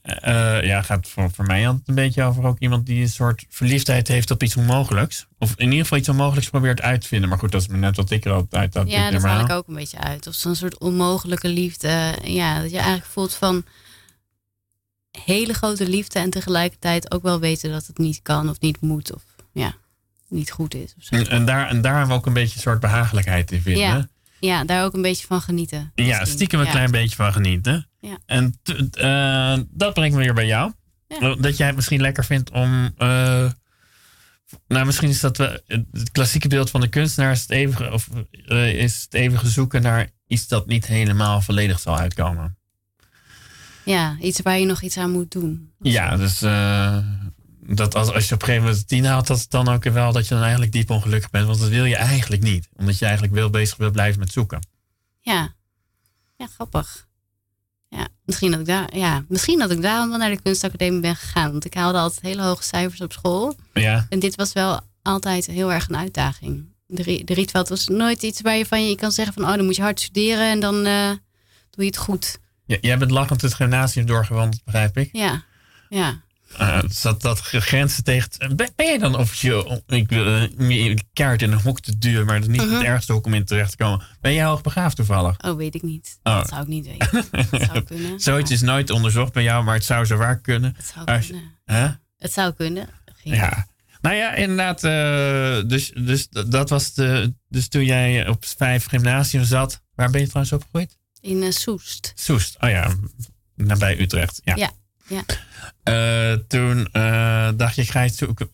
Uh, 0.09 0.65
ja, 0.65 0.83
gaat 0.83 1.09
voor, 1.09 1.31
voor 1.31 1.45
mij 1.45 1.67
altijd 1.67 1.89
een 1.89 1.95
beetje 1.95 2.23
over 2.23 2.45
ook 2.45 2.59
iemand 2.59 2.87
die 2.87 3.03
een 3.03 3.09
soort 3.09 3.45
verliefdheid 3.49 4.09
heeft 4.09 4.31
op 4.31 4.43
iets 4.43 4.57
onmogelijks. 4.57 5.27
Of 5.39 5.55
in 5.57 5.65
ieder 5.65 5.79
geval 5.79 5.99
iets 5.99 6.09
onmogelijks 6.09 6.51
probeert 6.51 6.81
uit 6.81 7.01
te 7.01 7.09
vinden. 7.09 7.29
Maar 7.29 7.39
goed, 7.39 7.53
dat 7.53 7.61
is 7.61 7.67
net 7.69 7.97
wat 7.97 8.11
ik 8.11 8.25
er 8.25 8.33
altijd 8.33 8.55
uit 8.55 8.75
had. 8.75 8.91
Ja, 8.91 9.11
dat 9.11 9.23
haal 9.23 9.45
ik 9.45 9.51
ook 9.51 9.69
een 9.69 9.75
beetje 9.75 9.99
uit. 9.99 10.27
Of 10.27 10.35
zo'n 10.35 10.55
soort 10.55 10.79
onmogelijke 10.79 11.49
liefde. 11.49 12.15
Ja, 12.23 12.61
dat 12.61 12.71
je 12.71 12.77
eigenlijk 12.77 13.07
voelt 13.07 13.35
van 13.35 13.65
hele 15.25 15.53
grote 15.53 15.89
liefde 15.89 16.19
en 16.19 16.31
tegelijkertijd 16.31 17.13
ook 17.13 17.23
wel 17.23 17.41
weten 17.41 17.71
dat 17.71 17.87
het 17.87 17.99
niet 17.99 18.21
kan 18.23 18.49
of 18.49 18.61
niet 18.61 18.81
moet. 18.81 19.15
Of 19.15 19.23
ja, 19.53 19.75
niet 20.29 20.51
goed 20.51 20.75
is. 20.75 20.95
Of 20.99 21.05
zo. 21.05 21.15
En, 21.15 21.29
en, 21.29 21.45
daar, 21.45 21.69
en 21.69 21.81
daar 21.81 21.93
hebben 21.93 22.11
we 22.11 22.19
ook 22.19 22.27
een 22.27 22.33
beetje 22.33 22.55
een 22.55 22.63
soort 22.63 22.81
behagelijkheid 22.81 23.53
in 23.53 23.61
vinden. 23.61 23.83
Ja. 23.83 24.09
Ja, 24.41 24.65
daar 24.65 24.85
ook 24.85 24.95
een 24.95 25.03
beetje 25.03 25.27
van 25.27 25.41
genieten. 25.41 25.93
Ja, 25.95 26.25
stiekem 26.25 26.61
een 26.61 26.71
klein 26.71 26.91
beetje 26.91 27.17
van 27.17 27.33
genieten. 27.33 27.89
Ja. 28.01 28.19
En 28.27 28.61
uh, 28.99 29.65
dat 29.71 29.95
brengt 29.95 30.17
me 30.17 30.23
weer 30.23 30.35
bij 30.35 30.47
jou. 30.47 30.73
Ja. 31.09 31.35
Dat 31.35 31.57
jij 31.57 31.67
het 31.67 31.77
misschien 31.77 32.01
lekker 32.01 32.25
vindt 32.25 32.51
om. 32.51 32.95
Uh, 32.99 33.51
nou, 34.69 34.87
misschien 34.87 35.09
is 35.09 35.21
dat 35.21 35.37
we 35.37 35.63
het 35.67 36.11
klassieke 36.13 36.49
beeld 36.49 36.71
van 36.71 36.81
de 36.81 36.89
kunstenaar 36.89 37.33
is 37.33 37.41
het 37.41 37.51
eeuwige, 37.51 37.93
of, 37.93 38.09
uh, 38.33 38.83
is 38.83 39.03
het 39.03 39.15
eeuwige 39.15 39.49
zoeken 39.49 39.83
naar 39.83 40.11
iets 40.27 40.49
dat 40.49 40.67
niet 40.67 40.87
helemaal 40.87 41.41
volledig 41.41 41.81
zal 41.81 41.99
uitkomen. 41.99 42.57
Ja, 43.85 44.17
iets 44.21 44.41
waar 44.41 44.59
je 44.59 44.67
nog 44.67 44.83
iets 44.83 44.97
aan 44.97 45.11
moet 45.11 45.31
doen. 45.31 45.73
Ja, 45.81 46.17
dus 46.17 46.41
dat 47.77 47.95
als, 47.95 48.13
als 48.13 48.29
je 48.29 48.35
op 48.35 48.41
een 48.41 48.47
gegeven 48.47 48.69
moment 48.69 48.89
tien 48.89 49.05
haalt, 49.05 49.27
dat 49.27 49.47
dan 49.49 49.69
ook 49.69 49.85
wel 49.85 50.13
dat 50.13 50.29
je 50.29 50.35
dan 50.35 50.43
eigenlijk 50.43 50.73
diep 50.73 50.91
ongelukkig 50.91 51.31
bent. 51.31 51.47
Want 51.47 51.61
dat 51.61 51.69
wil 51.69 51.85
je 51.85 51.97
eigenlijk 51.97 52.43
niet. 52.43 52.69
Omdat 52.77 52.99
je 52.99 53.05
eigenlijk 53.05 53.35
wel 53.35 53.51
bezig 53.51 53.77
wil 53.77 53.91
blijven 53.91 54.21
met 54.21 54.33
zoeken. 54.33 54.67
Ja, 55.21 55.55
ja 56.37 56.47
grappig. 56.47 57.07
Ja, 57.89 58.09
misschien 58.25 58.51
dat 58.51 58.61
ik 58.61 58.67
daar, 58.67 58.97
ja, 58.97 59.25
misschien 59.29 59.59
dat 59.59 59.71
ik 59.71 59.83
daarom 59.83 60.09
wel 60.09 60.19
naar 60.19 60.31
de 60.31 60.43
kunstacademie 60.43 61.01
ben 61.01 61.17
gegaan. 61.17 61.51
Want 61.51 61.65
ik 61.65 61.75
haalde 61.75 61.99
altijd 61.99 62.21
hele 62.23 62.43
hoge 62.43 62.63
cijfers 62.63 63.01
op 63.01 63.13
school. 63.13 63.57
Ja. 63.73 64.07
En 64.09 64.19
dit 64.19 64.35
was 64.35 64.53
wel 64.53 64.81
altijd 65.03 65.47
heel 65.47 65.73
erg 65.73 65.89
een 65.89 65.97
uitdaging. 65.97 66.77
De, 66.87 67.25
de 67.25 67.35
Rietveld 67.35 67.69
was 67.69 67.89
nooit 67.89 68.23
iets 68.23 68.41
waar 68.41 68.57
je 68.57 68.67
van 68.67 68.89
je 68.89 68.97
kan 68.97 69.13
zeggen 69.13 69.35
van 69.35 69.43
oh, 69.45 69.57
dan 69.57 69.65
moet 69.65 69.77
je 69.77 69.83
hard 69.83 70.01
studeren 70.01 70.51
en 70.51 70.61
dan 70.61 70.87
uh, 70.87 71.11
doe 71.71 71.85
je 71.85 71.87
het 71.87 71.97
goed. 71.97 72.39
Ja, 72.65 72.77
jij 72.81 72.99
bent 72.99 73.11
lachend 73.11 73.41
het 73.41 73.55
gymnasium 73.55 74.07
doorgewandeld, 74.07 74.65
begrijp 74.65 74.97
ik? 74.97 75.09
Ja, 75.13 75.45
ja. 75.89 76.23
Uh, 76.61 76.79
zat 76.89 77.23
dat 77.23 77.41
grenzen 77.41 78.05
tegen. 78.05 78.57
Ben, 78.57 78.87
je 78.87 78.99
dan 78.99 79.17
officieel. 79.17 79.83
Ik 79.87 80.09
wil 80.09 80.27
uh, 80.59 80.97
kaart 81.13 81.43
in 81.43 81.53
een 81.53 81.61
hok 81.61 81.81
te 81.81 81.99
duur, 81.99 82.25
maar 82.25 82.41
dat 82.41 82.49
niet 82.49 82.61
uh 82.61 82.67
-huh. 82.67 82.79
het 82.79 82.87
ergste 82.87 83.13
hok 83.13 83.27
om 83.27 83.35
in 83.35 83.45
terecht 83.45 83.71
te 83.71 83.77
komen. 83.77 84.03
Ben 84.21 84.35
jij 84.35 84.45
hoogbegaafd 84.45 84.97
toevallig? 84.97 85.37
Oh, 85.45 85.57
weet 85.57 85.75
ik 85.75 85.83
niet. 85.83 86.19
Oh. 86.23 86.37
Dat 86.37 86.49
zou 86.49 86.63
ik 86.63 86.69
niet 86.69 86.87
weten. 86.87 87.25
dat 87.51 87.63
zou 87.63 87.83
kunnen. 87.83 88.21
Zoiets 88.21 88.51
is 88.51 88.61
nooit 88.61 88.91
onderzocht 88.91 89.33
bij 89.33 89.43
jou, 89.43 89.65
maar 89.65 89.75
het 89.75 89.85
zou 89.85 90.05
zo 90.05 90.17
waar 90.17 90.41
kunnen. 90.41 90.75
Het 90.77 90.93
zou 90.95 91.21
kunnen. 91.21 91.43
Huh? 91.65 91.91
Het 92.19 92.33
zou 92.33 92.53
kunnen. 92.53 92.89
Geen 93.17 93.35
ja. 93.35 93.67
Nou 94.01 94.17
ja, 94.17 94.35
inderdaad. 94.35 94.85
Uh, 94.85 95.69
dus, 95.69 95.93
dus 95.95 96.29
dat 96.29 96.71
was 96.71 96.95
de. 96.95 97.35
Dus 97.49 97.69
toen 97.69 97.85
jij 97.85 98.29
op 98.29 98.45
vijf 98.45 98.87
gymnasium 98.87 99.45
zat. 99.45 99.83
Waar 99.95 100.11
ben 100.11 100.21
je 100.21 100.27
trouwens 100.27 100.53
opgegroeid? 100.53 100.99
In 101.21 101.53
Soest. 101.53 102.13
Soest, 102.15 102.57
oh 102.61 102.71
ja. 102.71 102.95
Nabij 103.55 104.01
Utrecht. 104.01 104.41
Ja. 104.45 104.57
ja. 104.57 104.71
Ja. 105.09 105.23
Uh, 105.89 106.39
toen 106.49 106.89
uh, 106.93 107.49
dacht 107.57 107.75
je, 107.75 107.83
ik 107.83 107.91
ga 107.91 108.05
iets 108.05 108.19
zoeken, 108.19 108.51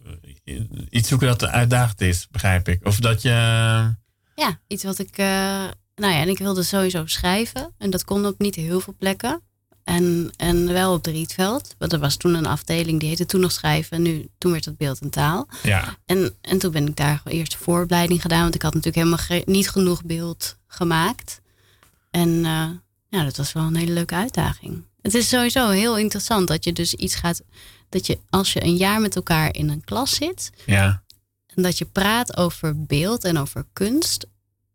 iets 0.90 1.08
zoeken 1.08 1.26
dat 1.26 1.44
uitdagend 1.44 2.00
is, 2.00 2.28
begrijp 2.30 2.68
ik. 2.68 2.86
Of 2.86 2.98
dat 2.98 3.22
je. 3.22 3.30
Ja, 4.34 4.58
iets 4.66 4.84
wat 4.84 4.98
ik. 4.98 5.18
Uh, 5.18 5.26
nou 5.94 6.12
ja, 6.12 6.20
en 6.20 6.28
ik 6.28 6.38
wilde 6.38 6.62
sowieso 6.62 7.06
schrijven. 7.06 7.74
En 7.78 7.90
dat 7.90 8.04
kon 8.04 8.26
op 8.26 8.38
niet 8.38 8.54
heel 8.54 8.80
veel 8.80 8.94
plekken. 8.98 9.42
En, 9.84 10.30
en 10.36 10.72
wel 10.72 10.92
op 10.92 11.04
de 11.04 11.10
Rietveld. 11.10 11.74
Want 11.78 11.92
er 11.92 11.98
was 11.98 12.16
toen 12.16 12.34
een 12.34 12.46
afdeling 12.46 13.00
die 13.00 13.08
heette 13.08 13.26
toen 13.26 13.40
nog 13.40 13.52
schrijven. 13.52 13.96
En 13.96 14.02
nu, 14.02 14.28
toen 14.38 14.52
werd 14.52 14.64
het 14.64 14.76
beeld 14.76 15.00
en 15.00 15.10
taal. 15.10 15.48
Ja. 15.62 15.96
En, 16.06 16.34
en 16.40 16.58
toen 16.58 16.72
ben 16.72 16.86
ik 16.86 16.96
daar 16.96 17.20
eerst 17.24 17.56
vooropleiding 17.56 18.22
gedaan. 18.22 18.42
Want 18.42 18.54
ik 18.54 18.62
had 18.62 18.74
natuurlijk 18.74 19.04
helemaal 19.04 19.42
niet 19.44 19.70
genoeg 19.70 20.04
beeld 20.04 20.56
gemaakt. 20.66 21.40
En 22.10 22.30
ja, 23.08 23.24
dat 23.24 23.36
was 23.36 23.52
wel 23.52 23.62
een 23.62 23.76
hele 23.76 23.92
leuke 23.92 24.14
uitdaging. 24.14 24.84
Het 25.04 25.14
is 25.14 25.28
sowieso 25.28 25.68
heel 25.68 25.98
interessant 25.98 26.48
dat 26.48 26.64
je 26.64 26.72
dus 26.72 26.94
iets 26.94 27.14
gaat. 27.14 27.42
Dat 27.88 28.06
je 28.06 28.18
als 28.30 28.52
je 28.52 28.62
een 28.62 28.76
jaar 28.76 29.00
met 29.00 29.16
elkaar 29.16 29.54
in 29.54 29.68
een 29.68 29.84
klas 29.84 30.14
zit. 30.14 30.50
Ja. 30.66 31.02
En 31.54 31.62
dat 31.62 31.78
je 31.78 31.84
praat 31.84 32.36
over 32.36 32.84
beeld 32.86 33.24
en 33.24 33.38
over 33.38 33.66
kunst. 33.72 34.26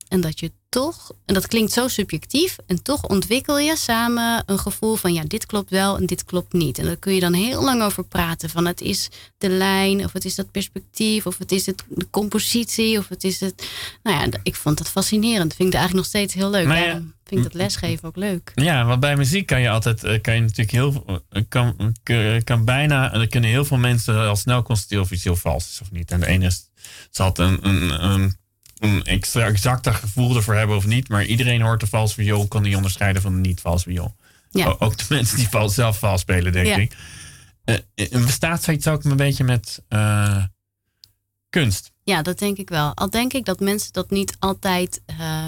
En 0.07 0.21
dat 0.21 0.39
je 0.39 0.51
toch, 0.69 1.11
en 1.25 1.33
dat 1.33 1.47
klinkt 1.47 1.71
zo 1.71 1.87
subjectief, 1.87 2.57
en 2.67 2.83
toch 2.83 3.03
ontwikkel 3.03 3.59
je 3.59 3.75
samen 3.77 4.43
een 4.45 4.59
gevoel 4.59 4.95
van 4.95 5.13
ja, 5.13 5.23
dit 5.27 5.45
klopt 5.45 5.69
wel 5.69 5.97
en 5.97 6.05
dit 6.05 6.25
klopt 6.25 6.53
niet. 6.53 6.77
En 6.77 6.85
daar 6.85 6.95
kun 6.95 7.13
je 7.13 7.19
dan 7.19 7.33
heel 7.33 7.63
lang 7.63 7.83
over 7.83 8.03
praten. 8.03 8.49
Van 8.49 8.65
het 8.65 8.81
is 8.81 9.09
de 9.37 9.49
lijn, 9.49 10.03
of 10.03 10.13
het 10.13 10.25
is 10.25 10.35
dat 10.35 10.51
perspectief, 10.51 11.25
of 11.25 11.37
het 11.37 11.51
is 11.51 11.65
het, 11.65 11.83
de 11.87 12.09
compositie, 12.09 12.97
of 12.97 13.07
het 13.07 13.23
is 13.23 13.39
het. 13.39 13.67
Nou 14.03 14.17
ja, 14.19 14.39
ik 14.43 14.55
vond 14.55 14.77
dat 14.77 14.89
fascinerend. 14.89 15.53
Vind 15.53 15.73
ik 15.73 15.79
eigenlijk 15.79 15.93
nog 15.93 16.05
steeds 16.05 16.33
heel 16.33 16.49
leuk. 16.49 16.67
Ja, 16.67 17.01
vind 17.23 17.45
ik 17.45 17.51
dat 17.51 17.53
lesgeven 17.53 18.07
ook 18.07 18.15
leuk. 18.15 18.51
Ja, 18.55 18.85
want 18.85 18.99
bij 18.99 19.15
muziek 19.15 19.45
kan 19.45 19.61
je 19.61 19.69
altijd, 19.69 20.03
eh, 20.03 20.21
kan 20.21 20.35
je 20.35 20.41
natuurlijk 20.41 20.71
heel, 20.71 21.21
eh, 21.29 21.41
kan, 21.49 21.95
kan 22.43 22.65
bijna, 22.65 23.13
er 23.13 23.27
kunnen 23.27 23.49
heel 23.49 23.65
veel 23.65 23.77
mensen 23.77 24.27
al 24.27 24.35
snel 24.35 24.63
constateren 24.63 25.03
of 25.03 25.11
iets 25.11 25.23
heel 25.23 25.35
vals 25.35 25.69
is 25.69 25.81
of 25.81 25.91
niet. 25.91 26.11
En 26.11 26.19
de 26.19 26.25
ene 26.25 26.45
is, 26.45 26.69
zal 27.11 27.31
een, 27.33 27.67
een, 27.67 28.03
een 28.03 28.37
een 28.79 29.03
extra 29.03 29.45
exacter 29.45 29.93
gevoel 29.93 30.35
ervoor 30.35 30.55
hebben 30.55 30.75
of 30.75 30.85
niet. 30.85 31.09
Maar 31.09 31.25
iedereen 31.25 31.61
hoort 31.61 31.79
de 31.79 31.87
vals 31.87 32.13
viool, 32.13 32.47
kan 32.47 32.63
die 32.63 32.75
onderscheiden 32.75 33.21
van 33.21 33.33
de 33.33 33.39
niet 33.39 33.61
vals 33.61 33.83
viool. 33.83 34.15
Ja. 34.49 34.75
Ook 34.79 34.97
de 34.97 35.05
mensen 35.09 35.37
die 35.37 35.49
vals, 35.49 35.73
zelf 35.73 35.99
vals 35.99 36.21
spelen, 36.21 36.51
denk 36.51 36.75
ik. 36.75 36.97
Uh, 37.65 38.25
bestaat 38.25 38.63
zoiets 38.63 38.87
ook 38.87 39.03
een 39.03 39.15
beetje 39.15 39.43
met 39.43 39.81
uh, 39.89 40.43
kunst? 41.49 41.91
Ja, 42.03 42.21
dat 42.21 42.39
denk 42.39 42.57
ik 42.57 42.69
wel. 42.69 42.95
Al 42.95 43.09
denk 43.09 43.33
ik 43.33 43.45
dat 43.45 43.59
mensen 43.59 43.93
dat 43.93 44.09
niet 44.09 44.35
altijd 44.39 45.01
uh, 45.19 45.47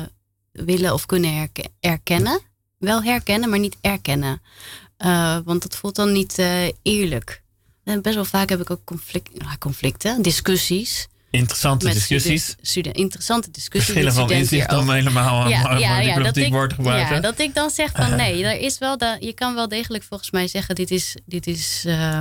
willen 0.51 0.93
of 0.93 1.05
kunnen 1.05 1.49
erkennen. 1.79 2.41
Wel 2.77 3.03
herkennen, 3.03 3.49
maar 3.49 3.59
niet 3.59 3.77
erkennen. 3.81 4.41
want 5.45 5.61
dat 5.61 5.75
voelt 5.75 5.95
dan 5.95 6.11
niet 6.11 6.37
eerlijk. 6.81 7.43
En 7.83 8.01
best 8.01 8.15
wel 8.15 8.25
vaak 8.25 8.49
heb 8.49 8.61
ik 8.61 8.69
ook 8.69 8.83
conflict, 8.83 9.43
nou, 9.43 9.57
conflicten, 9.57 10.21
discussies. 10.21 11.07
Interessante 11.31 11.89
discussies. 11.89 12.55
Student, 12.61 12.95
interessante 12.95 13.51
discussies. 13.51 13.93
Verschillen 13.93 14.13
van 14.13 14.31
inzicht 14.31 14.73
om 14.73 14.89
helemaal 14.89 15.47
ja, 15.47 15.77
ja, 15.77 15.99
ja, 15.99 16.19
dat 16.19 16.35
ik, 16.35 16.51
woord 16.51 16.73
gebruiken. 16.73 17.15
Ja, 17.15 17.21
dat 17.21 17.39
ik 17.39 17.53
dan 17.55 17.69
zeg 17.69 17.91
van 17.91 18.15
nee, 18.15 18.43
er 18.43 18.59
is 18.59 18.77
wel 18.77 18.97
je 19.19 19.33
kan 19.33 19.55
wel 19.55 19.67
degelijk 19.67 20.03
volgens 20.03 20.31
mij 20.31 20.47
zeggen 20.47 20.75
dit 20.75 20.91
is, 20.91 21.15
dit 21.25 21.47
is 21.47 21.83
uh, 21.87 22.19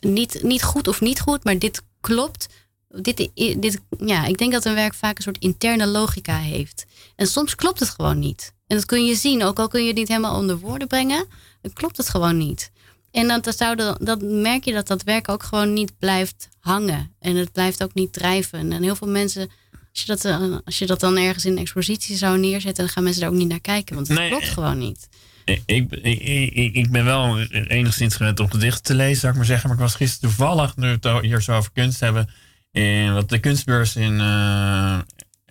niet, 0.00 0.42
niet 0.42 0.62
goed 0.62 0.88
of 0.88 1.00
niet 1.00 1.20
goed, 1.20 1.44
maar 1.44 1.58
dit 1.58 1.82
klopt. 2.00 2.46
Dit, 2.88 3.16
dit, 3.34 3.80
ja, 3.98 4.24
ik 4.24 4.38
denk 4.38 4.52
dat 4.52 4.64
een 4.64 4.74
werk 4.74 4.94
vaak 4.94 5.16
een 5.16 5.22
soort 5.22 5.38
interne 5.38 5.86
logica 5.86 6.38
heeft. 6.38 6.84
En 7.16 7.26
soms 7.26 7.54
klopt 7.54 7.80
het 7.80 7.88
gewoon 7.88 8.18
niet. 8.18 8.52
En 8.66 8.76
dat 8.76 8.86
kun 8.86 9.06
je 9.06 9.14
zien, 9.14 9.44
ook 9.44 9.58
al 9.58 9.68
kun 9.68 9.80
je 9.80 9.86
het 9.86 9.96
niet 9.96 10.08
helemaal 10.08 10.36
onder 10.36 10.58
woorden 10.58 10.88
brengen, 10.88 11.26
dan 11.62 11.72
klopt 11.72 11.96
het 11.96 12.08
gewoon 12.08 12.36
niet. 12.36 12.70
En 13.10 13.28
dat, 13.28 13.44
dat, 13.58 13.96
dat 14.00 14.22
merk 14.22 14.64
je 14.64 14.72
dat 14.72 14.86
dat 14.86 15.02
werk 15.02 15.28
ook 15.28 15.42
gewoon 15.42 15.72
niet 15.72 15.98
blijft 15.98 16.48
hangen. 16.60 17.12
En 17.20 17.36
het 17.36 17.52
blijft 17.52 17.82
ook 17.82 17.94
niet 17.94 18.12
drijven. 18.12 18.72
En 18.72 18.82
heel 18.82 18.96
veel 18.96 19.08
mensen, 19.08 19.50
als 19.70 20.00
je 20.00 20.06
dat, 20.06 20.24
eh, 20.24 20.56
als 20.64 20.78
je 20.78 20.86
dat 20.86 21.00
dan 21.00 21.16
ergens 21.16 21.44
in 21.44 21.52
een 21.52 21.58
expositie 21.58 22.16
zou 22.16 22.38
neerzetten, 22.38 22.84
dan 22.84 22.92
gaan 22.92 23.02
mensen 23.02 23.22
daar 23.22 23.30
ook 23.30 23.36
niet 23.36 23.48
naar 23.48 23.60
kijken. 23.60 23.94
Want 23.94 24.08
het 24.08 24.28
klopt 24.28 24.48
gewoon 24.48 24.78
niet. 24.78 25.08
Ik, 25.44 25.62
ik, 25.66 25.92
ik, 25.92 26.74
ik, 26.74 26.90
ben 26.90 27.04
wel 27.04 27.40
enigszins 27.48 28.16
gewend 28.16 28.40
om 28.40 28.50
gedichten 28.50 28.82
te 28.82 28.94
lezen, 28.94 29.20
zou 29.20 29.32
ik 29.32 29.38
maar 29.38 29.46
zeggen. 29.46 29.68
Maar 29.68 29.76
ik 29.76 29.82
was 29.82 29.94
gisteren 29.94 30.28
toevallig, 30.28 30.76
nu 30.76 30.98
we 31.00 31.08
het 31.08 31.24
hier 31.24 31.42
zo 31.42 31.56
over 31.56 31.72
kunst 31.72 32.00
hebben, 32.00 32.28
in 32.70 33.14
wat 33.14 33.28
de 33.28 33.38
kunstbeurs 33.38 33.96
in, 33.96 34.12
uh, 34.12 34.98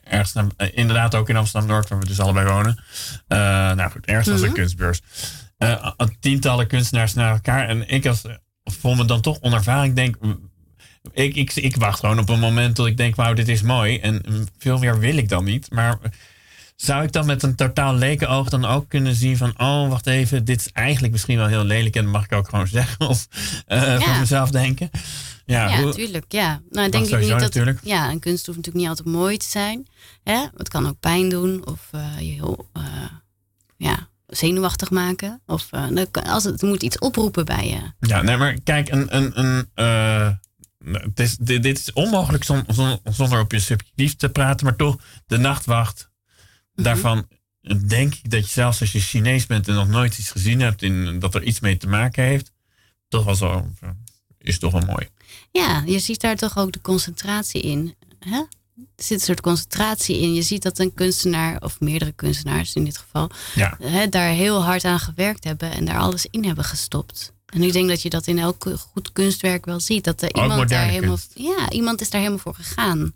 ergens, 0.03 0.33
inderdaad 0.73 1.15
ook 1.15 1.29
in 1.29 1.35
Amsterdam-Noord, 1.35 1.89
waar 1.89 1.99
we 1.99 2.05
dus 2.05 2.19
allebei 2.19 2.47
wonen. 2.47 2.83
Uh, 3.27 3.37
nou 3.71 3.91
goed, 3.91 4.05
ergens 4.05 4.27
was 4.27 4.41
een 4.41 4.47
mhm. 4.47 4.55
kunstbeurs 4.55 5.01
uh, 5.57 5.91
tientallen 6.19 6.67
kunstenaars 6.67 7.13
naar 7.13 7.33
elkaar. 7.33 7.67
En 7.67 7.89
ik 7.89 8.05
als, 8.05 8.21
vond 8.63 8.97
me 8.97 9.05
dan 9.05 9.21
toch 9.21 9.41
onervaren. 9.41 9.89
Ik 9.89 9.95
denk, 9.95 10.17
ik, 11.11 11.35
ik, 11.35 11.55
ik 11.55 11.75
wacht 11.75 11.99
gewoon 11.99 12.19
op 12.19 12.29
een 12.29 12.39
moment 12.39 12.75
dat 12.75 12.87
ik 12.87 12.97
denk, 12.97 13.15
wauw, 13.15 13.33
dit 13.33 13.47
is 13.47 13.61
mooi. 13.61 13.99
En 13.99 14.23
veel 14.57 14.77
meer 14.77 14.99
wil 14.99 15.17
ik 15.17 15.29
dan 15.29 15.43
niet. 15.43 15.71
Maar 15.71 15.99
zou 16.75 17.03
ik 17.03 17.11
dan 17.11 17.25
met 17.25 17.43
een 17.43 17.55
totaal 17.55 17.95
leken 17.95 18.29
oog 18.29 18.49
dan 18.49 18.65
ook 18.65 18.89
kunnen 18.89 19.15
zien 19.15 19.37
van, 19.37 19.53
oh, 19.57 19.89
wacht 19.89 20.07
even, 20.07 20.45
dit 20.45 20.59
is 20.59 20.71
eigenlijk 20.71 21.13
misschien 21.13 21.37
wel 21.37 21.47
heel 21.47 21.63
lelijk. 21.63 21.95
En 21.95 22.03
dat 22.03 22.13
mag 22.13 22.23
ik 22.23 22.33
ook 22.33 22.49
gewoon 22.49 22.67
zeggen 22.77 23.07
of 23.07 23.27
uh, 23.67 23.81
ja. 23.81 23.99
van 23.99 24.19
mezelf 24.19 24.51
denken. 24.51 24.89
Ja, 25.45 25.69
Ja, 25.69 25.81
hoe-. 25.81 26.23
Ja. 26.27 26.61
Nou, 26.69 26.89
denk 26.89 27.07
ik 27.07 27.19
niet 27.19 27.29
dat. 27.29 27.39
natuurlijk. 27.39 27.79
Ja, 27.83 28.09
een 28.09 28.19
kunst 28.19 28.45
hoeft 28.45 28.57
natuurlijk 28.57 28.85
niet 28.85 28.97
altijd 28.97 29.15
mooi 29.15 29.37
te 29.37 29.49
zijn. 29.49 29.87
Hè? 30.23 30.45
Het 30.55 30.69
kan 30.69 30.87
ook 30.87 30.99
pijn 30.99 31.29
doen 31.29 31.65
of 31.65 31.87
eh, 31.91 32.19
je 32.19 32.31
heel 32.31 32.69
ja, 33.77 34.09
zenuwachtig 34.27 34.89
maken. 34.89 35.41
Of 35.45 35.67
eh, 35.71 35.87
als 36.13 36.43
het, 36.43 36.61
moet 36.61 36.83
iets 36.83 36.99
oproepen 36.99 37.45
bij 37.45 37.67
je. 37.69 38.07
Ja, 38.07 38.21
nee, 38.21 38.37
maar 38.37 38.59
kijk, 38.63 38.89
een, 38.89 39.15
een, 39.15 39.39
een, 39.45 39.69
eh, 39.73 40.29
het 40.91 41.19
is, 41.19 41.37
dit, 41.37 41.63
dit 41.63 41.77
is 41.79 41.93
onmogelijk 41.93 42.43
zon- 42.43 42.63
zon- 42.67 42.99
zonder 43.03 43.39
op 43.39 43.51
je 43.51 43.59
subjectief 43.59 44.15
te 44.15 44.29
praten, 44.29 44.65
maar 44.65 44.75
toch, 44.75 44.97
de 45.25 45.37
nachtwacht, 45.37 46.09
Mhm. 46.73 46.83
daarvan 46.83 47.27
denk 47.87 48.13
ik 48.15 48.29
dat 48.31 48.45
je 48.45 48.51
zelfs 48.51 48.81
als 48.81 48.91
je 48.91 48.99
Chinees 48.99 49.45
bent 49.45 49.67
en 49.67 49.73
nog 49.75 49.87
nooit 49.87 50.17
iets 50.17 50.31
gezien 50.31 50.59
hebt, 50.59 50.81
in, 50.81 51.19
dat 51.19 51.35
er 51.35 51.43
iets 51.43 51.59
mee 51.59 51.77
te 51.77 51.87
maken 51.87 52.23
heeft, 52.23 52.51
toch 53.07 53.23
wel 53.25 53.35
zo, 53.35 53.67
is 54.37 54.59
toch 54.59 54.71
wel 54.71 54.81
mooi. 54.85 55.07
Ja, 55.51 55.83
je 55.85 55.99
ziet 55.99 56.21
daar 56.21 56.35
toch 56.35 56.57
ook 56.57 56.71
de 56.71 56.81
concentratie 56.81 57.61
in. 57.61 57.95
Hè? 58.19 58.41
Er 58.77 59.03
zit 59.03 59.19
een 59.19 59.25
soort 59.25 59.41
concentratie 59.41 60.19
in. 60.19 60.33
Je 60.33 60.41
ziet 60.41 60.63
dat 60.63 60.79
een 60.79 60.93
kunstenaar, 60.93 61.61
of 61.61 61.79
meerdere 61.79 62.11
kunstenaars 62.11 62.73
in 62.73 62.83
dit 62.83 62.97
geval, 62.97 63.29
Ja, 63.55 63.77
hè, 63.81 64.09
daar 64.09 64.29
heel 64.29 64.63
hard 64.63 64.83
aan 64.83 64.99
gewerkt 64.99 65.43
hebben 65.43 65.71
en 65.71 65.85
daar 65.85 65.97
alles 65.97 66.27
in 66.31 66.45
hebben 66.45 66.63
gestopt. 66.63 67.31
En 67.45 67.61
ik 67.63 67.73
denk 67.73 67.89
dat 67.89 68.01
je 68.01 68.09
dat 68.09 68.27
in 68.27 68.39
elk 68.39 68.65
goed 68.93 69.11
kunstwerk 69.11 69.65
wel 69.65 69.79
ziet. 69.79 70.03
Dat 70.03 70.21
er 70.21 70.35
iemand 70.35 70.69
daar 70.69 70.87
helemaal. 70.87 71.09
kunst. 71.09 71.31
Ja, 71.35 71.69
iemand 71.69 72.01
is 72.01 72.09
daar 72.09 72.21
helemaal 72.21 72.41
voor 72.43 72.55
gegaan. 72.55 73.13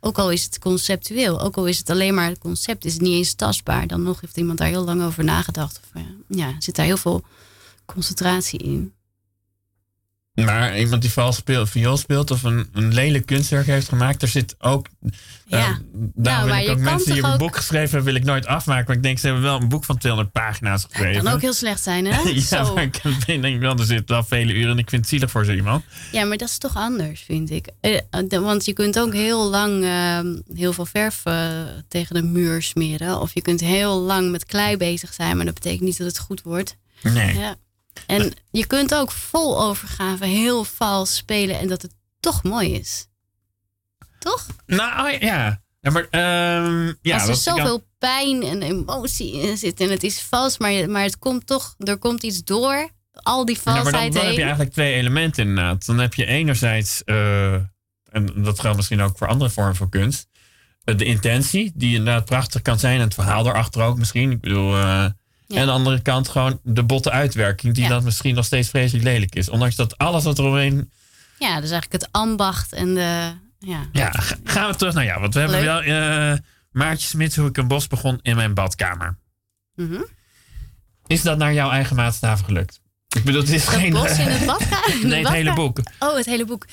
Ook 0.00 0.18
al 0.18 0.30
is 0.30 0.44
het 0.44 0.58
conceptueel, 0.58 1.40
ook 1.40 1.56
al 1.56 1.66
is 1.66 1.78
het 1.78 1.90
alleen 1.90 2.14
maar 2.14 2.28
het 2.28 2.38
concept, 2.38 2.84
is 2.84 2.92
het 2.92 3.02
niet 3.02 3.12
eens 3.12 3.34
tastbaar. 3.34 3.86
Dan 3.86 4.02
nog 4.02 4.20
heeft 4.20 4.36
iemand 4.36 4.58
daar 4.58 4.68
heel 4.68 4.84
lang 4.84 5.02
over 5.02 5.24
nagedacht. 5.24 5.80
Of, 5.84 6.02
eh, 6.02 6.02
ja, 6.28 6.54
zit 6.58 6.74
daar 6.76 6.86
heel 6.86 6.96
veel 6.96 7.24
concentratie 7.84 8.58
in. 8.58 8.92
Maar 10.34 10.78
iemand 10.78 11.02
die 11.02 11.10
vals 11.12 11.36
speelt, 11.36 11.70
viool 11.70 11.96
speelt 11.96 12.30
of 12.30 12.42
een, 12.42 12.68
een 12.72 12.94
lelijk 12.94 13.26
kunstwerk 13.26 13.66
heeft 13.66 13.88
gemaakt, 13.88 14.22
er 14.22 14.28
zit 14.28 14.54
ook. 14.58 14.86
Ja. 15.46 15.58
eh, 15.58 15.76
daarom 16.14 16.48
maar 16.48 16.58
wil 16.58 16.66
ik 16.66 16.70
ook 16.78 16.78
mensen 16.84 17.12
die 17.12 17.22
een 17.24 17.30
ook- 17.32 17.38
boek 17.38 17.56
geschreven 17.56 17.90
hebben, 17.90 18.04
wil 18.12 18.14
ik 18.14 18.24
nooit 18.24 18.46
afmaken. 18.46 18.84
Maar 18.86 18.96
ik 18.96 19.02
denk, 19.02 19.18
ze 19.18 19.26
hebben 19.26 19.44
wel 19.44 19.60
een 19.60 19.68
boek 19.68 19.84
van 19.84 19.98
200 19.98 20.32
pagina's 20.32 20.84
geschreven. 20.90 21.22
Kan 21.24 21.32
ook 21.32 21.40
heel 21.40 21.52
slecht 21.52 21.82
zijn, 21.82 22.04
hè? 22.06 22.28
ja, 22.30 22.40
Zo. 22.64 22.74
maar 22.74 22.82
ik 22.82 23.02
denk 23.26 23.44
ik 23.44 23.60
wel, 23.60 23.76
er 23.78 23.84
zit 23.84 24.08
wel 24.08 24.24
vele 24.24 24.52
uren 24.52 24.70
en 24.70 24.78
ik 24.78 24.88
vind 24.88 25.00
het 25.00 25.10
zielig 25.10 25.30
voor 25.30 25.44
zo 25.44 25.52
iemand. 25.52 25.84
Ja, 26.12 26.24
maar 26.24 26.36
dat 26.36 26.48
is 26.48 26.58
toch 26.58 26.76
anders, 26.76 27.20
vind 27.20 27.50
ik. 27.50 27.68
Eh, 27.80 27.98
de- 28.28 28.40
Want 28.40 28.64
je 28.64 28.72
kunt 28.72 28.98
ook 28.98 29.12
heel 29.12 29.50
lang 29.50 29.84
ehm, 29.84 30.36
heel 30.54 30.72
veel 30.72 30.86
verf 30.86 31.20
eh, 31.24 31.48
tegen 31.88 32.14
de 32.14 32.22
muur 32.22 32.62
smeren. 32.62 33.20
Of 33.20 33.34
je 33.34 33.42
kunt 33.42 33.60
heel 33.60 34.00
lang 34.00 34.30
met 34.30 34.44
klei 34.44 34.76
bezig 34.76 35.12
zijn, 35.14 35.36
maar 35.36 35.44
dat 35.44 35.54
betekent 35.54 35.80
niet 35.82 35.98
dat 35.98 36.06
het 36.06 36.18
goed 36.18 36.42
wordt. 36.42 36.76
Nee. 37.02 37.38
Ja. 37.38 37.54
En 38.06 38.32
je 38.50 38.66
kunt 38.66 38.94
ook 38.94 39.10
vol 39.10 39.62
overgave 39.62 40.24
heel 40.24 40.64
vals 40.64 41.16
spelen 41.16 41.58
en 41.58 41.68
dat 41.68 41.82
het 41.82 41.94
toch 42.20 42.42
mooi 42.42 42.74
is. 42.74 43.06
Toch? 44.18 44.46
Nou 44.66 45.10
ja. 45.10 45.62
ja 45.80 45.90
maar 45.90 46.06
ehm, 46.10 46.92
ja, 47.02 47.18
Als 47.18 47.28
er 47.28 47.34
zoveel 47.34 47.86
pijn 47.98 48.42
en 48.42 48.62
emotie 48.62 49.32
in 49.32 49.56
zit 49.56 49.80
en 49.80 49.90
het 49.90 50.02
is 50.02 50.22
vals, 50.22 50.58
maar, 50.58 50.90
maar 50.90 51.02
het 51.02 51.18
komt 51.18 51.46
toch, 51.46 51.74
er 51.78 51.98
komt 51.98 52.22
iets 52.22 52.44
door. 52.44 52.90
Al 53.12 53.44
die 53.44 53.58
Ja, 53.64 53.72
maar 53.72 53.82
valsheid 53.82 54.12
dan, 54.12 54.20
dan 54.20 54.24
heb 54.24 54.34
je 54.34 54.42
eigenlijk 54.42 54.72
twee 54.72 54.94
elementen 54.94 55.48
inderdaad. 55.48 55.86
Dan 55.86 55.98
heb 55.98 56.14
je 56.14 56.26
enerzijds, 56.26 57.04
eh, 57.04 57.54
en 58.10 58.32
dat 58.34 58.60
geldt 58.60 58.76
misschien 58.76 59.00
ook 59.00 59.18
voor 59.18 59.26
andere 59.26 59.50
vormen 59.50 59.76
van 59.76 59.88
kunst, 59.88 60.28
eh, 60.84 60.96
de 60.96 61.04
intentie, 61.04 61.72
die 61.74 61.96
inderdaad 61.96 62.24
prachtig 62.24 62.62
kan 62.62 62.78
zijn. 62.78 62.94
En 62.96 63.04
het 63.04 63.14
verhaal 63.14 63.46
erachter 63.46 63.82
ook 63.82 63.98
misschien. 63.98 64.30
Ik 64.30 64.40
bedoel, 64.40 64.74
En 65.54 65.60
aan 65.60 65.66
de 65.66 65.72
andere 65.72 66.02
kant 66.02 66.28
gewoon 66.28 66.60
de 66.62 66.82
botte 66.82 67.10
uitwerking, 67.10 67.74
die 67.74 67.82
Ja. 67.82 67.88
dan 67.88 68.04
misschien 68.04 68.34
nog 68.34 68.44
steeds 68.44 68.68
vreselijk 68.68 69.04
lelijk 69.04 69.34
is. 69.34 69.48
Ondanks 69.48 69.76
dat 69.76 69.98
alles 69.98 70.24
wat 70.24 70.38
eromheen. 70.38 70.90
Ja, 71.38 71.60
dus 71.60 71.70
eigenlijk 71.70 72.02
het 72.02 72.08
ambacht 72.12 72.72
en 72.72 72.94
de... 72.94 73.32
Ja, 73.58 73.86
Ja, 73.92 74.10
ga- 74.10 74.36
gaan 74.44 74.70
we 74.70 74.76
terug 74.76 74.94
naar 74.94 75.04
jou. 75.04 75.20
Want 75.20 75.34
we 75.34 75.40
hebben 75.40 75.62
wel 75.64 75.80
eh 75.82 76.38
Maartje 76.70 77.06
Smits, 77.08 77.36
hoe 77.36 77.48
ik 77.48 77.56
een 77.56 77.68
bos 77.68 77.86
begon 77.86 78.18
in 78.22 78.36
mijn 78.36 78.54
badkamer. 78.54 79.18
Mhm. 79.74 80.02
Is 81.06 81.22
dat 81.22 81.38
naar 81.38 81.52
jouw 81.52 81.70
eigen 81.70 81.96
maatstaven 81.96 82.44
gelukt? 82.44 82.80
Ik 83.16 83.24
bedoel, 83.24 83.40
het 83.40 83.50
is 83.50 83.64
geen. 83.68 83.92
bos 83.92 84.18
in 84.18 84.26
het 84.26 84.46
badkamer? 84.56 85.06
nee, 85.06 85.22
het 85.24 85.32
hele 85.32 85.54
boek. 85.54 85.78
Oh, 85.98 86.16
het 86.16 86.26
hele 86.26 86.44
boek. 86.46 86.66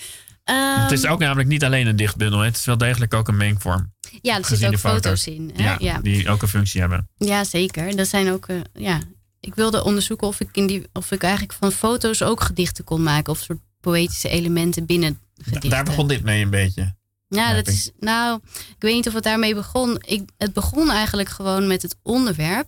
Ehm, 0.50 0.82
Het 0.82 0.92
is 0.92 1.06
ook 1.06 1.20
namelijk 1.20 1.50
niet 1.50 1.64
alleen 1.64 1.88
een 1.88 1.96
dichtbundel. 1.96 2.40
Het 2.40 2.56
is 2.58 2.66
wel 2.66 2.78
degelijk 2.78 3.14
ook 3.14 3.28
een 3.28 3.38
mengvorm. 3.38 3.94
ja, 4.22 4.38
er 4.38 4.46
zitten 4.46 4.68
ook 4.68 4.74
de 4.74 4.80
foto's. 4.80 5.24
foto's 5.24 5.28
in. 5.28 5.52
Hè? 5.56 5.64
Ja, 5.64 5.76
Ja, 5.80 6.00
Die 6.02 6.30
ook 6.30 6.42
een 6.42 6.48
functie 6.48 6.80
hebben. 6.82 7.10
ja. 7.18 7.44
zeker. 7.44 7.96
Dat 7.96 8.08
zijn 8.08 8.32
ook... 8.32 8.48
eh, 8.48 8.56
ja. 8.74 9.00
Ik 9.40 9.56
wilde 9.56 9.84
onderzoeken 9.84 10.28
of 10.28 10.40
ik, 10.40 10.50
in 10.52 10.68
die, 10.68 10.88
of 10.94 11.12
ik 11.12 11.24
eigenlijk 11.24 11.54
van 11.54 11.72
foto's 11.72 12.22
ook 12.22 12.42
gedichten 12.42 12.84
kon 12.84 13.04
maken. 13.04 13.34
Of 13.34 13.40
soort 13.40 13.60
poëtische 13.80 14.30
elementen 14.30 14.86
binnen 14.86 15.20
gedichten. 15.42 15.70
Daar 15.70 15.84
begon 15.84 16.08
dit 16.08 16.24
mee 16.24 16.44
een 16.44 16.50
beetje. 16.50 16.96
Ja, 17.28 17.54
dat 17.54 17.68
is. 17.68 17.92
Nou, 18.00 18.40
ik 18.54 18.76
weet 18.80 18.94
niet 18.94 19.08
of 19.08 19.14
het 19.14 19.24
daarmee 19.24 19.56
begon. 19.56 19.98
Ik, 20.06 20.30
het 20.38 20.54
begon 20.54 20.92
eigenlijk 20.92 21.30
gewoon 21.30 21.68
met 21.68 21.82
het 21.82 21.96
onderwerp. 22.04 22.68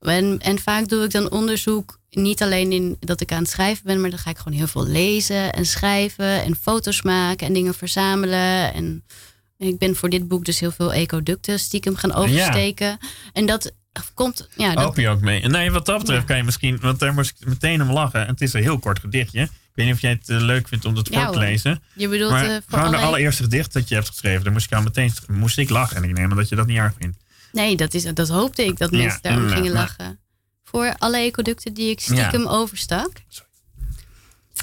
En, 0.00 0.38
en 0.38 0.58
vaak 0.58 0.88
doe 0.88 1.04
ik 1.04 1.10
dan 1.10 1.30
onderzoek 1.30 1.98
niet 2.22 2.42
alleen 2.42 2.72
in 2.72 2.96
dat 3.00 3.20
ik 3.20 3.32
aan 3.32 3.42
het 3.42 3.50
schrijven 3.50 3.84
ben, 3.84 4.00
maar 4.00 4.10
dan 4.10 4.18
ga 4.18 4.30
ik 4.30 4.38
gewoon 4.38 4.58
heel 4.58 4.66
veel 4.66 4.86
lezen 4.86 5.52
en 5.52 5.66
schrijven 5.66 6.42
en 6.42 6.56
foto's 6.60 7.02
maken 7.02 7.46
en 7.46 7.52
dingen 7.52 7.74
verzamelen. 7.74 8.74
En 8.74 9.04
ik 9.58 9.78
ben 9.78 9.96
voor 9.96 10.08
dit 10.08 10.28
boek 10.28 10.44
dus 10.44 10.60
heel 10.60 10.70
veel 10.70 10.92
ecoducten 10.92 11.58
stiekem 11.58 11.96
gaan 11.96 12.12
oversteken. 12.14 12.98
En 13.32 13.46
dat 13.46 13.72
komt. 14.14 14.48
Ja, 14.56 14.74
dat, 14.74 14.84
Hoop 14.84 14.96
je 14.96 15.08
ook 15.08 15.20
mee. 15.20 15.40
En 15.42 15.50
nee, 15.50 15.70
wat 15.70 15.86
dat 15.86 15.98
betreft 15.98 16.20
Ja. 16.20 16.26
kan 16.26 16.36
je 16.36 16.42
misschien, 16.42 16.78
want 16.80 16.98
daar 16.98 17.14
moest 17.14 17.34
ik 17.40 17.46
meteen 17.46 17.82
om 17.82 17.92
lachen. 17.92 18.20
En 18.20 18.28
het 18.28 18.40
is 18.40 18.52
een 18.52 18.62
heel 18.62 18.78
kort 18.78 18.98
gedichtje. 18.98 19.40
Ik 19.42 19.50
weet 19.74 19.86
niet 19.86 19.94
of 19.94 20.00
jij 20.00 20.10
het 20.10 20.28
eh, 20.28 20.40
leuk 20.40 20.68
vindt 20.68 20.84
om 20.84 20.94
dat 20.94 21.08
Ja, 21.10 21.24
voor 21.24 21.32
te 21.32 21.38
lezen. 21.38 21.82
je 21.94 22.08
bedoelt 22.08 22.30
Maar 22.30 22.44
eh, 22.44 22.50
voor 22.50 22.78
gewoon 22.78 22.90
de 22.90 22.96
alle- 22.96 23.06
allereerste 23.06 23.42
gedicht 23.42 23.72
dat 23.72 23.88
je 23.88 23.94
hebt 23.94 24.08
geschreven, 24.08 24.44
daar 24.44 24.52
moest 24.52 24.66
ik 24.66 24.72
al 24.72 24.82
meteen 24.82 25.12
moest 25.26 25.58
ik 25.58 25.68
lachen. 25.70 25.96
En 25.96 26.04
ik 26.04 26.12
neem 26.12 26.30
aan 26.30 26.36
dat 26.36 26.48
je 26.48 26.56
dat 26.56 26.66
niet 26.66 26.76
erg 26.76 26.92
vindt. 27.00 27.16
Nee, 27.52 27.76
dat, 27.76 27.94
is, 27.94 28.02
dat 28.14 28.28
hoopte 28.28 28.64
ik 28.64 28.78
dat 28.78 28.90
mensen 28.90 29.18
daarom 29.22 29.48
ja, 29.48 29.54
gingen 29.54 29.72
lachen. 29.72 30.18
Voor 30.70 30.94
alle 30.98 31.16
ecoducten 31.16 31.74
die 31.74 31.90
ik 31.90 32.00
stiekem 32.00 32.46
overstak. 32.46 33.10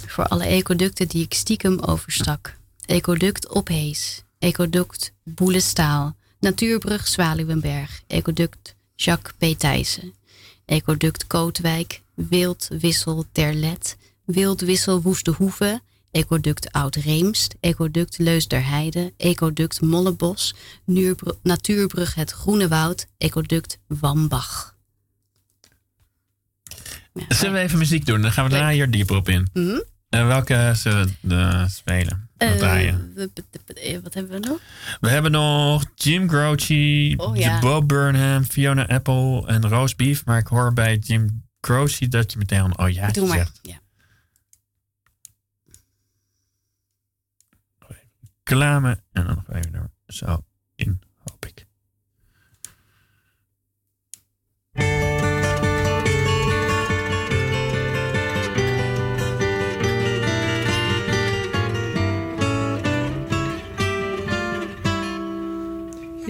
Voor 0.08 0.28
alle 0.28 0.46
ecoducten 0.46 1.08
die 1.08 1.24
ik 1.24 1.34
stiekem 1.34 1.80
overstak. 1.80 2.56
Ecoduct 2.86 3.48
Ophees. 3.50 4.24
Ecoduct 4.39 5.12
Boelestaal. 5.24 6.15
Natuurbrug 6.39 7.08
Zwaluwenberg. 7.08 8.02
Ecoduct 8.08 8.76
Jacques 8.96 9.34
P. 9.38 9.60
Thijssen. 9.60 10.13
Ecoduct 10.65 11.28
Kootwijk. 11.28 12.02
Wildwissel 12.13 13.26
Terlet. 13.32 13.98
Wildwissel 14.26 15.02
Woeste 15.02 15.32
Hoeve. 15.32 15.82
Ecoduct 16.12 16.72
Oud-Reemst. 16.72 17.56
Ecoduct 17.60 18.18
Leusderheide. 18.18 19.13
Ecoduct 19.18 19.82
Mollebos. 19.82 20.56
Natuurbrug 21.41 22.15
Het 22.15 22.32
Groene 22.32 22.68
Woud. 22.68 23.08
Ecoduct 23.18 23.78
Wambach. 23.88 24.75
Zullen 27.28 27.54
we 27.54 27.60
even 27.60 27.78
muziek 27.78 28.06
doen? 28.06 28.21
Dan 28.21 28.32
gaan 28.32 28.43
we 28.45 28.49
daarna 28.51 28.69
hier 28.69 28.91
dieper 28.91 29.15
op 29.15 29.30
in. 29.30 29.47
Mhm. 29.54 29.80
En 30.10 30.28
welke 30.28 30.71
zullen 30.75 31.17
we 31.21 31.36
eh, 31.36 31.67
spelen? 31.67 32.30
Eh, 32.38 32.51
draaien? 32.51 33.13
eh, 33.15 33.97
wat 34.04 34.13
hebben 34.13 34.41
we 34.41 34.47
nog? 34.47 34.60
We 34.99 35.10
hebben 35.10 35.32
nog 35.32 35.86
Jim 35.95 36.28
Croce, 36.28 37.13
Oh, 37.17 37.36
ja. 37.36 37.60
Bob 37.60 37.88
Burnham, 37.88 38.43
Fiona 38.43 38.88
Apple 38.88 39.47
en 39.47 39.67
Roast 39.69 39.97
Beef. 39.97 40.25
Maar 40.25 40.38
ik 40.38 40.47
hoor 40.47 40.73
bij 40.73 40.97
Jim 40.97 41.43
Croce 41.60 42.08
dat 42.08 42.32
je 42.32 42.38
meteen 42.38 42.62
al 42.62 42.86
oh 42.86 42.91
ja 42.93 43.12
Doe 43.12 43.28
maar. 43.28 43.38
zegt. 43.38 43.60
Ja. 43.62 43.80
En 48.43 49.25
dan 49.25 49.25
nog 49.25 49.56
even 49.56 49.73
er 49.73 49.89
zo 50.08 50.43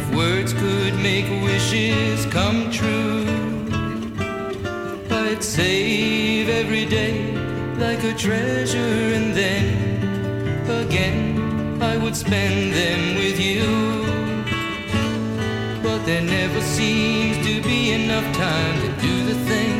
If 0.00 0.14
words 0.14 0.52
could 0.54 0.94
make 1.00 1.28
wishes 1.42 2.24
come 2.26 2.70
true, 2.70 3.26
I'd 5.10 5.42
save 5.42 6.48
every 6.48 6.86
day 6.86 7.16
like 7.76 8.02
a 8.04 8.14
treasure, 8.14 8.96
and 9.18 9.34
then 9.34 9.64
again 10.82 11.82
I 11.82 11.98
would 12.02 12.16
spend 12.16 12.72
them 12.72 13.00
with 13.22 13.38
you. 13.48 13.66
But 15.82 16.00
there 16.06 16.22
never 16.22 16.60
seems 16.62 17.36
to 17.46 17.62
be 17.62 17.92
enough 17.92 18.28
time 18.34 18.76
to 18.84 18.88
do 19.06 19.14
the 19.30 19.38
things 19.50 19.79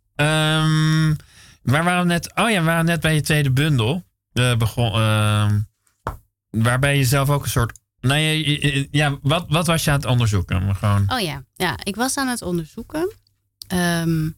Ehm, 0.25 1.13
waar 1.61 1.83
waren 1.83 2.01
we 2.01 2.07
net? 2.07 2.31
Oh 2.35 2.49
ja, 2.49 2.59
we 2.59 2.65
waren 2.65 2.85
net 2.85 2.99
bij 3.01 3.13
je 3.15 3.21
tweede 3.21 3.51
bundel. 3.51 4.03
eh, 4.33 4.55
begon, 4.57 4.91
ehm, 4.93 5.59
waarbij 6.49 6.97
je 6.97 7.03
zelf 7.05 7.29
ook 7.29 7.43
een 7.43 7.49
soort. 7.49 7.79
Je- 7.99 8.61
je- 8.61 8.87
ja, 8.91 9.17
wat, 9.21 9.45
wat 9.47 9.67
was 9.67 9.83
je 9.83 9.91
aan 9.91 9.95
het 9.97 10.05
onderzoeken? 10.05 10.65
Maar 10.65 10.75
Gewoon, 10.75 11.11
Oh 11.11 11.19
ja, 11.19 11.43
ja, 11.55 11.77
ik 11.83 11.95
was 11.95 12.17
aan 12.17 12.27
het 12.27 12.41
onderzoeken. 12.41 13.11
ehm, 13.67 14.29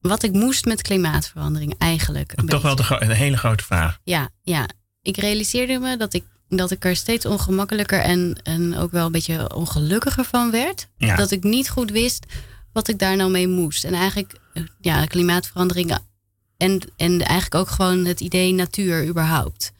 wat 0.00 0.22
ik 0.22 0.32
moest 0.32 0.64
met 0.64 0.82
klimaatverandering 0.82 1.74
eigenlijk. 1.78 2.32
een 2.36 2.46
toch 2.46 2.62
wel 2.62 2.76
de, 2.76 2.84
een 2.98 3.10
hele 3.10 3.36
grote 3.36 3.64
vraag. 3.64 3.98
Ja, 4.04 4.28
ja. 4.42 4.68
Ik 5.02 5.16
realiseerde 5.16 5.78
me 5.78 5.96
dat 5.96 6.14
ik, 6.14 6.24
dat 6.48 6.70
ik 6.70 6.84
er 6.84 6.96
steeds 6.96 7.26
ongemakkelijker 7.26 8.00
en, 8.00 8.40
en 8.42 8.76
ook 8.76 8.90
wel 8.90 9.06
een 9.06 9.12
beetje 9.12 9.54
ongelukkiger 9.54 10.24
van 10.24 10.50
werd. 10.50 10.88
Ja. 10.96 11.16
Dat 11.16 11.30
ik 11.30 11.42
niet 11.42 11.68
goed 11.70 11.90
wist 11.90 12.26
wat 12.72 12.88
ik 12.88 12.98
daar 12.98 13.16
nou 13.16 13.30
mee 13.30 13.48
moest. 13.48 13.84
En 13.84 13.94
eigenlijk, 13.94 14.34
eh, 14.54 14.62
ja, 14.80 15.04
klimaatverandering 15.06 15.98
en, 16.56 16.80
en 16.96 17.20
eigenlijk 17.20 17.54
ook 17.54 17.68
gewoon 17.68 18.04
het 18.04 18.20
idee 18.20 18.52
natuur 18.52 19.06
überhaupt. 19.06 19.72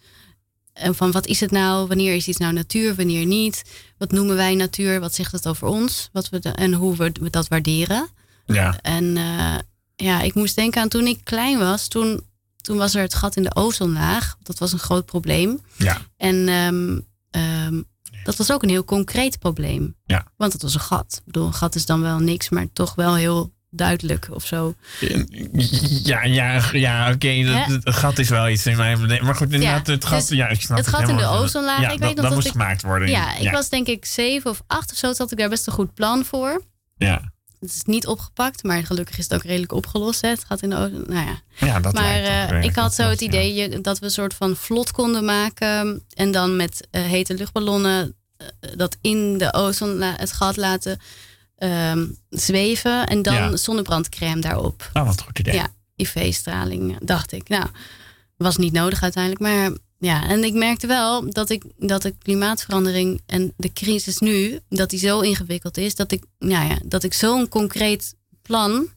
En 0.72 0.94
van 0.94 1.10
wat 1.10 1.26
is 1.26 1.40
het 1.40 1.50
nou? 1.50 1.86
Wanneer 1.86 2.14
is 2.14 2.28
iets 2.28 2.38
nou 2.38 2.52
natuur? 2.52 2.94
Wanneer 2.94 3.26
niet? 3.26 3.62
Wat 3.98 4.12
noemen 4.12 4.36
wij 4.36 4.54
natuur? 4.54 5.00
Wat 5.00 5.14
zegt 5.14 5.32
het 5.32 5.46
over 5.48 5.66
ons? 5.68 6.08
Wat 6.12 6.28
we 6.28 6.38
de- 6.38 6.48
en 6.48 6.72
hoe 6.72 6.96
we 6.96 7.30
dat 7.30 7.48
waarderen? 7.48 8.08
Ja, 8.46 8.78
En 8.80 9.16
eh, 9.16 9.54
ja, 9.96 10.20
ik 10.20 10.34
moest 10.34 10.54
denken 10.56 10.80
aan 10.80 10.88
toen 10.88 11.06
ik 11.06 11.20
klein 11.24 11.58
was. 11.58 11.88
Toen, 11.88 12.20
toen 12.60 12.76
was 12.76 12.94
er 12.94 13.02
het 13.02 13.14
gat 13.14 13.36
in 13.36 13.42
de 13.42 13.54
ozonlaag. 13.54 14.36
Dat 14.42 14.58
was 14.58 14.72
een 14.72 14.78
groot 14.78 15.06
probleem. 15.06 15.60
ja, 15.76 16.00
En 16.16 16.48
ehm, 16.48 16.98
ehm, 17.30 17.82
dat 18.24 18.36
was 18.36 18.52
ook 18.52 18.62
een 18.62 18.68
heel 18.68 18.84
concreet 18.84 19.38
probleem. 19.38 19.96
Ja. 20.04 20.26
Want 20.36 20.52
het 20.52 20.62
was 20.62 20.74
een 20.74 20.80
gat. 20.80 21.14
Ik 21.18 21.24
bedoel, 21.24 21.46
een 21.46 21.54
gat 21.54 21.74
is 21.74 21.86
dan 21.86 22.00
wel 22.02 22.18
niks, 22.18 22.48
maar 22.48 22.66
toch 22.72 22.94
wel 22.94 23.14
heel 23.14 23.52
duidelijk 23.70 24.28
of 24.32 24.46
zo. 24.46 24.74
ja, 26.02 26.24
ja, 26.24 26.62
ja 26.72 27.12
oké. 27.12 27.28
Hè? 27.28 27.58
het, 27.58 27.84
het 27.84 27.94
gat 27.94 28.18
is 28.18 28.28
wel 28.28 28.48
iets 28.48 28.66
in 28.66 28.76
mijn. 28.76 29.24
Maar 29.24 29.34
goed, 29.34 29.52
inderdaad, 29.52 29.86
het 29.86 30.04
gat. 30.04 30.28
dus 30.28 30.38
ja, 30.38 30.48
ik 30.48 30.60
snap 30.60 30.76
het 30.78 30.86
gat 30.86 31.08
in 31.08 31.16
de 31.16 31.26
ozonlaag, 31.26 31.80
Ja, 31.80 31.90
ik 31.90 31.90
dat, 31.90 31.98
weet 31.98 32.08
nog 32.08 32.14
dat 32.16 32.24
dat 32.24 32.34
moest 32.34 32.46
ik- 32.46 32.52
gemaakt 32.52 32.82
worden. 32.82 33.08
Ja, 33.08 33.36
ik 33.36 33.50
was 33.50 33.68
denk 33.68 33.86
ik 33.86 34.04
zeven 34.04 34.50
of 34.50 34.62
acht 34.66 34.90
of 34.92 34.96
zo. 34.98 35.06
Toen 35.08 35.16
had 35.18 35.32
ik 35.32 35.38
daar 35.38 35.48
best 35.48 35.66
een 35.66 35.72
goed 35.72 35.94
plan 35.94 36.24
voor. 36.24 36.62
Ja, 36.96 37.32
Het 37.60 37.74
is 37.74 37.82
niet 37.84 38.06
opgepakt, 38.06 38.62
maar 38.62 38.82
gelukkig 38.84 39.18
is 39.18 39.24
het 39.24 39.34
ook 39.34 39.42
redelijk 39.42 39.72
opgelost. 39.72 40.20
Hè? 40.20 40.28
Het 40.28 40.44
gat 40.44 40.62
in 40.62 40.70
de. 40.70 40.76
Nou 41.06 41.26
ja. 41.26 41.40
ja 41.66 41.80
dat 41.80 41.92
maar 41.92 42.22
eh, 42.22 42.62
ik 42.62 42.74
had 42.74 42.94
zo 42.94 43.02
het 43.02 43.20
ja. 43.20 43.26
idee 43.26 43.80
dat 43.80 43.98
we 43.98 44.04
een 44.04 44.10
soort 44.10 44.34
van 44.34 44.56
vlot 44.56 44.90
konden 44.90 45.24
maken. 45.24 46.02
En 46.14 46.32
dan 46.32 46.56
met 46.56 46.86
eh, 46.90 47.02
hete 47.02 47.34
luchtballonnen 47.34 48.14
eh, 48.36 48.46
dat 48.76 48.96
in 49.00 49.38
de 49.38 49.52
ozon 49.52 50.00
het 50.00 50.32
gat 50.32 50.56
laten 50.56 51.00
ehm, 51.56 52.06
zweven. 52.28 53.06
En 53.06 53.22
dan 53.22 53.34
Ja. 53.34 53.56
zonnebrandcrème 53.56 54.40
daarop. 54.40 54.90
Oh, 54.92 55.06
wat 55.06 55.18
een 55.18 55.24
goed 55.24 55.38
idee. 55.38 55.54
Ja, 55.54 55.68
IV-straling, 55.96 56.98
dacht 57.02 57.32
ik. 57.32 57.48
Nou, 57.48 57.66
was 58.36 58.56
niet 58.56 58.72
nodig 58.72 59.02
uiteindelijk. 59.02 59.42
Maar 59.42 59.70
ja, 60.00 60.28
en 60.28 60.44
ik 60.44 60.54
merkte 60.54 60.86
wel 60.86 61.30
dat 61.30 61.50
ik 61.50 61.64
dat 61.76 62.02
de 62.02 62.14
klimaatverandering 62.18 63.20
en 63.26 63.52
de 63.56 63.72
crisis 63.72 64.18
nu, 64.18 64.58
dat 64.68 64.90
die 64.90 64.98
zo 64.98 65.20
ingewikkeld 65.20 65.76
is, 65.76 65.94
dat 65.94 66.12
ik, 66.12 66.24
nou 66.38 66.68
ja, 66.68 66.78
dat 66.84 67.02
ik 67.02 67.14
zo'n 67.14 67.48
concreet 67.48 68.14
plan, 68.42 68.88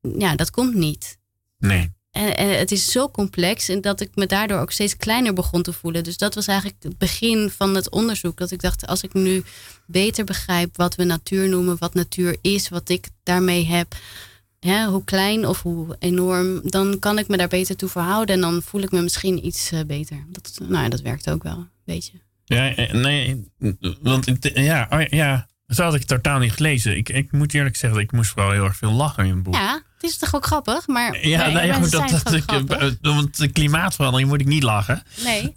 ja, 0.00 0.34
dat 0.34 0.50
komt 0.50 0.74
niet. 0.74 1.18
Nee. 1.58 1.96
En, 2.10 2.36
en 2.36 2.58
het 2.58 2.72
is 2.72 2.90
zo 2.90 3.10
complex 3.10 3.68
en 3.68 3.80
dat 3.80 4.00
ik 4.00 4.10
me 4.14 4.26
daardoor 4.26 4.58
ook 4.58 4.72
steeds 4.72 4.96
kleiner 4.96 5.32
begon 5.32 5.62
te 5.62 5.72
voelen. 5.72 6.04
Dus 6.04 6.16
dat 6.16 6.34
was 6.34 6.46
eigenlijk 6.46 6.82
het 6.82 6.98
begin 6.98 7.50
van 7.50 7.74
het 7.74 7.90
onderzoek. 7.90 8.38
Dat 8.38 8.50
ik 8.50 8.60
dacht, 8.60 8.86
als 8.86 9.02
ik 9.02 9.12
nu 9.12 9.44
beter 9.86 10.24
begrijp 10.24 10.76
wat 10.76 10.94
we 10.94 11.04
natuur 11.04 11.48
noemen, 11.48 11.76
wat 11.78 11.94
natuur 11.94 12.36
is, 12.40 12.68
wat 12.68 12.88
ik 12.88 13.08
daarmee 13.22 13.66
heb, 13.66 13.94
hè, 14.60 14.84
hoe 14.86 15.04
klein 15.04 15.46
of 15.46 15.62
hoe 15.62 15.96
enorm, 15.98 16.60
dan 16.70 16.98
kan 16.98 17.18
ik 17.18 17.28
me 17.28 17.36
daar 17.36 17.48
beter 17.48 17.76
toe 17.76 17.88
verhouden 17.88 18.34
en 18.34 18.40
dan 18.40 18.62
voel 18.62 18.80
ik 18.82 18.90
me 18.92 19.00
misschien 19.02 19.46
iets 19.46 19.72
eh, 19.72 19.80
beter. 19.86 20.24
Dat, 20.30 20.58
nou 20.68 20.82
ja, 20.82 20.88
dat 20.88 21.00
werkt 21.00 21.30
ook 21.30 21.42
wel, 21.42 21.66
weet 21.84 22.06
je. 22.06 22.12
Ja, 22.44 22.74
eh, 22.74 22.92
nee, 22.92 23.50
want 24.02 24.26
het- 24.26 24.50
ja, 24.54 24.86
oh 24.90 25.02
ja, 25.08 25.48
zo 25.68 25.82
had 25.82 25.94
ik 25.94 25.98
het 26.00 26.08
totaal 26.08 26.38
niet 26.38 26.52
gelezen. 26.52 26.96
Ik, 26.96 27.08
ik 27.08 27.32
moet 27.32 27.54
eerlijk 27.54 27.76
zeggen, 27.76 28.00
ik 28.00 28.12
moest 28.12 28.30
vooral 28.30 28.50
heel 28.52 28.64
erg 28.64 28.76
veel 28.76 28.92
lachen 28.92 29.24
in 29.24 29.34
het 29.34 29.42
boek. 29.42 29.54
Ja, 29.54 29.82
het 29.94 30.10
is 30.10 30.18
toch 30.18 30.34
ook 30.34 30.46
grappig, 30.46 30.86
maar 30.86 31.26
Ja, 31.26 31.48
nou 31.50 31.66
ja, 31.66 31.74
goed, 31.74 31.90
dat, 31.90 32.10
dat, 32.24 32.32
ik, 32.32 32.50
eh, 32.52 32.88
want 33.00 33.36
de 33.38 33.48
klimaatverandering 33.48 34.28
moet 34.30 34.40
ik 34.40 34.46
niet 34.46 34.62
lachen. 34.62 35.02
Nee, 35.24 35.54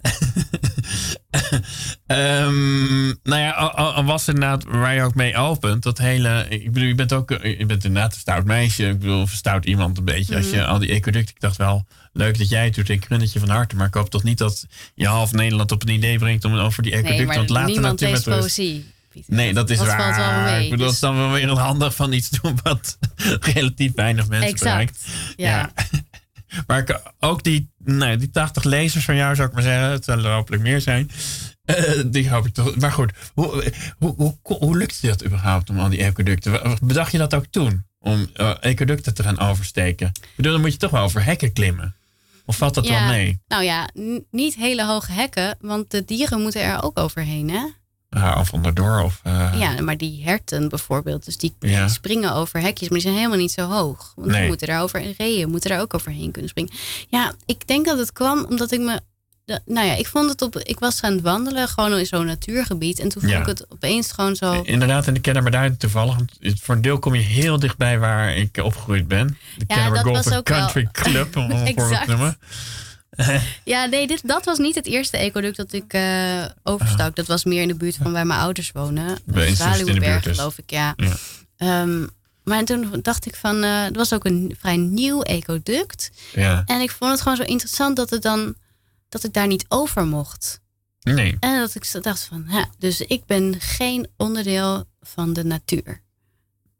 Ehm, 2.06 3.06
nou 3.06 3.40
ja, 3.40 3.50
al, 3.50 4.04
was 4.04 4.28
inderdaad 4.28 4.64
waar 4.64 4.94
je 4.94 5.02
ook 5.02 5.14
mee 5.14 5.36
opent. 5.36 5.82
Dat 5.82 5.98
hele, 5.98 6.46
ik 6.48 6.72
bedoel, 6.72 6.88
je 6.88 6.94
bent 6.94 7.12
ook, 7.12 7.30
eh, 7.30 7.58
je 7.58 7.66
bent 7.66 7.84
inderdaad 7.84 8.14
een 8.14 8.20
stout 8.20 8.44
meisje. 8.44 8.88
Ik 8.88 8.98
bedoel, 8.98 9.20
of 9.20 9.30
een 9.30 9.36
stout 9.36 9.64
iemand 9.64 9.98
een 9.98 10.04
beetje. 10.04 10.36
Als 10.36 10.46
Mhm. 10.46 10.54
je 10.54 10.64
al 10.64 10.78
die 10.78 10.88
ecoducten, 10.88 11.34
ik 11.34 11.40
dacht 11.40 11.56
wel, 11.56 11.86
leuk 12.12 12.38
dat 12.38 12.48
jij 12.48 12.64
het 12.64 12.74
doet. 12.74 12.88
Ik 12.88 13.04
gun 13.04 13.20
het 13.20 13.32
je 13.32 13.38
van 13.38 13.48
harte. 13.48 13.76
Maar 13.76 13.86
ik 13.86 13.94
hoop 13.94 14.10
toch 14.10 14.22
niet 14.22 14.38
dat 14.38 14.66
je 14.94 15.06
half 15.06 15.32
Nederland 15.32 15.72
op 15.72 15.82
een 15.82 15.94
idee 15.94 16.18
brengt 16.18 16.44
om 16.44 16.54
over 16.54 16.82
die 16.82 16.92
nee 16.92 17.00
ecoducten. 17.00 17.26
maar 17.26 17.36
want 17.36 17.48
laat 17.50 17.66
de 17.66 17.72
niemand 17.72 18.00
natuur 18.00 18.14
leest 18.14 18.26
met 18.26 18.34
rust. 18.34 18.56
poëzie. 18.56 18.90
Pieter. 19.12 19.34
Nee, 19.34 19.54
dat 19.54 19.70
is 19.70 19.76
valt 19.76 19.88
waar. 19.90 20.16
wel 20.16 20.52
mee. 20.52 20.64
ik 20.64 20.70
bedoel, 20.70 20.86
dat 20.86 20.86
Dus- 20.86 20.94
is 20.94 21.00
dan 21.00 21.16
wel 21.16 21.30
weer 21.30 21.48
een 21.48 21.56
handig 21.56 21.94
van 21.94 22.12
iets 22.12 22.30
doen 22.30 22.58
wat 22.62 22.98
relatief 23.54 23.92
weinig 23.94 24.28
mensen 24.28 24.58
bereikt. 24.58 24.96
Exact. 24.96 25.34
Ja. 25.36 25.72
Maar 26.66 26.78
ik, 26.78 27.00
ook 27.20 27.42
die, 27.42 27.70
nou, 27.78 28.16
die 28.16 28.30
80 28.30 28.64
lezers 28.64 29.04
van 29.04 29.16
jou, 29.16 29.34
zou 29.34 29.48
ik 29.48 29.54
maar 29.54 29.62
zeggen, 29.62 29.90
het 29.90 30.04
zullen 30.04 30.24
er 30.24 30.32
hopelijk 30.32 30.62
meer 30.62 30.80
zijn. 30.80 31.10
eh, 31.64 32.02
die 32.06 32.30
hoop 32.30 32.46
ik 32.46 32.54
toch. 32.54 32.76
Maar 32.76 32.92
goed, 32.92 33.12
hoe, 33.34 33.72
hoe, 33.98 34.14
hoe, 34.16 34.36
hoe 34.42 34.76
lukte 34.76 35.06
dat 35.06 35.24
überhaupt 35.24 35.70
om 35.70 35.78
al 35.78 35.88
die 35.88 36.02
ecoducten? 36.04 36.78
Bedacht 36.82 37.12
je 37.12 37.18
dat 37.18 37.34
ook 37.34 37.46
toen? 37.50 37.84
Om 37.98 38.26
eh, 38.34 38.50
ecoducten 38.60 39.14
te 39.14 39.22
gaan 39.22 39.38
oversteken? 39.38 40.06
Ik 40.06 40.32
bedoel, 40.36 40.52
dan 40.52 40.60
moet 40.60 40.72
je 40.72 40.78
toch 40.78 40.90
wel 40.90 41.02
over 41.02 41.24
hekken 41.24 41.52
klimmen. 41.52 41.96
Of 42.46 42.56
valt 42.56 42.74
dat 42.74 42.88
wel 42.88 43.00
mee? 43.06 43.40
Nou 43.46 43.62
ja, 43.64 43.88
niet 44.30 44.54
hele 44.54 44.84
hoge 44.86 45.12
hekken, 45.12 45.56
want 45.60 45.90
de 45.90 46.04
dieren 46.04 46.40
moeten 46.42 46.62
er 46.62 46.82
ook 46.82 46.98
overheen, 46.98 47.50
hè? 47.50 47.62
Ja, 48.16 48.38
of 48.38 48.52
onderdoor. 48.52 49.00
Of, 49.02 49.20
eh, 49.22 49.54
Ja, 49.58 49.80
maar 49.80 49.96
die 49.96 50.24
herten 50.24 50.68
bijvoorbeeld, 50.68 51.24
dus 51.24 51.36
die, 51.36 51.54
Ja. 51.60 51.88
springen 51.88 52.32
over 52.34 52.60
hekjes, 52.60 52.88
maar 52.88 52.98
die 52.98 53.06
zijn 53.06 53.18
helemaal 53.18 53.38
niet 53.38 53.52
zo 53.52 53.68
hoog. 53.68 54.12
Want 54.16 54.28
Nee. 54.28 54.38
die 54.40 54.48
moeten 54.48 54.66
daar 54.66 54.82
over 54.82 55.00
en 55.02 55.14
reeën 55.18 55.50
moeten 55.50 55.70
daar 55.70 55.80
ook 55.80 55.94
overheen 55.94 56.30
kunnen 56.30 56.50
springen. 56.50 56.72
Ja, 57.08 57.32
ik 57.46 57.66
denk 57.66 57.86
dat 57.86 57.98
het 57.98 58.12
kwam 58.12 58.44
omdat 58.48 58.72
ik 58.72 58.80
me. 58.80 59.00
nou 59.64 59.86
ja, 59.86 59.94
ik 59.94 60.06
vond 60.06 60.28
het 60.30 60.42
op. 60.42 60.58
Ik 60.58 60.78
was 60.78 61.00
aan 61.02 61.12
het 61.12 61.20
wandelen, 61.20 61.68
gewoon 61.68 61.98
in 61.98 62.06
zo'n 62.06 62.26
natuurgebied. 62.26 62.98
En 62.98 63.08
toen 63.08 63.20
vond 63.20 63.32
Ja. 63.32 63.40
ik 63.40 63.46
het 63.46 63.66
opeens 63.68 64.12
gewoon 64.12 64.36
zo. 64.36 64.62
Inderdaad, 64.62 65.06
in 65.06 65.14
de 65.14 65.20
Kennemerduin 65.20 65.76
toevallig. 65.76 66.14
want 66.14 66.32
Voor 66.62 66.74
een 66.74 66.82
deel 66.82 66.98
kom 66.98 67.14
je 67.14 67.20
heel 67.20 67.58
dichtbij 67.58 67.98
waar 67.98 68.36
ik 68.36 68.56
opgegroeid 68.62 69.08
ben. 69.08 69.26
De 69.26 69.64
Ja, 69.66 69.74
Kennemer 69.74 70.04
dat 70.04 70.14
was 70.14 70.22
Golf 70.26 70.36
ook 70.38 70.48
wel- 70.48 70.58
Country 70.58 70.88
Club, 70.92 71.36
om 71.36 71.48
te 71.64 72.04
noemen. 72.06 72.38
Ja, 73.64 73.84
nee, 73.84 74.06
dit, 74.06 74.28
dat 74.28 74.44
was 74.44 74.58
niet 74.58 74.74
het 74.74 74.86
eerste 74.86 75.16
ecoduct 75.16 75.56
dat 75.56 75.72
ik 75.72 75.92
eh, 75.92 76.44
overstak. 76.62 77.16
Dat 77.16 77.26
was 77.26 77.44
meer 77.44 77.62
in 77.62 77.68
de 77.68 77.74
buurt 77.74 77.96
van 77.96 78.12
waar 78.12 78.26
mijn 78.26 78.40
ouders 78.40 78.70
wonen. 78.72 79.18
Bij 79.24 79.46
dus. 80.20 80.36
geloof 80.36 80.58
ik, 80.58 80.70
ja. 80.70 80.92
Ja. 80.96 81.16
Ehm, 81.56 82.06
maar 82.44 82.64
toen 82.64 82.98
dacht 83.02 83.26
ik 83.26 83.34
van, 83.34 83.62
eh, 83.62 83.82
het 83.84 83.96
was 83.96 84.12
ook 84.12 84.24
een 84.24 84.56
vrij 84.58 84.76
nieuw 84.76 85.22
ecoduct. 85.22 86.10
Ja, 86.34 86.62
En 86.66 86.80
ik 86.80 86.90
vond 86.90 87.10
het 87.10 87.20
gewoon 87.20 87.36
zo 87.36 87.42
interessant 87.42 87.96
dat 87.96 88.10
het 88.10 88.22
dan 88.22 88.54
dat 89.08 89.24
ik 89.24 89.32
daar 89.32 89.46
niet 89.46 89.64
over 89.68 90.06
mocht. 90.06 90.60
nee. 91.00 91.36
En 91.40 91.58
dat 91.58 91.74
ik 91.74 92.02
dacht 92.02 92.22
van, 92.24 92.44
ja, 92.48 92.66
dus 92.78 93.00
ik 93.00 93.26
ben 93.26 93.60
geen 93.60 94.08
onderdeel 94.16 94.84
van 95.00 95.32
de 95.32 95.44
natuur. 95.44 96.00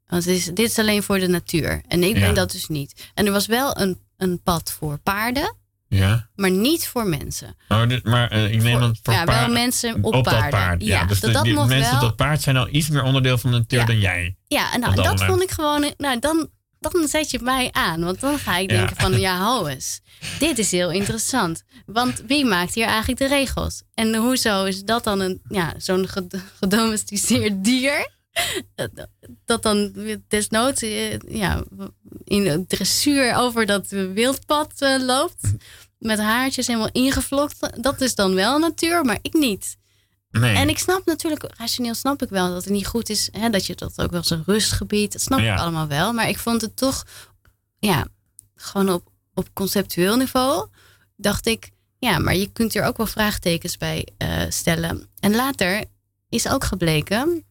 Want 0.06 0.24
het 0.24 0.34
is, 0.34 0.44
dit 0.44 0.58
is 0.70 0.78
alleen 0.78 1.02
voor 1.02 1.18
de 1.18 1.26
natuur. 1.28 1.82
En 1.88 2.02
ik 2.02 2.14
Ja. 2.16 2.20
ben 2.20 2.34
dat 2.34 2.50
dus 2.52 2.66
niet. 2.68 3.10
En 3.14 3.26
er 3.26 3.32
was 3.32 3.46
wel 3.46 3.80
een, 3.80 3.98
een 4.16 4.40
pad 4.42 4.72
voor 4.78 4.98
paarden, 4.98 5.54
Ja. 5.95 6.28
maar 6.34 6.51
niet 6.51 6.86
voor 6.88 7.07
mensen. 7.07 7.57
Oh, 7.68 7.88
dit, 7.88 8.05
maar 8.05 8.30
eh, 8.30 8.53
ik 8.53 8.62
neem 8.62 8.78
Voor- 8.78 8.88
het 8.88 8.99
voor 9.03 9.14
ja, 9.14 9.24
wel 9.24 9.49
mensen 9.49 10.05
op, 10.05 10.12
dat 10.12 10.22
paarden. 10.22 10.51
paard. 10.51 10.82
Ja, 10.84 11.05
dus 11.05 11.20
dat, 11.20 11.32
dat 11.32 11.45
die 11.45 11.55
mensen 11.55 11.90
wel. 11.90 12.01
dat 12.01 12.16
paard 12.16 12.43
zijn 12.43 12.57
al 12.57 12.68
iets 12.70 12.88
meer 12.88 13.03
onderdeel 13.03 13.38
van 13.38 13.51
de 13.51 13.57
natuur 13.57 13.78
Ja. 13.78 13.84
dan 13.84 13.99
jij. 13.99 14.36
Ja, 14.47 14.72
en 14.72 14.80
nou, 14.80 14.90
op 14.93 14.97
dat 15.05 15.18
dat 15.18 15.26
vond 15.26 15.43
ik 15.43 15.51
gewoon. 15.51 15.93
Nou, 15.97 16.18
dan, 16.18 16.49
dan 16.78 17.09
zet 17.09 17.30
je 17.30 17.38
mij 17.43 17.68
aan. 17.72 18.05
Want 18.05 18.20
dan 18.20 18.38
ga 18.38 18.57
ik 18.57 18.68
denken 18.68 18.97
van, 18.97 19.20
ja, 19.26 19.36
hou 19.36 19.68
eens. 19.68 20.01
Dit 20.38 20.59
is 20.59 20.70
heel 20.70 20.90
interessant. 20.90 21.62
Want 21.86 22.22
wie 22.26 22.45
maakt 22.45 22.74
hier 22.74 22.86
eigenlijk 22.86 23.18
de 23.18 23.28
regels? 23.28 23.82
En 23.95 24.14
hoezo 24.14 24.64
is 24.64 24.82
dat 24.82 25.05
dan 25.05 25.20
een, 25.20 25.40
ja, 25.49 25.74
zo'n 25.78 26.09
ged- 26.09 26.43
gedomesticeerd 26.61 27.64
dier? 27.64 28.11
Dat- 28.74 29.09
Dat 29.45 29.62
dan 29.62 29.93
desnoods 30.28 30.82
eh, 30.82 31.18
ja, 31.28 31.62
in 32.32 32.44
de 32.44 32.64
dressuur 32.66 33.34
over 33.36 33.66
dat 33.66 33.88
wildpad 33.88 34.72
eh, 34.78 34.96
loopt. 35.00 35.52
Met 35.98 36.18
haartjes 36.18 36.66
helemaal 36.66 36.90
ingevlokt. 36.92 37.82
Dat 37.82 38.00
is 38.00 38.14
dan 38.14 38.34
wel 38.34 38.58
natuur, 38.58 39.04
maar 39.04 39.18
ik 39.22 39.32
niet. 39.32 39.76
Nee. 40.30 40.54
En 40.56 40.68
ik 40.68 40.78
snap 40.78 41.06
natuurlijk, 41.06 41.44
rationeel 41.58 41.94
snap 41.94 42.22
ik 42.22 42.28
wel 42.28 42.48
dat 42.48 42.64
het 42.64 42.72
niet 42.72 42.86
goed 42.86 43.08
is. 43.08 43.28
Hè, 43.32 43.50
dat 43.50 43.66
je 43.66 43.74
dat 43.74 44.00
ook 44.02 44.10
wel 44.10 44.18
eens 44.20 44.30
een 44.30 44.42
rustgebied. 44.46 45.12
Dat 45.12 45.20
snap 45.22 45.38
Ja. 45.38 45.52
ik 45.54 45.60
allemaal 45.60 45.86
wel. 45.86 46.12
Maar 46.12 46.28
ik 46.28 46.38
vond 46.38 46.60
het 46.60 46.76
toch, 46.76 47.04
ja, 47.78 48.06
gewoon 48.54 48.90
op, 48.90 49.08
op 49.34 49.48
conceptueel 49.52 50.16
niveau. 50.16 50.68
Dacht 51.16 51.46
ik, 51.46 51.70
ja, 51.98 52.18
maar 52.18 52.34
je 52.36 52.52
kunt 52.52 52.74
er 52.74 52.84
ook 52.84 52.96
wel 52.96 53.06
vraagtekens 53.06 53.76
bij 53.76 54.06
eh, 54.16 54.42
stellen. 54.48 55.06
En 55.20 55.34
later 55.34 55.84
is 56.28 56.48
ook 56.48 56.64
gebleken, 56.64 57.44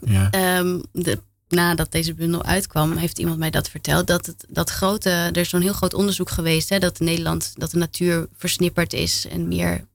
ja. 0.00 0.30
ehm, 0.30 0.80
de, 0.92 1.22
nadat 1.50 1.92
deze 1.92 2.14
bundel 2.14 2.44
uitkwam, 2.44 2.96
heeft 2.96 3.18
iemand 3.18 3.38
mij 3.38 3.50
dat 3.50 3.70
verteld. 3.70 4.06
Dat 4.06 4.26
het 4.26 4.44
dat 4.48 4.70
grote, 4.70 5.10
er 5.10 5.36
is 5.36 5.48
zo'n 5.48 5.60
heel 5.60 5.72
groot 5.72 5.94
onderzoek 5.94 6.30
geweest, 6.30 6.68
hè, 6.68 6.78
dat 6.78 7.00
in 7.00 7.06
Nederland 7.06 7.52
dat 7.56 7.70
de 7.70 7.78
natuur 7.78 8.28
versnipperd 8.36 8.92
is 8.92 9.26
en 9.26 9.48
meer 9.48 9.88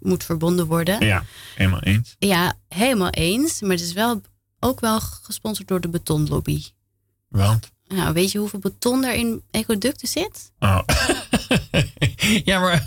moet 0.00 0.24
verbonden 0.24 0.66
worden. 0.66 1.06
ja, 1.06 1.24
helemaal 1.54 1.80
eens. 1.80 2.16
Ja, 2.18 2.54
helemaal 2.68 3.10
eens. 3.10 3.60
Maar 3.60 3.70
het 3.70 3.80
is 3.80 3.92
wel 3.92 4.20
ook 4.60 4.80
wel 4.80 5.00
gesponsord 5.00 5.68
door 5.68 5.80
de 5.80 5.88
betonlobby. 5.88 6.62
Want? 7.28 7.70
Nou, 7.94 8.12
weet 8.12 8.32
je 8.32 8.38
hoeveel 8.38 8.58
beton 8.58 9.04
er 9.04 9.14
in 9.14 9.42
ecoducten 9.50 10.08
zit? 10.08 10.52
Oh. 10.58 10.80
ja, 12.44 12.60
maar 12.60 12.82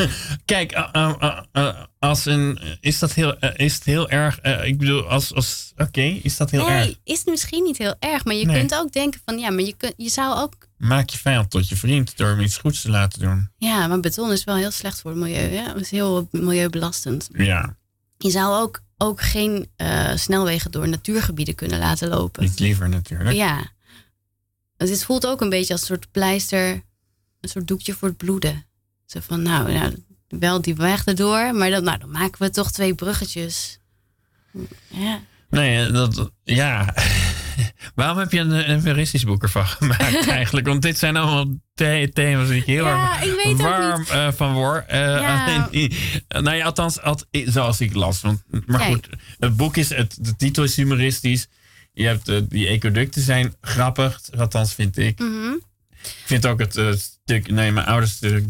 kijk, 0.46 0.72
eh, 0.72 1.14
eh, 1.20 1.40
eh, 1.52 1.76
als 2.00 2.26
een, 2.26 2.60
is 2.80 3.00
dat 3.00 3.14
heel, 3.14 3.38
is 3.56 3.74
het 3.74 3.84
heel 3.84 4.10
erg, 4.10 4.42
ik 4.64 4.78
bedoel, 4.78 5.10
als, 5.10 5.34
als 5.34 5.74
oké, 5.78 6.02
is 6.02 6.38
dat 6.38 6.52
heel 6.52 6.70
erg? 6.70 6.86
nee, 6.86 6.98
is 7.04 7.18
het 7.18 7.28
misschien 7.28 7.64
niet 7.64 7.78
heel 7.78 7.96
erg. 8.00 8.26
Maar 8.26 8.36
je 8.36 8.46
Nee. 8.46 8.60
kunt 8.60 8.76
ook 8.76 8.92
denken 8.92 9.22
van, 9.26 9.40
ja, 9.40 9.50
maar 9.52 9.64
je, 9.64 9.74
kunt, 9.78 9.94
je 9.98 10.10
zou 10.10 10.40
ook... 10.40 10.54
Maak 10.78 11.10
je 11.10 11.18
vijand 11.18 11.50
tot 11.50 11.70
je 11.70 11.76
vriend 11.76 12.18
door 12.18 12.28
hem 12.30 12.40
iets 12.40 12.58
goeds 12.58 12.82
te 12.82 12.90
laten 12.90 13.20
doen. 13.20 13.50
Ja, 13.58 13.88
maar 13.88 14.00
beton 14.00 14.32
is 14.32 14.44
wel 14.44 14.56
heel 14.56 14.72
slecht 14.72 15.02
voor 15.02 15.12
het 15.12 15.20
milieu. 15.20 15.56
Hè? 15.56 15.64
Het 15.64 15.82
is 15.82 15.92
heel 15.92 16.28
milieubelastend. 16.32 17.30
Ja, 17.34 17.76
Je 18.18 18.30
zou 18.30 18.62
ook, 18.62 18.80
ook 18.98 19.22
geen 19.22 19.68
snelwegen 20.16 20.72
door 20.72 20.88
natuurgebieden 20.90 21.56
kunnen 21.56 21.80
laten 21.80 22.10
lopen. 22.10 22.44
iets 22.44 22.60
liever 22.60 22.90
natuurlijk. 22.90 23.36
Ja. 23.36 23.72
Dus 24.88 24.98
het 24.98 25.06
voelt 25.06 25.28
ook 25.28 25.42
een 25.42 25.50
beetje 25.50 25.74
als 25.74 25.82
een 25.82 25.88
soort 25.88 26.12
pleister, 26.12 26.70
een 27.42 27.50
soort 27.50 27.68
doekje 27.68 27.94
voor 27.94 28.08
het 28.08 28.18
bloeden. 28.18 28.66
Zo 29.06 29.20
van, 29.24 29.42
nou, 29.42 29.72
nou 29.72 30.04
wel 30.28 30.62
die 30.62 30.76
weg 30.76 31.06
erdoor, 31.06 31.56
maar 31.56 31.70
dan, 31.70 31.84
nou, 31.84 31.98
dan 31.98 32.12
maken 32.12 32.42
we 32.42 32.50
toch 32.50 32.72
twee 32.72 32.96
bruggetjes. 32.96 33.80
Ja. 34.88 35.20
Nee, 35.50 35.92
dat, 35.92 36.32
ja. 36.44 36.94
Waarom 37.96 38.18
heb 38.18 38.32
je 38.32 38.40
een, 38.40 38.88
een 38.90 39.08
boek 39.26 39.44
ervan 39.44 39.66
gemaakt 39.68 40.28
eigenlijk? 40.40 40.68
Want 40.68 40.82
dit 40.82 40.98
zijn 40.98 41.16
allemaal 41.18 41.46
the- 41.74 42.10
thema's 42.14 42.48
die 42.48 42.58
ik 42.60 42.66
heel 42.66 42.86
Ja, 42.86 43.22
erg 43.22 43.44
ik 43.44 43.58
warm 43.58 44.00
niet. 44.00 44.10
eh, 44.10 44.32
van 44.32 44.54
word. 44.54 44.86
Eh, 44.88 45.00
Ja. 45.00 45.70
nou 46.28 46.56
ja, 46.56 46.66
althans, 46.66 47.02
alt- 47.02 47.26
zoals 47.32 47.82
ik 47.82 47.94
las. 47.94 48.22
Want, 48.22 48.44
maar 48.66 48.80
Kijk. 48.80 48.92
goed, 48.94 49.08
het 49.40 49.58
boek 49.58 49.78
is, 49.78 49.90
het, 49.90 50.18
de 50.22 50.36
titel 50.36 50.64
is 50.64 50.76
humoristisch. 50.76 51.48
Je 51.94 52.06
hebt, 52.08 52.28
eh, 52.28 52.42
die 52.50 52.68
ecoducten 52.68 53.22
zijn 53.22 53.56
grappig, 53.62 54.20
althans 54.38 54.74
vind 54.74 54.98
ik. 54.98 55.20
Mhm. 55.20 55.52
Ik 56.04 56.24
vind 56.26 56.46
ook 56.46 56.60
het 56.60 56.76
eh, 56.78 56.92
stuk, 56.94 57.52
nee, 57.52 57.72
mijn 57.72 57.86
ouders 57.86 58.22
uh, 58.22 58.44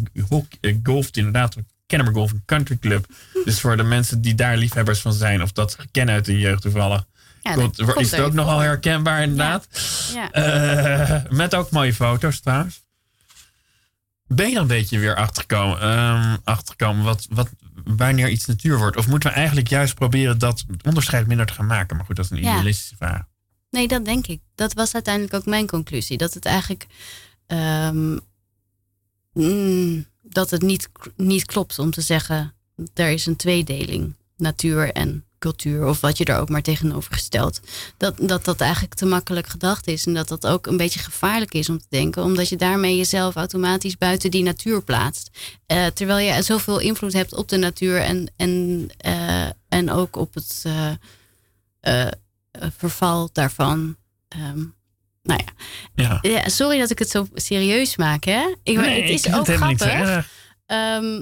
golft 0.83 1.17
inderdaad 1.17 1.55
Kennemer 1.85 2.13
Golf 2.13 2.31
Country 2.45 2.77
Club. 2.77 3.05
Dus 3.45 3.59
voor 3.59 3.77
de 3.77 3.83
mensen 3.83 4.21
die 4.21 4.35
daar 4.35 4.57
liefhebbers 4.57 4.99
van 4.99 5.13
zijn, 5.13 5.41
of 5.41 5.51
dat 5.51 5.77
kennen 5.91 6.15
uit 6.15 6.25
de 6.25 6.39
jeugd 6.39 6.61
toevallig, 6.61 7.05
Ja, 7.41 7.53
komt, 7.53 7.75
dat 7.77 7.85
komt 7.93 8.05
is 8.05 8.11
het 8.11 8.19
ook 8.19 8.33
nogal 8.33 8.53
voor. 8.53 8.63
herkenbaar 8.63 9.21
inderdaad. 9.21 9.67
Ja. 10.13 10.31
Eh, 10.31 11.31
met 11.31 11.55
ook 11.55 11.69
mooie 11.71 11.93
foto's 11.93 12.39
trouwens. 12.39 12.81
Ben 14.27 14.49
je 14.49 14.55
er 14.55 14.61
een 14.61 14.67
beetje 14.67 14.99
weer 14.99 15.15
achtergekomen, 15.15 15.79
ehm, 15.79 16.37
achtergekomen 16.43 17.03
wat, 17.03 17.27
wat, 17.29 17.49
wanneer 17.83 18.29
iets 18.29 18.45
natuur 18.45 18.77
wordt? 18.77 18.97
Of 18.97 19.07
moeten 19.07 19.29
we 19.29 19.35
eigenlijk 19.35 19.67
juist 19.67 19.95
proberen 19.95 20.37
dat 20.37 20.63
onderscheid 20.83 21.27
minder 21.27 21.45
te 21.45 21.53
gaan 21.53 21.65
maken? 21.65 21.95
Maar 21.95 22.05
goed, 22.05 22.15
dat 22.15 22.25
is 22.25 22.31
een 22.31 22.37
idealistische 22.37 22.95
vraag. 22.95 23.21
Nee, 23.73 23.87
dat 23.87 24.05
denk 24.05 24.27
ik. 24.27 24.41
Dat 24.55 24.73
was 24.73 24.93
uiteindelijk 24.93 25.33
ook 25.33 25.45
mijn 25.45 25.67
conclusie. 25.67 26.17
Dat 26.17 26.33
het 26.33 26.45
eigenlijk 26.45 26.87
ehm, 27.47 28.17
mm, 29.33 30.05
dat 30.21 30.49
het 30.49 30.61
niet, 30.61 30.89
niet 31.15 31.45
klopt 31.45 31.79
om 31.79 31.91
te 31.91 32.01
zeggen 32.01 32.53
er 32.93 33.09
is 33.09 33.25
een 33.25 33.35
tweedeling, 33.35 34.15
natuur 34.37 34.91
en 34.91 35.25
cultuur, 35.39 35.85
of 35.85 36.01
wat 36.01 36.17
je 36.17 36.25
er 36.25 36.37
ook 36.37 36.49
maar 36.49 36.61
tegenover 36.61 37.17
stelt. 37.17 37.59
Dat, 37.97 38.15
dat 38.17 38.45
dat 38.45 38.61
eigenlijk 38.61 38.93
te 38.93 39.05
makkelijk 39.05 39.47
gedacht 39.47 39.87
is 39.87 40.05
en 40.05 40.13
dat 40.13 40.27
dat 40.27 40.47
ook 40.47 40.67
een 40.67 40.77
beetje 40.77 40.99
gevaarlijk 40.99 41.53
is 41.53 41.69
om 41.69 41.79
te 41.79 41.85
denken, 41.89 42.23
omdat 42.23 42.49
je 42.49 42.55
daarmee 42.55 42.97
jezelf 42.97 43.35
automatisch 43.35 43.97
buiten 43.97 44.31
die 44.31 44.43
natuur 44.43 44.83
plaatst. 44.83 45.29
Eh, 45.65 45.85
terwijl 45.85 46.35
je 46.35 46.41
zoveel 46.41 46.79
invloed 46.79 47.13
hebt 47.13 47.35
op 47.35 47.49
de 47.49 47.57
natuur 47.57 48.01
en, 48.01 48.31
en, 48.35 48.87
eh, 48.97 49.47
en 49.67 49.91
ook 49.91 50.15
op 50.15 50.33
het 50.33 50.63
eh, 51.81 52.07
verval 52.59 53.29
daarvan. 53.31 53.95
Ehm, 54.27 54.63
nou 55.23 55.41
ja. 55.45 55.53
Ja. 55.95 56.19
ja, 56.21 56.49
sorry 56.49 56.79
dat 56.79 56.89
ik 56.89 56.99
het 56.99 57.09
zo 57.09 57.27
serieus 57.33 57.95
maak, 57.95 58.23
hè? 58.23 58.55
Ik, 58.63 58.77
Nee, 58.77 59.01
het 59.01 59.09
is 59.09 59.25
ik 59.25 59.35
ook 59.35 59.47
het 59.47 59.55
grappig. 59.55 60.27
Ehm, 60.65 61.21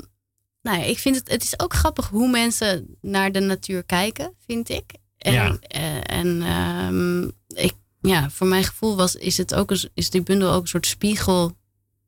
nou 0.61 0.77
ja, 0.77 0.83
ik 0.83 0.99
vind 0.99 1.15
het, 1.15 1.29
het 1.29 1.43
is 1.43 1.59
ook 1.59 1.73
grappig 1.73 2.07
hoe 2.07 2.29
mensen 2.29 2.97
naar 3.01 3.31
de 3.31 3.39
natuur 3.39 3.83
kijken, 3.83 4.33
vind 4.45 4.69
ik. 4.69 4.83
En, 5.17 5.33
Ja. 5.33 5.57
eh, 5.61 6.17
en 6.19 6.41
ehm, 6.41 7.23
ik, 7.63 7.73
ja, 8.01 8.29
voor 8.29 8.47
mijn 8.47 8.63
gevoel 8.63 8.95
was, 8.95 9.15
is, 9.15 9.37
het 9.37 9.53
ook 9.53 9.71
een, 9.71 9.89
is 9.93 10.09
die 10.09 10.21
bundel 10.23 10.51
ook 10.51 10.61
een 10.61 10.67
soort 10.67 10.85
spiegel. 10.85 11.57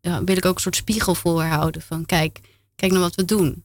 Ja, 0.01 0.23
wil 0.23 0.37
ik 0.37 0.45
ook 0.45 0.55
een 0.55 0.61
soort 0.61 0.75
spiegel 0.75 1.15
voorhouden 1.15 1.81
van 1.81 2.05
kijk, 2.05 2.39
kijk 2.75 2.91
naar 2.91 3.01
wat 3.01 3.15
we 3.15 3.25
doen. 3.25 3.63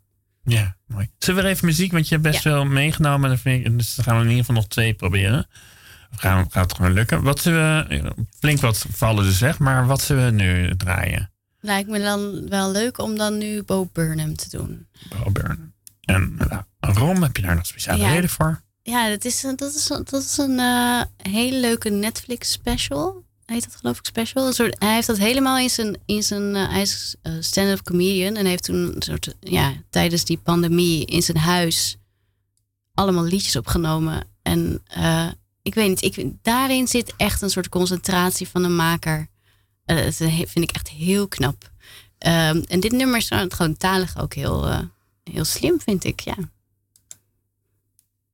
Ja, 0.50 0.76
mooi. 0.86 1.10
Zullen 1.18 1.42
we 1.44 1.48
even 1.48 1.66
muziek, 1.66 1.92
want 1.92 2.08
je 2.08 2.14
hebt 2.14 2.26
best 2.30 2.40
veel 2.42 2.64
meegenomen. 2.64 3.28
Dan 3.28 3.38
vind 3.38 3.66
ik, 3.66 3.78
dus 3.78 3.94
dan 3.94 4.04
gaan 4.04 4.14
we 4.16 4.22
in 4.22 4.28
ieder 4.28 4.44
geval 4.44 4.60
nog 4.60 4.68
twee 4.70 4.94
proberen. 4.94 5.46
Of 6.12 6.18
gaan, 6.18 6.46
gaat 6.50 6.62
het 6.68 6.74
gewoon 6.76 6.92
lukken? 6.92 7.22
Wat 7.22 7.40
zullen 7.40 7.88
we, 7.88 8.14
flink 8.38 8.60
wat 8.60 8.86
vallen 8.90 9.24
dus 9.24 9.38
zeg, 9.38 9.58
maar 9.58 9.86
wat 9.86 10.00
zullen 10.02 10.24
we 10.24 10.30
nu 10.42 10.76
draaien? 10.76 11.30
Lijkt 11.60 11.88
me 11.88 12.00
dan 12.00 12.48
wel 12.48 12.70
leuk 12.70 12.98
om 12.98 13.16
dan 13.16 13.38
nu 13.38 13.62
Bo 13.62 13.88
Burnham 13.92 14.36
te 14.36 14.48
doen. 14.56 14.86
Bo 15.08 15.30
Burnham. 15.30 15.72
En 16.00 16.34
nou, 16.36 16.62
Rom, 16.80 17.22
heb 17.22 17.36
je 17.36 17.42
daar 17.42 17.54
nog 17.54 17.66
speciale 17.66 18.02
Ja. 18.02 18.10
reden 18.12 18.30
voor? 18.30 18.62
Ja, 18.82 19.08
dat 19.08 19.24
is, 19.24 19.42
een- 19.42 19.56
dat 19.56 19.74
is, 19.74 19.86
dat 19.86 20.12
is 20.12 20.38
een 20.38 20.58
eh, 20.58 21.00
hele 21.32 21.60
leuke 21.60 21.90
Netflix 21.90 22.52
special. 22.52 23.24
Heet 23.48 23.64
dat 23.64 23.76
geloof 23.76 23.98
ik 23.98 24.06
special? 24.06 24.46
Een 24.46 24.52
soort, 24.52 24.76
hij 24.78 24.94
heeft 24.94 25.06
dat 25.06 25.18
helemaal 25.18 25.58
in 25.58 25.70
zijn... 25.70 25.96
In 26.06 26.22
zijn 26.22 26.56
eh, 26.56 26.80
eh, 26.80 27.32
stand-up 27.40 27.82
comedian. 27.82 28.36
En 28.36 28.46
heeft 28.46 28.62
toen 28.62 28.94
een 28.94 29.02
soort, 29.02 29.34
ja, 29.40 29.72
tijdens 29.90 30.24
die 30.24 30.38
pandemie 30.38 31.06
in 31.06 31.22
zijn 31.22 31.36
huis 31.36 31.96
allemaal 32.94 33.24
liedjes 33.24 33.56
opgenomen. 33.56 34.24
En 34.42 34.82
uh, 34.98 35.28
ik 35.62 35.74
weet 35.74 35.88
niet, 35.88 36.02
ik, 36.02 36.32
daarin 36.42 36.88
zit 36.88 37.12
echt 37.16 37.42
een 37.42 37.50
soort 37.50 37.68
concentratie 37.68 38.48
van 38.48 38.64
een 38.64 38.76
maker. 38.76 39.26
Dat 39.84 40.14
vind 40.14 40.56
ik 40.56 40.70
echt 40.70 40.88
heel 40.88 41.28
knap. 41.28 41.70
Um, 42.26 42.62
en 42.68 42.80
dit 42.80 42.92
nummer 42.92 43.16
is 43.16 43.30
gewoon 43.48 43.76
talig 43.76 44.18
ook 44.18 44.34
heel, 44.34 44.88
heel 45.22 45.44
slim, 45.44 45.80
vind 45.80 46.04
ik, 46.04 46.20
ja. 46.20 46.36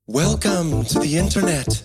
Welcome 0.05 0.85
to 0.85 1.01
the 1.01 1.11
internet. 1.11 1.85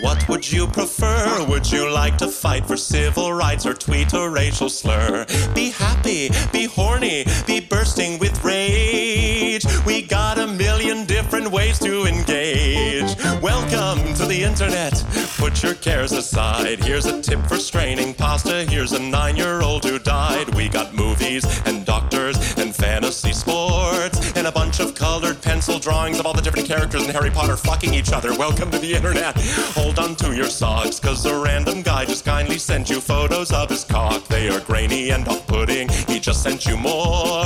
What 0.00 0.28
would 0.28 0.50
you 0.50 0.66
prefer? 0.66 1.46
Would 1.48 1.70
you 1.70 1.90
like 1.90 2.18
to 2.18 2.28
fight 2.28 2.66
for 2.66 2.76
civil 2.76 3.32
rights 3.32 3.64
or 3.64 3.72
tweet 3.72 4.12
a 4.12 4.28
racial 4.28 4.68
slur? 4.68 5.26
Be 5.54 5.70
happy, 5.70 6.30
be 6.52 6.64
horny, 6.64 7.24
be 7.46 7.60
bursting 7.60 8.18
with 8.18 8.44
rage. 8.44 9.64
We 9.86 10.02
got 10.02 10.38
a 10.38 10.46
million 10.46 11.06
different 11.06 11.50
ways 11.50 11.78
to 11.80 12.04
engage. 12.04 13.16
Welcome 13.40 14.14
to 14.14 14.26
the 14.26 14.42
internet. 14.42 15.04
Put 15.38 15.62
your 15.62 15.74
cares 15.74 16.12
aside. 16.12 16.82
Here's 16.84 17.06
a 17.06 17.22
tip 17.22 17.44
for 17.46 17.56
straining 17.56 18.14
pasta. 18.14 18.64
Here's 18.64 18.92
a 18.92 18.98
nine 19.00 19.36
year 19.36 19.62
old 19.62 19.84
who 19.84 19.98
died. 19.98 20.54
We 20.54 20.68
got 20.68 20.94
movies 20.94 21.44
and 21.64 21.84
doctors 21.84 22.36
and 22.58 22.74
fantasy 22.74 23.32
sports 23.32 24.32
and 24.36 24.46
a 24.46 24.52
bunch 24.52 24.80
of 24.80 24.94
colored 24.94 25.41
pencil 25.62 25.78
drawings 25.78 26.18
of 26.18 26.26
all 26.26 26.32
the 26.32 26.42
different 26.42 26.66
characters 26.66 27.04
in 27.04 27.10
Harry 27.10 27.30
Potter 27.30 27.56
fucking 27.56 27.94
each 27.94 28.12
other. 28.12 28.36
Welcome 28.36 28.68
to 28.72 28.80
the 28.80 28.94
internet. 28.94 29.36
Hold 29.76 30.00
on 30.00 30.16
to 30.16 30.34
your 30.34 30.48
socks, 30.48 30.98
cause 30.98 31.24
a 31.24 31.38
random 31.38 31.82
guy 31.82 32.04
just 32.04 32.24
kindly 32.24 32.58
sent 32.58 32.90
you 32.90 33.00
photos 33.00 33.52
of 33.52 33.70
his 33.70 33.84
cock. 33.84 34.26
They 34.26 34.48
are 34.48 34.58
grainy 34.58 35.10
and 35.10 35.28
off 35.28 35.46
putting. 35.46 35.88
He 36.08 36.18
just 36.18 36.42
sent 36.42 36.66
you 36.66 36.76
more. 36.76 37.44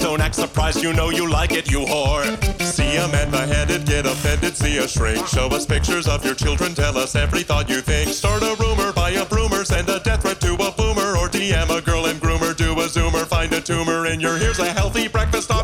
Don't 0.00 0.20
act 0.20 0.34
surprised, 0.34 0.82
you 0.82 0.92
know 0.92 1.10
you 1.10 1.30
like 1.30 1.52
it, 1.52 1.70
you 1.70 1.86
whore. 1.86 2.26
See 2.64 2.96
a 2.96 3.06
man 3.06 3.30
beheaded, 3.30 3.86
get 3.86 4.06
offended, 4.06 4.56
see 4.56 4.78
a 4.78 4.88
shrink. 4.88 5.24
Show 5.28 5.46
us 5.46 5.64
pictures 5.64 6.08
of 6.08 6.24
your 6.24 6.34
children, 6.34 6.74
tell 6.74 6.98
us 6.98 7.14
every 7.14 7.44
thought 7.44 7.68
you 7.68 7.80
think. 7.80 8.08
Start 8.10 8.42
a 8.42 8.56
rumor, 8.58 8.92
buy 8.92 9.10
a 9.10 9.24
broomer, 9.24 9.64
send 9.64 9.88
a 9.88 10.00
death 10.00 10.22
threat 10.22 10.40
to 10.40 10.54
a 10.54 10.72
boomer, 10.72 11.16
or 11.16 11.28
DM 11.28 11.70
a 11.70 11.80
girl 11.80 12.06
and 12.06 12.20
groomer, 12.20 12.56
do 12.56 12.72
a 12.72 12.86
zoomer, 12.86 13.24
find 13.24 13.52
a 13.52 13.60
tumor 13.60 14.06
in 14.06 14.18
your. 14.18 14.36
Here's 14.36 14.58
a 14.58 14.72
healthy 14.72 15.06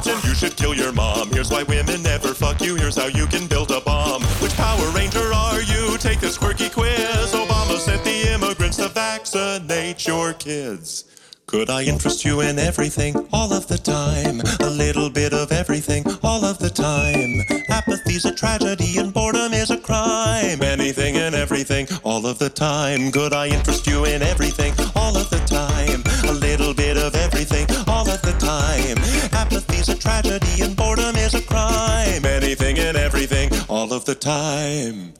breakfast. 0.08 0.28
You 0.28 0.34
should 0.34 0.56
kill 0.56 0.74
your 0.74 0.92
mom. 0.92 1.30
Here's 1.30 1.50
why 1.50 1.62
women 1.64 2.02
never 2.02 2.34
fuck 2.34 2.60
you. 2.60 2.76
Here's 2.76 2.96
how 2.96 3.06
you 3.06 3.26
can 3.26 3.46
build 3.46 3.70
a 3.70 3.80
bomb. 3.80 4.22
Which 4.42 4.54
Power 4.54 4.90
Ranger 4.90 5.32
are 5.32 5.62
you? 5.62 5.96
Take 5.98 6.20
this 6.20 6.38
quirky 6.38 6.68
quiz. 6.68 7.32
Obama 7.32 7.78
sent 7.78 8.04
the 8.04 8.32
immigrants 8.32 8.76
to 8.78 8.88
vaccinate 8.88 10.06
your 10.06 10.32
kids. 10.34 11.04
Could 11.48 11.70
I 11.70 11.84
interest 11.84 12.26
you 12.26 12.42
in 12.42 12.58
everything 12.58 13.16
all 13.32 13.54
of 13.54 13.66
the 13.68 13.78
time? 13.78 14.42
A 14.60 14.68
little 14.68 15.08
bit 15.08 15.32
of 15.32 15.50
everything 15.50 16.04
all 16.22 16.44
of 16.44 16.58
the 16.58 16.68
time. 16.68 17.40
Apathy's 17.70 18.26
a 18.26 18.34
tragedy 18.34 18.98
and 18.98 19.14
boredom 19.14 19.54
is 19.54 19.70
a 19.70 19.78
crime. 19.78 20.62
Anything 20.62 21.16
and 21.16 21.34
everything 21.34 21.88
all 22.04 22.26
of 22.26 22.38
the 22.38 22.50
time. 22.50 23.10
Could 23.10 23.32
I 23.32 23.46
interest 23.48 23.86
you 23.86 24.04
in 24.04 24.20
everything 24.20 24.74
all 24.94 25.16
of 25.16 25.30
the 25.30 25.40
time? 25.46 26.04
A 26.28 26.34
little 26.34 26.74
bit 26.74 26.98
of 26.98 27.14
everything 27.14 27.66
all 27.88 28.06
of 28.06 28.20
the 28.20 28.36
time. 28.38 28.98
Apathy's 29.32 29.88
a 29.88 29.96
tragedy 29.96 30.60
and 30.60 30.76
boredom 30.76 31.16
is 31.16 31.32
a 31.32 31.40
crime. 31.40 32.26
Anything 32.26 32.78
and 32.78 32.94
everything 32.94 33.48
all 33.70 33.94
of 33.94 34.04
the 34.04 34.14
time. 34.14 35.14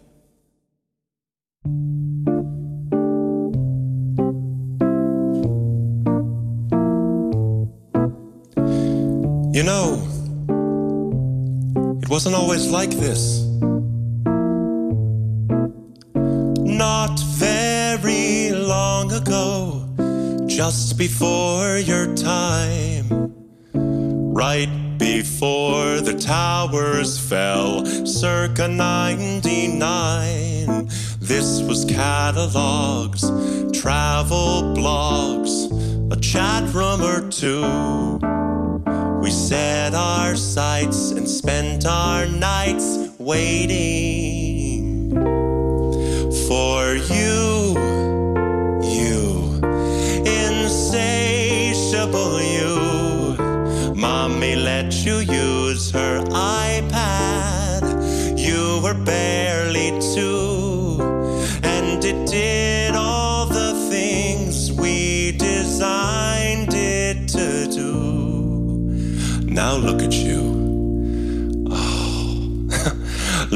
You 9.59 9.65
know, 9.65 9.95
it 12.01 12.09
wasn't 12.09 12.37
always 12.37 12.71
like 12.71 12.91
this. 12.91 13.43
Not 16.63 17.19
very 17.19 18.53
long 18.53 19.11
ago, 19.11 19.85
just 20.47 20.97
before 20.97 21.77
your 21.77 22.15
time, 22.15 23.35
right 24.33 24.71
before 24.97 26.03
the 26.03 26.17
towers 26.17 27.19
fell, 27.19 27.85
circa 28.07 28.69
99. 28.69 30.89
This 31.19 31.63
was 31.63 31.85
catalogs, 31.85 33.23
travel 33.77 34.73
blogs, 34.77 36.13
a 36.13 36.17
chat 36.21 36.73
room 36.73 37.03
or 37.03 37.29
two. 37.29 38.48
We 39.29 39.35
set 39.35 39.93
our 39.93 40.37
sights 40.37 41.11
and 41.11 41.29
spent 41.29 41.85
our 41.85 42.24
nights 42.24 43.11
waiting 43.18 45.11
for 46.49 46.95
you, 46.95 47.76
you, 48.83 49.61
insatiable 50.24 52.41
you. 52.41 53.37
Mommy 53.95 54.57
let 54.57 55.05
you 55.05 55.18
use 55.18 55.91
her 55.91 56.24
iPad. 56.31 57.83
You 58.39 58.81
were 58.83 58.95
barely 58.95 59.68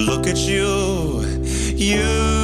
look 0.06 0.26
at 0.26 0.38
you. 0.38 1.22
You, 1.76 2.41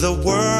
the 0.00 0.10
world 0.10 0.59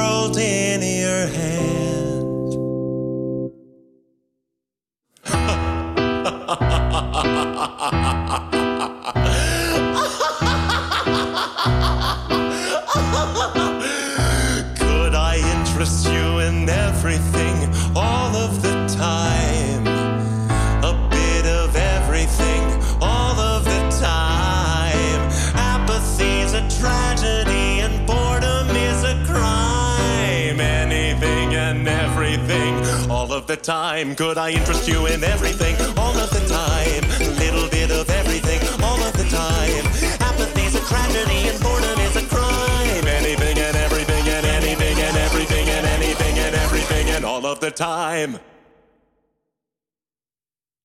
time. 34.05 34.15
Could 34.17 34.39
I 34.39 34.51
interest 34.53 34.89
you 34.89 35.07
in 35.07 35.23
everything 35.25 35.77
all 35.97 36.17
of 36.17 36.31
the 36.31 36.41
time? 36.49 37.05
A 37.29 37.31
little 37.39 37.69
bit 37.69 37.91
of 37.91 38.09
everything 38.11 38.61
all 38.83 39.01
of 39.09 39.13
the 39.13 39.27
time. 39.29 39.85
Apathy's 40.29 40.75
a 40.75 40.81
tragedy 40.89 41.49
and 41.51 41.61
boredom 41.61 41.99
is 42.01 42.17
a 42.17 42.27
crime. 42.27 43.07
Anything 43.21 43.59
and 43.67 43.77
everything 43.77 44.25
and 44.37 44.47
anything 44.47 44.97
and 45.07 45.17
everything 45.17 45.69
and 45.69 45.87
anything 45.87 46.39
and 46.39 46.55
everything 46.55 47.11
and 47.17 47.25
all 47.25 47.45
of 47.47 47.59
the 47.59 47.73
time. 47.73 48.41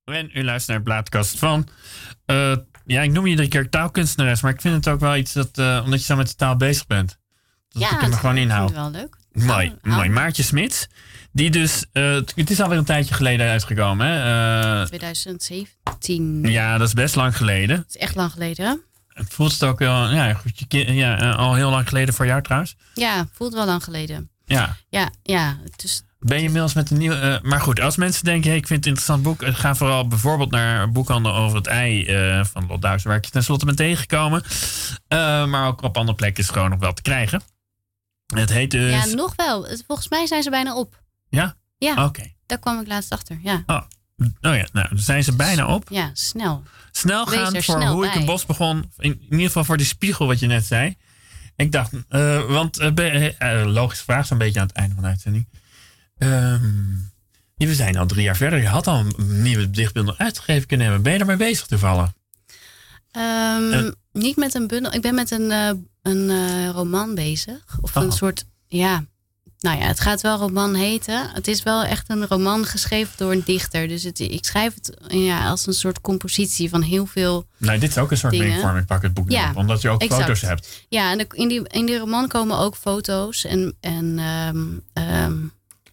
En 0.05 0.29
u 0.33 0.43
luistert 0.43 0.67
naar 0.67 0.77
de 0.77 0.83
plaatkast 0.83 1.39
van. 1.39 1.67
eh, 2.25 2.55
ja, 2.85 3.01
ik 3.01 3.11
noem 3.11 3.23
je 3.23 3.29
iedere 3.29 3.47
keer 3.47 3.69
taalkunstenares, 3.69 4.41
maar 4.41 4.51
ik 4.53 4.61
vind 4.61 4.75
het 4.75 4.87
ook 4.93 4.99
wel 4.99 5.15
iets 5.15 5.33
dat. 5.33 5.57
eh, 5.57 5.81
omdat 5.83 5.99
je 5.99 6.05
zo 6.05 6.15
met 6.15 6.27
de 6.27 6.35
taal 6.35 6.55
bezig 6.55 6.87
bent. 6.87 7.19
Dat 7.69 7.81
ja, 7.81 7.91
ik 7.91 7.99
hem 8.01 8.09
het- 8.09 8.19
gewoon 8.19 8.37
inhoud. 8.37 8.69
het 8.69 8.77
wel 8.77 8.89
leuk. 8.91 9.15
Mooi, 9.31 9.75
mooi. 9.81 10.09
Maartje 10.09 10.43
Smits. 10.43 10.87
Die 11.35 11.49
dus, 11.49 11.85
eh, 11.91 12.13
het 12.35 12.49
is 12.49 12.61
alweer 12.61 12.77
een 12.77 12.83
tijdje 12.85 13.13
geleden 13.13 13.47
uitgekomen. 13.49 14.07
Hè? 14.07 14.81
Eh, 14.81 14.85
2017. 14.85 16.43
ja, 16.43 16.77
dat 16.77 16.87
is 16.87 16.93
best 16.93 17.15
lang 17.15 17.37
geleden. 17.37 17.75
Dat 17.77 17.85
is 17.87 17.97
echt 17.97 18.15
lang 18.15 18.31
geleden. 18.31 18.65
hè? 18.65 18.73
Het 19.07 19.33
voelt 19.33 19.51
het 19.51 19.63
ook 19.63 19.79
wel, 19.79 20.09
ja, 20.11 20.33
goed, 20.33 20.59
je 20.59 20.67
ki- 20.67 20.91
ja, 20.91 21.19
eh, 21.19 21.37
al 21.37 21.53
heel 21.53 21.69
lang 21.69 21.87
geleden 21.87 22.13
voor 22.13 22.25
jou 22.25 22.41
trouwens. 22.41 22.75
Ja, 22.93 23.27
voelt 23.33 23.53
wel 23.53 23.65
lang 23.65 23.83
geleden. 23.83 24.29
Ja. 24.45 24.75
Ja, 24.89 25.09
ja. 25.23 25.57
Dus 25.75 26.03
Ben 26.19 26.37
je 26.37 26.43
inmiddels 26.43 26.73
met 26.73 26.91
een 26.91 26.97
nieuwe. 26.97 27.15
eh, 27.15 27.41
maar 27.41 27.61
goed, 27.61 27.79
als 27.79 27.95
mensen 27.95 28.23
denken: 28.25 28.49
hey, 28.49 28.57
ik 28.59 28.67
vind 28.67 28.85
het 28.85 28.87
een 28.87 28.91
interessant 28.91 29.23
boek. 29.23 29.41
eh, 29.41 29.55
Ga 29.55 29.75
vooral 29.75 30.07
bijvoorbeeld 30.07 30.51
naar 30.51 30.91
boekhandel 30.91 31.33
over 31.35 31.57
het 31.57 31.67
ei 31.67 32.05
eh, 32.05 32.43
van 32.45 32.67
Lot 32.67 32.81
Duis, 32.81 33.03
waar 33.03 33.15
ik 33.15 33.25
je 33.25 33.31
tenslotte 33.31 33.65
ben 33.65 33.75
tegengekomen. 33.75 34.43
Eh, 35.07 35.45
maar 35.45 35.67
ook 35.67 35.81
op 35.81 35.97
andere 35.97 36.17
plekken 36.17 36.39
is 36.39 36.45
het 36.47 36.55
gewoon 36.55 36.69
nog 36.71 36.79
wel 36.79 36.93
te 36.93 37.01
krijgen. 37.01 37.41
Het 38.33 38.49
heet 38.49 38.71
dus. 38.71 38.91
ja, 38.91 39.05
nog 39.15 39.35
wel. 39.35 39.67
Het- 39.67 39.83
Volgens 39.87 40.09
mij 40.09 40.25
zijn 40.27 40.43
ze 40.43 40.49
bijna 40.49 40.75
op. 40.75 41.03
Ja? 41.29 41.55
Ja, 41.77 42.05
Oké. 42.05 42.31
daar 42.45 42.59
kwam 42.59 42.79
ik 42.81 42.87
laatst 42.87 43.11
achter. 43.11 43.39
Ja, 43.43 43.63
Oh. 43.67 43.81
oh 44.17 44.55
ja, 44.55 44.67
nou, 44.73 44.87
dan 44.89 44.99
zijn 44.99 45.23
ze 45.23 45.35
bijna 45.35 45.67
op. 45.67 45.87
ja 45.89 46.09
snel. 46.13 46.63
Snel 46.91 47.25
gaan 47.25 47.51
voor 47.51 47.61
snel 47.61 47.93
hoe 47.93 48.05
ik 48.05 48.15
een 48.15 48.25
bos 48.25 48.45
begon. 48.45 48.91
In, 48.97 49.11
in 49.11 49.31
ieder 49.31 49.45
geval 49.47 49.63
voor 49.63 49.77
die 49.77 49.85
spiegel, 49.85 50.27
wat 50.27 50.39
je 50.39 50.47
net 50.47 50.65
zei. 50.65 50.95
Ik 51.55 51.71
dacht, 51.71 51.91
eh, 52.09 52.45
want 52.45 52.77
eh, 52.79 53.63
logische 53.65 54.03
vraag, 54.03 54.25
zo'n 54.25 54.37
beetje 54.37 54.59
aan 54.59 54.67
het 54.67 54.75
einde 54.75 54.93
van 54.93 55.03
de 55.03 55.09
uitzending. 55.09 55.47
Ehm, 56.17 56.93
ja, 57.55 57.67
we 57.67 57.75
zijn 57.75 57.97
al 57.97 58.05
drie 58.05 58.23
jaar 58.23 58.35
verder. 58.35 58.59
Je 58.61 58.67
had 58.67 58.87
al 58.87 58.99
een 58.99 59.41
nieuwe 59.41 59.69
dichtbundel 59.69 60.17
uitgegeven 60.17 60.67
kunnen 60.67 60.85
hebben. 60.85 61.03
Ben 61.03 61.13
je 61.13 61.19
ermee 61.19 61.37
bezig 61.37 61.65
toevallig? 61.67 62.11
Ehm, 63.11 63.71
Eh. 63.71 63.91
niet 64.11 64.35
met 64.35 64.53
een 64.53 64.67
bundel. 64.67 64.93
Ik 64.93 65.01
ben 65.01 65.15
met 65.15 65.31
een, 65.31 65.51
een 66.01 66.71
roman 66.71 67.15
bezig. 67.15 67.77
Of 67.81 67.95
Oh. 67.97 68.03
een 68.03 68.11
soort, 68.11 68.45
ja. 68.67 69.05
Nou 69.65 69.79
ja, 69.79 69.85
het 69.85 69.99
gaat 69.99 70.21
wel 70.21 70.37
roman 70.37 70.73
heten. 70.73 71.29
Het 71.33 71.47
is 71.47 71.63
wel 71.63 71.83
echt 71.83 72.09
een 72.09 72.27
roman 72.27 72.65
geschreven 72.65 73.13
door 73.17 73.31
een 73.31 73.41
dichter. 73.45 73.87
Dus 73.87 74.03
het, 74.03 74.19
ik 74.19 74.45
schrijf 74.45 74.73
het 74.73 74.97
ja, 75.07 75.49
als 75.49 75.67
een 75.67 75.73
soort 75.73 76.01
compositie 76.01 76.69
van 76.69 76.81
heel 76.81 77.05
veel. 77.05 77.45
Nou, 77.57 77.79
dit 77.79 77.89
is 77.89 77.97
ook 77.97 78.11
een 78.11 78.17
soort. 78.17 78.33
Ik 78.33 78.85
pak 78.87 79.01
het 79.01 79.13
boek 79.13 79.31
Ja, 79.31 79.49
op, 79.49 79.55
omdat 79.55 79.81
je 79.81 79.89
ook 79.89 80.01
exact. 80.01 80.21
foto's 80.21 80.41
hebt. 80.41 80.85
Ja, 80.89 81.11
en 81.11 81.27
in 81.29 81.47
die, 81.47 81.67
in 81.67 81.85
die 81.85 81.97
roman 81.97 82.27
komen 82.27 82.57
ook 82.57 82.75
foto's 82.75 83.45
en, 83.45 83.75
en 83.79 84.19
ehm, 84.19 84.65
ehm, 84.93 85.35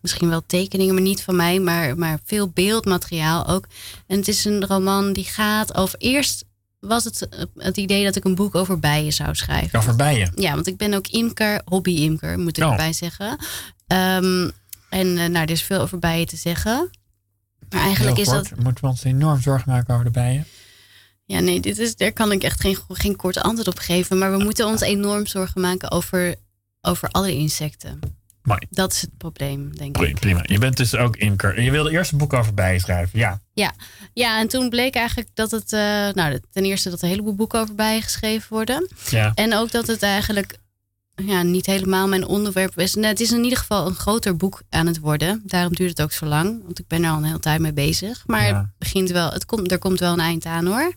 misschien 0.00 0.28
wel 0.28 0.42
tekeningen, 0.46 0.94
maar 0.94 1.02
niet 1.02 1.22
van 1.22 1.36
mij, 1.36 1.60
maar, 1.60 1.98
maar 1.98 2.18
veel 2.24 2.48
beeldmateriaal 2.48 3.46
ook. 3.46 3.66
En 4.06 4.16
het 4.18 4.28
is 4.28 4.44
een 4.44 4.66
roman 4.66 5.12
die 5.12 5.24
gaat 5.24 5.74
over. 5.74 5.98
Eerst 5.98 6.44
was 6.86 7.04
het 7.04 7.28
het 7.56 7.76
idee 7.76 8.04
dat 8.04 8.16
ik 8.16 8.24
een 8.24 8.34
boek 8.34 8.54
over 8.54 8.78
bijen 8.78 9.12
zou 9.12 9.34
schrijven. 9.34 9.78
Over 9.78 9.96
bijen. 9.96 10.32
Ja, 10.34 10.54
want 10.54 10.66
ik 10.66 10.76
ben 10.76 10.94
ook 10.94 11.06
imker, 11.06 11.62
hobby-imker, 11.64 12.38
moet 12.38 12.56
ik 12.58 12.64
Oh. 12.64 12.70
erbij 12.70 12.92
zeggen. 12.92 13.36
Ehm, 13.86 14.50
en 14.88 15.18
eh, 15.18 15.28
nou, 15.28 15.34
er 15.36 15.50
is 15.50 15.62
veel 15.62 15.80
over 15.80 15.98
bijen 15.98 16.26
te 16.26 16.36
zeggen. 16.36 16.90
Maar 17.70 17.80
eigenlijk 17.82 18.18
is 18.18 18.28
dat. 18.28 18.50
Moeten 18.56 18.84
we 18.84 18.90
ons 18.90 19.04
enorm 19.04 19.40
zorgen 19.40 19.70
maken 19.72 19.92
over 19.92 20.06
de 20.06 20.10
bijen? 20.10 20.46
Ja, 21.24 21.40
nee, 21.40 21.60
dit 21.60 21.78
is, 21.78 21.96
daar 21.96 22.12
kan 22.12 22.32
ik 22.32 22.42
echt 22.42 22.60
geen, 22.60 22.76
geen 22.88 23.16
kort 23.16 23.38
antwoord 23.38 23.68
op 23.68 23.78
geven. 23.78 24.18
Maar 24.18 24.36
we 24.36 24.44
moeten 24.44 24.66
ons 24.66 24.80
enorm 24.80 25.26
zorgen 25.26 25.60
maken 25.60 25.90
over, 25.90 26.34
over 26.80 27.08
alle 27.08 27.34
insecten. 27.34 28.00
Mooi. 28.42 28.60
Dat 28.70 28.92
is 28.92 29.00
het 29.00 29.16
probleem, 29.18 29.76
denk 29.76 29.98
ik. 29.98 30.14
Prima. 30.20 30.40
Je 30.42 30.58
bent 30.58 30.76
dus 30.76 30.96
ook 30.96 31.16
imker. 31.16 31.60
Je 31.62 31.70
wilde 31.70 31.90
eerst 31.90 32.12
een 32.12 32.18
boek 32.18 32.32
over 32.32 32.54
bijen 32.54 32.80
schrijven. 32.80 33.18
Ja. 33.18 33.40
Ja. 33.54 33.72
ja, 34.12 34.38
en 34.40 34.48
toen 34.48 34.68
bleek 34.68 34.94
eigenlijk 34.94 35.28
dat 35.34 35.50
het. 35.50 35.72
eh, 35.72 35.80
nou, 36.12 36.40
ten 36.50 36.64
eerste 36.64 36.90
dat 36.90 36.98
er 36.98 37.04
een 37.04 37.10
heleboel 37.10 37.34
boeken 37.34 37.60
over 37.60 37.74
bijen 37.74 38.02
geschreven 38.02 38.46
worden. 38.48 38.88
ja. 39.10 39.32
En 39.34 39.54
ook 39.54 39.70
dat 39.70 39.86
het 39.86 40.02
eigenlijk 40.02 40.58
ja, 41.14 41.42
niet 41.42 41.66
helemaal 41.66 42.08
mijn 42.08 42.26
onderwerp 42.26 42.78
is. 42.78 42.94
Nee, 42.94 43.04
het 43.10 43.20
is 43.20 43.32
in 43.32 43.42
ieder 43.44 43.58
geval 43.58 43.86
een 43.86 43.94
groter 43.94 44.36
boek 44.36 44.62
aan 44.70 44.86
het 44.86 44.98
worden. 44.98 45.42
Daarom 45.46 45.74
duurt 45.74 45.90
het 45.90 46.02
ook 46.02 46.12
zo 46.12 46.26
lang. 46.26 46.60
Want 46.64 46.78
ik 46.78 46.86
ben 46.86 47.04
er 47.04 47.10
al 47.10 47.16
een 47.16 47.24
hele 47.24 47.40
tijd 47.40 47.60
mee 47.60 47.72
bezig. 47.72 48.22
Maar 48.26 48.46
Ja. 48.46 48.56
het 48.58 48.66
begint 48.78 49.10
wel, 49.10 49.30
het 49.30 49.44
komt, 49.46 49.70
er 49.72 49.78
komt 49.78 50.00
wel 50.00 50.12
een 50.12 50.20
eind 50.20 50.44
aan 50.46 50.66
hoor. 50.66 50.92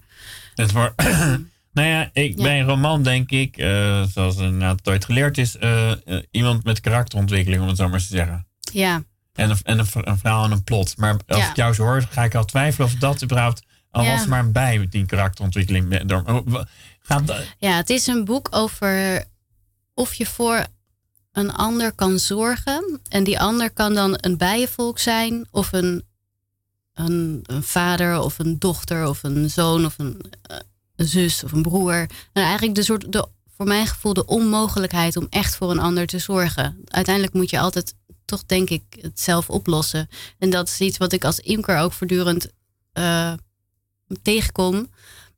Het 0.56 0.72
wordt. 0.72 1.04
nou 1.76 1.88
ja, 1.88 2.09
ik, 2.13 2.38
Ja. 2.38 2.43
bij 2.43 2.59
een 2.59 2.65
roman 2.67 3.03
denk 3.03 3.30
ik, 3.32 3.57
eh, 3.57 4.03
zoals 4.03 4.36
inderdaad 4.38 4.78
het 4.78 4.88
ooit 4.89 5.05
geleerd 5.05 5.38
is, 5.38 5.57
eh, 5.57 5.91
eh, 5.91 6.23
iemand 6.32 6.63
met 6.63 6.80
karakterontwikkeling, 6.80 7.61
om 7.61 7.67
het 7.67 7.78
zo 7.78 7.84
maar 7.86 7.93
eens 7.93 8.07
te 8.07 8.15
zeggen. 8.15 8.47
Ja, 8.59 9.03
En 9.34 9.49
een, 9.49 9.57
en 9.63 9.80
een, 9.80 9.88
een 9.93 10.17
verhaal 10.17 10.43
en 10.45 10.51
een 10.51 10.63
plot. 10.63 10.97
Maar 10.97 11.17
als 11.28 11.38
Ja. 11.39 11.49
ik 11.49 11.55
jou 11.55 11.73
zo 11.73 11.84
hoor, 11.84 12.01
ga 12.09 12.23
ik 12.23 12.36
al 12.36 12.45
twijfelen 12.45 12.88
of 12.88 12.93
dat 12.95 13.23
überhaupt, 13.23 13.63
al 13.91 14.03
Ja. 14.03 14.15
was 14.15 14.26
maar 14.26 14.39
een 14.39 14.51
bij 14.51 14.80
met 14.80 14.91
die 14.91 15.05
karakterontwikkeling. 15.05 15.88
ben- 16.07 16.28
oh, 16.28 16.61
gaat, 16.99 17.28
dat- 17.28 17.55
ja, 17.57 17.76
het 17.76 17.89
is 17.89 18.07
een 18.07 18.26
boek 18.26 18.47
over 18.51 19.23
of 19.93 20.13
je 20.13 20.26
voor 20.26 20.65
een 21.32 21.51
ander 21.53 21.91
kan 21.91 22.19
zorgen. 22.19 22.99
En 23.09 23.23
die 23.23 23.39
ander 23.39 23.71
kan 23.71 23.93
dan 23.93 24.17
een 24.21 24.38
bijenvolk 24.38 24.99
zijn. 24.99 25.47
Of 25.51 25.71
een, 25.73 26.03
een, 26.93 27.39
een 27.43 27.63
vader 27.63 28.19
of 28.19 28.39
een 28.39 28.59
dochter 28.59 29.07
of 29.07 29.23
een 29.23 29.49
zoon 29.49 29.86
of 29.86 29.99
een, 29.99 30.21
een 30.96 31.08
zus 31.08 31.43
of 31.43 31.52
een 31.52 31.62
broer. 31.62 32.08
Nou, 32.34 32.48
eigenlijk 32.48 32.76
de 32.76 32.84
soort, 32.84 33.12
de, 33.12 33.28
voor 33.58 33.66
mijn 33.66 33.88
gevoel 33.88 34.14
de 34.14 34.26
onmogelijkheid 34.26 35.18
om 35.18 35.28
echt 35.30 35.56
voor 35.56 35.72
een 35.72 35.80
ander 35.80 36.06
te 36.06 36.20
zorgen. 36.20 36.78
Uiteindelijk 36.86 37.34
moet 37.36 37.50
je 37.50 37.60
altijd 37.60 37.96
toch 38.26 38.46
denk 38.46 38.70
ik 38.70 38.84
het 39.02 39.20
zelf 39.20 39.50
oplossen. 39.50 40.10
En 40.39 40.50
dat 40.50 40.68
is 40.68 40.80
iets 40.80 40.98
wat 40.98 41.12
ik 41.12 41.24
als 41.24 41.39
imker 41.39 41.78
ook 41.78 41.93
voortdurend 41.93 42.48
eh, 42.93 43.34
tegenkom. 44.22 44.89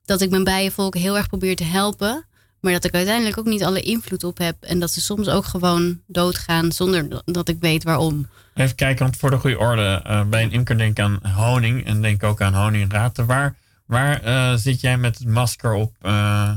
Dat 0.05 0.21
ik 0.21 0.29
mijn 0.29 0.43
bijenvolk 0.43 0.95
heel 0.95 1.17
erg 1.17 1.27
probeer 1.27 1.55
te 1.55 1.63
helpen. 1.63 2.25
Maar 2.59 2.73
dat 2.73 2.83
ik 2.83 2.93
uiteindelijk 2.93 3.37
ook 3.37 3.45
niet 3.45 3.63
alle 3.63 3.79
invloed 3.79 4.23
op 4.23 4.37
heb. 4.37 4.55
En 4.63 4.79
dat 4.79 4.91
ze 4.91 5.01
soms 5.01 5.27
ook 5.27 5.45
gewoon 5.45 6.01
doodgaan 6.07 6.71
zonder 6.71 7.21
dat 7.25 7.49
ik 7.49 7.57
weet 7.59 7.83
waarom. 7.83 8.27
even 8.53 8.75
kijken, 8.75 9.03
want 9.03 9.17
voor 9.17 9.29
de 9.29 9.37
goede 9.37 9.59
orde, 9.59 10.01
eh, 10.03 10.25
bij 10.25 10.43
een 10.43 10.51
imker 10.51 10.77
denk 10.77 10.97
ik 10.97 11.03
aan 11.03 11.19
honing 11.35 11.85
en 11.85 12.01
denk 12.01 12.23
ook 12.23 12.41
aan 12.41 12.53
honingraten. 12.53 13.25
Waar, 13.25 13.55
waar 13.87 14.21
eh, 14.23 14.53
zit 14.55 14.81
jij 14.81 14.97
met 14.97 15.17
het 15.17 15.27
masker 15.27 15.73
op 15.73 15.95
eh, 16.01 16.51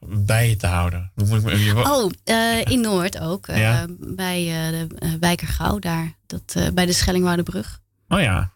bijen 0.00 0.58
te 0.58 0.66
houden? 0.66 1.10
Hoe 1.14 1.26
moet 1.26 1.38
ik 1.38 1.44
me- 1.44 1.64
je- 1.64 1.90
Oh, 1.90 2.10
eh, 2.24 2.64
in 2.72 2.80
Noord 2.80 3.18
ook. 3.18 3.46
Ja. 3.46 3.86
Bij 3.98 4.44
de 4.44 5.16
Wijkergouw 5.20 5.78
daar. 5.78 6.12
Dat, 6.26 6.70
bij 6.74 6.86
de 6.86 6.92
Schellingwoudebrug. 6.92 7.80
Oh 8.08 8.20
ja. 8.20 8.50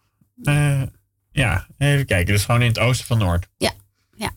Ja, 1.31 1.67
even 1.77 2.05
kijken. 2.05 2.33
Dus 2.33 2.45
gewoon 2.45 2.61
in 2.61 2.67
het 2.67 2.79
oosten 2.79 3.05
van 3.07 3.17
Noord. 3.17 3.47
Ja, 3.57 3.71
ja. 4.15 4.31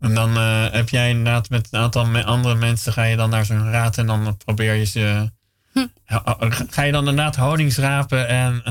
En 0.00 0.14
dan 0.14 0.36
heb 0.72 0.88
jij 0.88 1.08
inderdaad 1.10 1.48
met 1.50 1.68
een 1.70 1.80
aantal 1.80 2.16
andere 2.22 2.54
mensen... 2.54 2.92
ga 2.92 3.02
je 3.02 3.16
dan 3.16 3.30
naar 3.30 3.44
zo'n 3.44 3.70
raad 3.70 3.98
en 3.98 4.06
dan 4.06 4.36
probeer 4.36 4.74
je 4.74 4.84
ze... 4.84 5.30
Hm. 5.72 5.86
Ga 6.68 6.82
je 6.82 6.92
dan 6.92 7.08
inderdaad 7.08 7.36
honing 7.36 7.72
schrapen 7.72 8.28
en... 8.28 8.62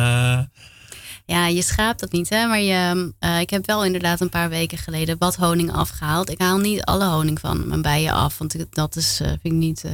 Ja, 1.25 1.47
je 1.47 1.61
schaapt 1.61 1.99
dat 1.99 2.11
niet, 2.11 2.29
hè? 2.29 2.47
Maar 2.47 2.59
je, 2.59 3.13
eh, 3.19 3.39
ik 3.39 3.49
heb 3.49 3.65
wel 3.65 3.85
inderdaad 3.85 4.21
een 4.21 4.29
paar 4.29 4.49
weken 4.49 4.77
geleden 4.77 5.15
wat 5.19 5.35
honing 5.35 5.71
afgehaald. 5.71 6.29
Ik 6.29 6.39
haal 6.39 6.57
niet 6.57 6.83
alle 6.83 7.05
honing 7.05 7.39
van 7.39 7.67
mijn 7.67 7.81
bijen 7.81 8.13
af, 8.13 8.37
want 8.37 8.55
dat 8.69 8.95
is, 8.95 9.19
eh, 9.21 9.27
vind 9.27 9.43
ik 9.43 9.51
niet 9.51 9.83
eh, 9.83 9.91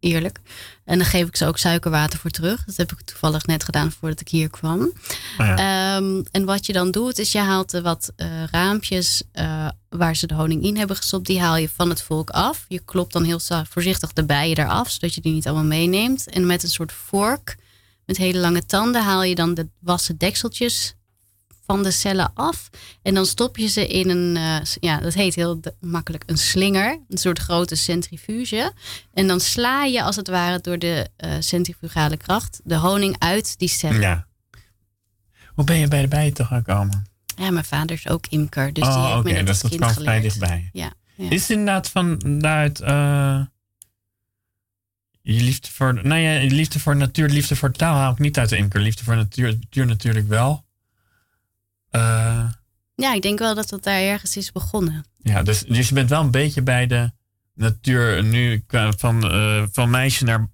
eerlijk. 0.00 0.38
En 0.84 0.98
dan 0.98 1.06
geef 1.06 1.26
ik 1.26 1.36
ze 1.36 1.46
ook 1.46 1.58
suikerwater 1.58 2.18
voor 2.18 2.30
terug. 2.30 2.64
Dat 2.64 2.76
heb 2.76 2.92
ik 2.92 3.00
toevallig 3.00 3.46
net 3.46 3.64
gedaan 3.64 3.92
voordat 3.92 4.20
ik 4.20 4.28
hier 4.28 4.50
kwam. 4.50 4.92
ja. 5.38 5.56
Ehm, 5.56 6.22
en 6.30 6.44
wat 6.44 6.66
je 6.66 6.72
dan 6.72 6.90
doet, 6.90 7.18
is 7.18 7.32
je 7.32 7.38
haalt 7.38 7.72
er 7.72 7.82
wat 7.82 8.12
raampjes 8.50 9.22
waar 9.88 10.16
ze 10.16 10.26
de 10.26 10.34
honing 10.34 10.62
in 10.62 10.76
hebben 10.76 10.96
gestopt. 10.96 11.26
Die 11.26 11.40
haal 11.40 11.56
je 11.56 11.68
van 11.68 11.88
het 11.88 12.02
volk 12.02 12.30
af. 12.30 12.64
Je 12.68 12.80
klopt 12.84 13.12
dan 13.12 13.24
heel 13.24 13.40
voorzichtig 13.68 14.12
de 14.12 14.24
bijen 14.24 14.58
eraf, 14.58 14.90
zodat 14.90 15.14
je 15.14 15.20
die 15.20 15.32
niet 15.32 15.46
allemaal 15.46 15.64
meeneemt. 15.64 16.28
En 16.28 16.46
met 16.46 16.62
een 16.62 16.68
soort 16.68 16.92
vork 16.92 17.56
met 18.06 18.16
hele 18.16 18.38
lange 18.38 18.66
tanden 18.66 19.02
haal 19.02 19.22
je 19.22 19.34
dan 19.34 19.54
de 19.54 19.68
wassen 19.80 20.16
dekseltjes 20.16 20.94
van 21.66 21.82
de 21.82 21.90
cellen 21.90 22.30
af. 22.34 22.68
En 23.02 23.14
dan 23.14 23.26
stop 23.26 23.56
je 23.56 23.66
ze 23.66 23.86
in 23.86 24.10
een, 24.10 24.36
eh, 24.36 24.66
ja, 24.80 25.00
dat 25.00 25.14
heet 25.14 25.34
heel 25.34 25.60
makkelijk 25.80 26.22
een 26.26 26.38
slinger. 26.38 27.00
Een 27.08 27.18
soort 27.18 27.38
grote 27.38 27.76
centrifuge. 27.76 28.72
En 29.12 29.26
dan 29.26 29.40
sla 29.40 29.84
je 29.84 30.02
als 30.02 30.16
het 30.16 30.28
ware 30.28 30.60
door 30.60 30.78
de 30.78 31.08
eh, 31.16 31.30
centrifugale 31.38 32.16
kracht 32.16 32.60
de 32.64 32.76
honing 32.76 33.16
uit 33.18 33.58
die 33.58 33.68
cellen. 33.68 34.00
ja. 34.00 34.26
Hoe 35.54 35.64
ben 35.64 35.78
je 35.78 35.88
bij 35.88 36.00
de 36.00 36.08
bijen 36.08 36.34
toch 36.34 36.46
gekomen? 36.46 37.06
Ja, 37.36 37.50
mijn 37.50 37.64
vader 37.64 37.96
is 37.96 38.08
ook 38.08 38.26
imker, 38.26 38.72
dus 38.72 38.84
die 38.84 38.92
oh, 38.92 39.04
heeft 39.04 39.18
oké. 39.18 39.28
me 39.28 39.32
net 39.32 39.46
Dus 39.46 39.60
dat 39.60 39.70
kind 39.70 39.82
kwam 39.82 39.94
vrij 39.94 40.20
dichtbij. 40.20 40.68
Ja, 40.72 40.92
ja. 41.14 41.30
Is 41.30 41.40
het 41.40 41.50
inderdaad 41.50 41.88
van 41.88 42.18
daaruit... 42.38 42.80
eh, 45.22 45.34
je 45.38 45.42
liefde 45.42 45.68
voor... 45.70 45.94
Nou 45.94 46.20
ja, 46.20 46.30
je 46.32 46.50
liefde 46.50 46.78
voor 46.80 46.96
natuur, 46.96 47.28
liefde 47.28 47.56
voor 47.56 47.70
taal 47.72 47.94
haal 47.96 48.12
ik 48.12 48.18
niet 48.18 48.38
uit 48.38 48.48
de 48.48 48.56
imker. 48.56 48.80
Liefde 48.80 49.04
voor 49.04 49.16
natuur, 49.16 49.46
natuur 49.60 49.86
natuurlijk 49.86 50.28
wel. 50.28 50.64
Eh, 51.90 52.44
ja, 52.94 53.14
ik 53.14 53.22
denk 53.22 53.38
wel 53.38 53.54
dat 53.54 53.68
dat 53.68 53.82
daar 53.84 54.00
ergens 54.00 54.36
is 54.36 54.52
begonnen. 54.52 55.04
Ja, 55.18 55.42
dus, 55.42 55.60
dus 55.62 55.88
je 55.88 55.94
bent 55.94 56.08
wel 56.10 56.20
een 56.20 56.30
beetje 56.30 56.62
bij 56.62 56.86
de 56.86 57.10
natuur 57.54 58.24
nu 58.24 58.58
qua- 58.66 58.92
van, 58.96 59.30
eh, 59.30 59.62
van 59.72 59.90
meisje 59.90 60.24
naar 60.24 60.48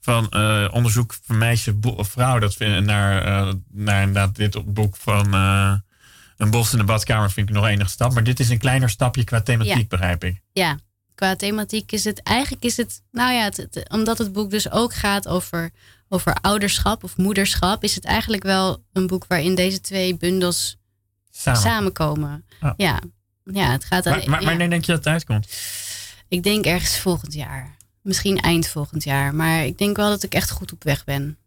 van 0.00 0.28
eh, 0.30 0.68
onderzoek 0.72 1.16
van 1.22 1.38
meisje 1.38 1.76
of 1.96 2.08
vrouw 2.10 2.38
dat 2.38 2.54
vind, 2.54 2.84
naar, 2.84 3.22
eh, 3.22 3.54
naar 3.72 3.98
inderdaad 4.02 4.36
dit 4.36 4.72
boek 4.74 4.96
van 4.96 5.34
eh, 5.34 5.74
een 6.36 6.50
bos 6.50 6.72
in 6.72 6.78
de 6.78 6.84
badkamer 6.84 7.30
vind 7.30 7.48
ik 7.48 7.54
nog 7.54 7.66
enige 7.66 7.90
stap. 7.90 8.12
Maar 8.14 8.24
dit 8.24 8.40
is 8.40 8.48
een 8.48 8.58
kleiner 8.58 8.90
stapje 8.90 9.24
qua 9.24 9.40
thematiek, 9.40 9.76
Ja. 9.76 9.84
begrijp 9.88 10.24
ik. 10.24 10.40
Ja, 10.52 10.78
qua 11.18 11.36
thematiek 11.36 11.92
is 11.92 12.04
het 12.04 12.22
eigenlijk 12.22 12.64
is 12.64 12.76
het, 12.76 13.02
nou 13.10 13.32
ja, 13.32 13.44
het, 13.44 13.56
het- 13.56 13.88
omdat 13.88 14.18
het 14.18 14.32
boek 14.32 14.50
dus 14.50 14.70
ook 14.70 14.94
gaat 14.94 15.28
over, 15.28 15.70
over 16.08 16.34
ouderschap 16.40 17.04
of 17.04 17.16
moederschap, 17.16 17.84
is 17.84 17.94
het 17.94 18.04
eigenlijk 18.04 18.42
wel 18.42 18.82
een 18.92 19.06
boek 19.06 19.24
waarin 19.28 19.54
deze 19.54 19.80
twee 19.80 20.16
bundels 20.16 20.76
Samen. 21.30 21.60
samenkomen. 21.60 22.44
Ah. 22.60 22.72
Ja. 22.76 23.00
ja, 23.44 23.70
het 23.70 23.84
gaat 23.84 24.04
Maar, 24.04 24.22
maar 24.28 24.40
ja. 24.40 24.46
wanneer 24.46 24.70
denk 24.70 24.84
je 24.84 24.92
dat 24.92 25.04
het 25.04 25.12
uitkomt? 25.12 25.48
Ik 26.28 26.42
denk 26.42 26.64
ergens 26.64 26.98
volgend 26.98 27.34
jaar. 27.34 27.76
Misschien 28.02 28.40
eind 28.40 28.66
volgend 28.68 29.04
jaar. 29.04 29.34
Maar 29.34 29.64
ik 29.64 29.78
denk 29.78 29.96
wel 29.96 30.08
dat 30.08 30.22
ik 30.22 30.34
echt 30.34 30.50
goed 30.50 30.72
op 30.72 30.84
weg 30.84 31.04
ben. 31.04 31.38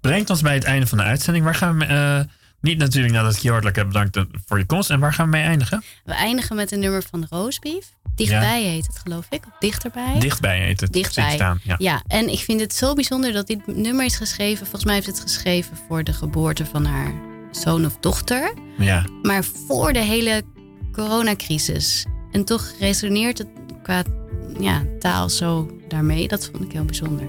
Brengt 0.00 0.30
ons 0.30 0.40
bij 0.40 0.54
het 0.54 0.64
einde 0.64 0.86
van 0.86 0.98
de 0.98 1.04
uitzending. 1.04 1.44
Waar 1.44 1.54
gaan 1.54 1.78
we... 1.78 1.84
eh, 1.84 2.20
niet 2.62 2.78
natuurlijk 2.78 3.14
nadat 3.14 3.34
ik 3.34 3.40
je 3.40 3.50
hartelijk 3.50 3.76
heb 3.76 3.86
bedankt 3.86 4.16
eh, 4.16 4.22
voor 4.46 4.58
je 4.58 4.64
komst. 4.64 4.90
En 4.90 5.00
waar 5.00 5.12
gaan 5.12 5.24
we 5.24 5.30
mee 5.30 5.42
eindigen? 5.42 5.82
We 6.04 6.12
eindigen 6.12 6.56
met 6.56 6.72
een 6.72 6.80
nummer 6.80 7.02
van 7.10 7.26
Roosbeef. 7.30 7.92
Dichtbij 8.14 8.62
heet 8.62 8.86
het, 8.86 8.98
geloof 8.98 9.26
ik. 9.30 9.42
Dichterbij. 9.58 10.18
Dichtbij 10.18 10.60
heet 10.60 10.80
het. 10.80 10.92
Dichtbij. 10.92 11.34
Staan. 11.34 11.60
Ja. 11.62 11.74
Ja, 11.78 12.02
en 12.06 12.28
ik 12.32 12.38
vind 12.38 12.60
het 12.60 12.74
zo 12.74 12.94
bijzonder 12.94 13.32
dat 13.32 13.46
dit 13.46 13.66
nummer 13.66 14.04
is 14.04 14.16
geschreven. 14.16 14.58
Volgens 14.58 14.84
mij 14.84 14.94
heeft 14.94 15.06
het 15.06 15.20
geschreven 15.20 15.76
voor 15.88 16.04
de 16.04 16.12
geboorte 16.12 16.66
van 16.66 16.84
haar 16.84 17.12
zoon 17.50 17.86
of 17.86 17.96
dochter. 18.00 18.54
ja. 18.78 19.04
Maar 19.22 19.44
voor 19.44 19.92
de 19.92 20.02
hele 20.02 20.42
coronacrisis. 20.92 22.06
En 22.32 22.44
toch 22.44 22.72
resoneert 22.78 23.38
het 23.38 23.48
qua 23.82 24.02
ja, 24.58 24.82
taal 24.98 25.28
zo 25.28 25.70
daarmee. 25.88 26.28
Dat 26.28 26.50
vond 26.52 26.64
ik 26.64 26.72
heel 26.72 26.84
bijzonder. 26.84 27.26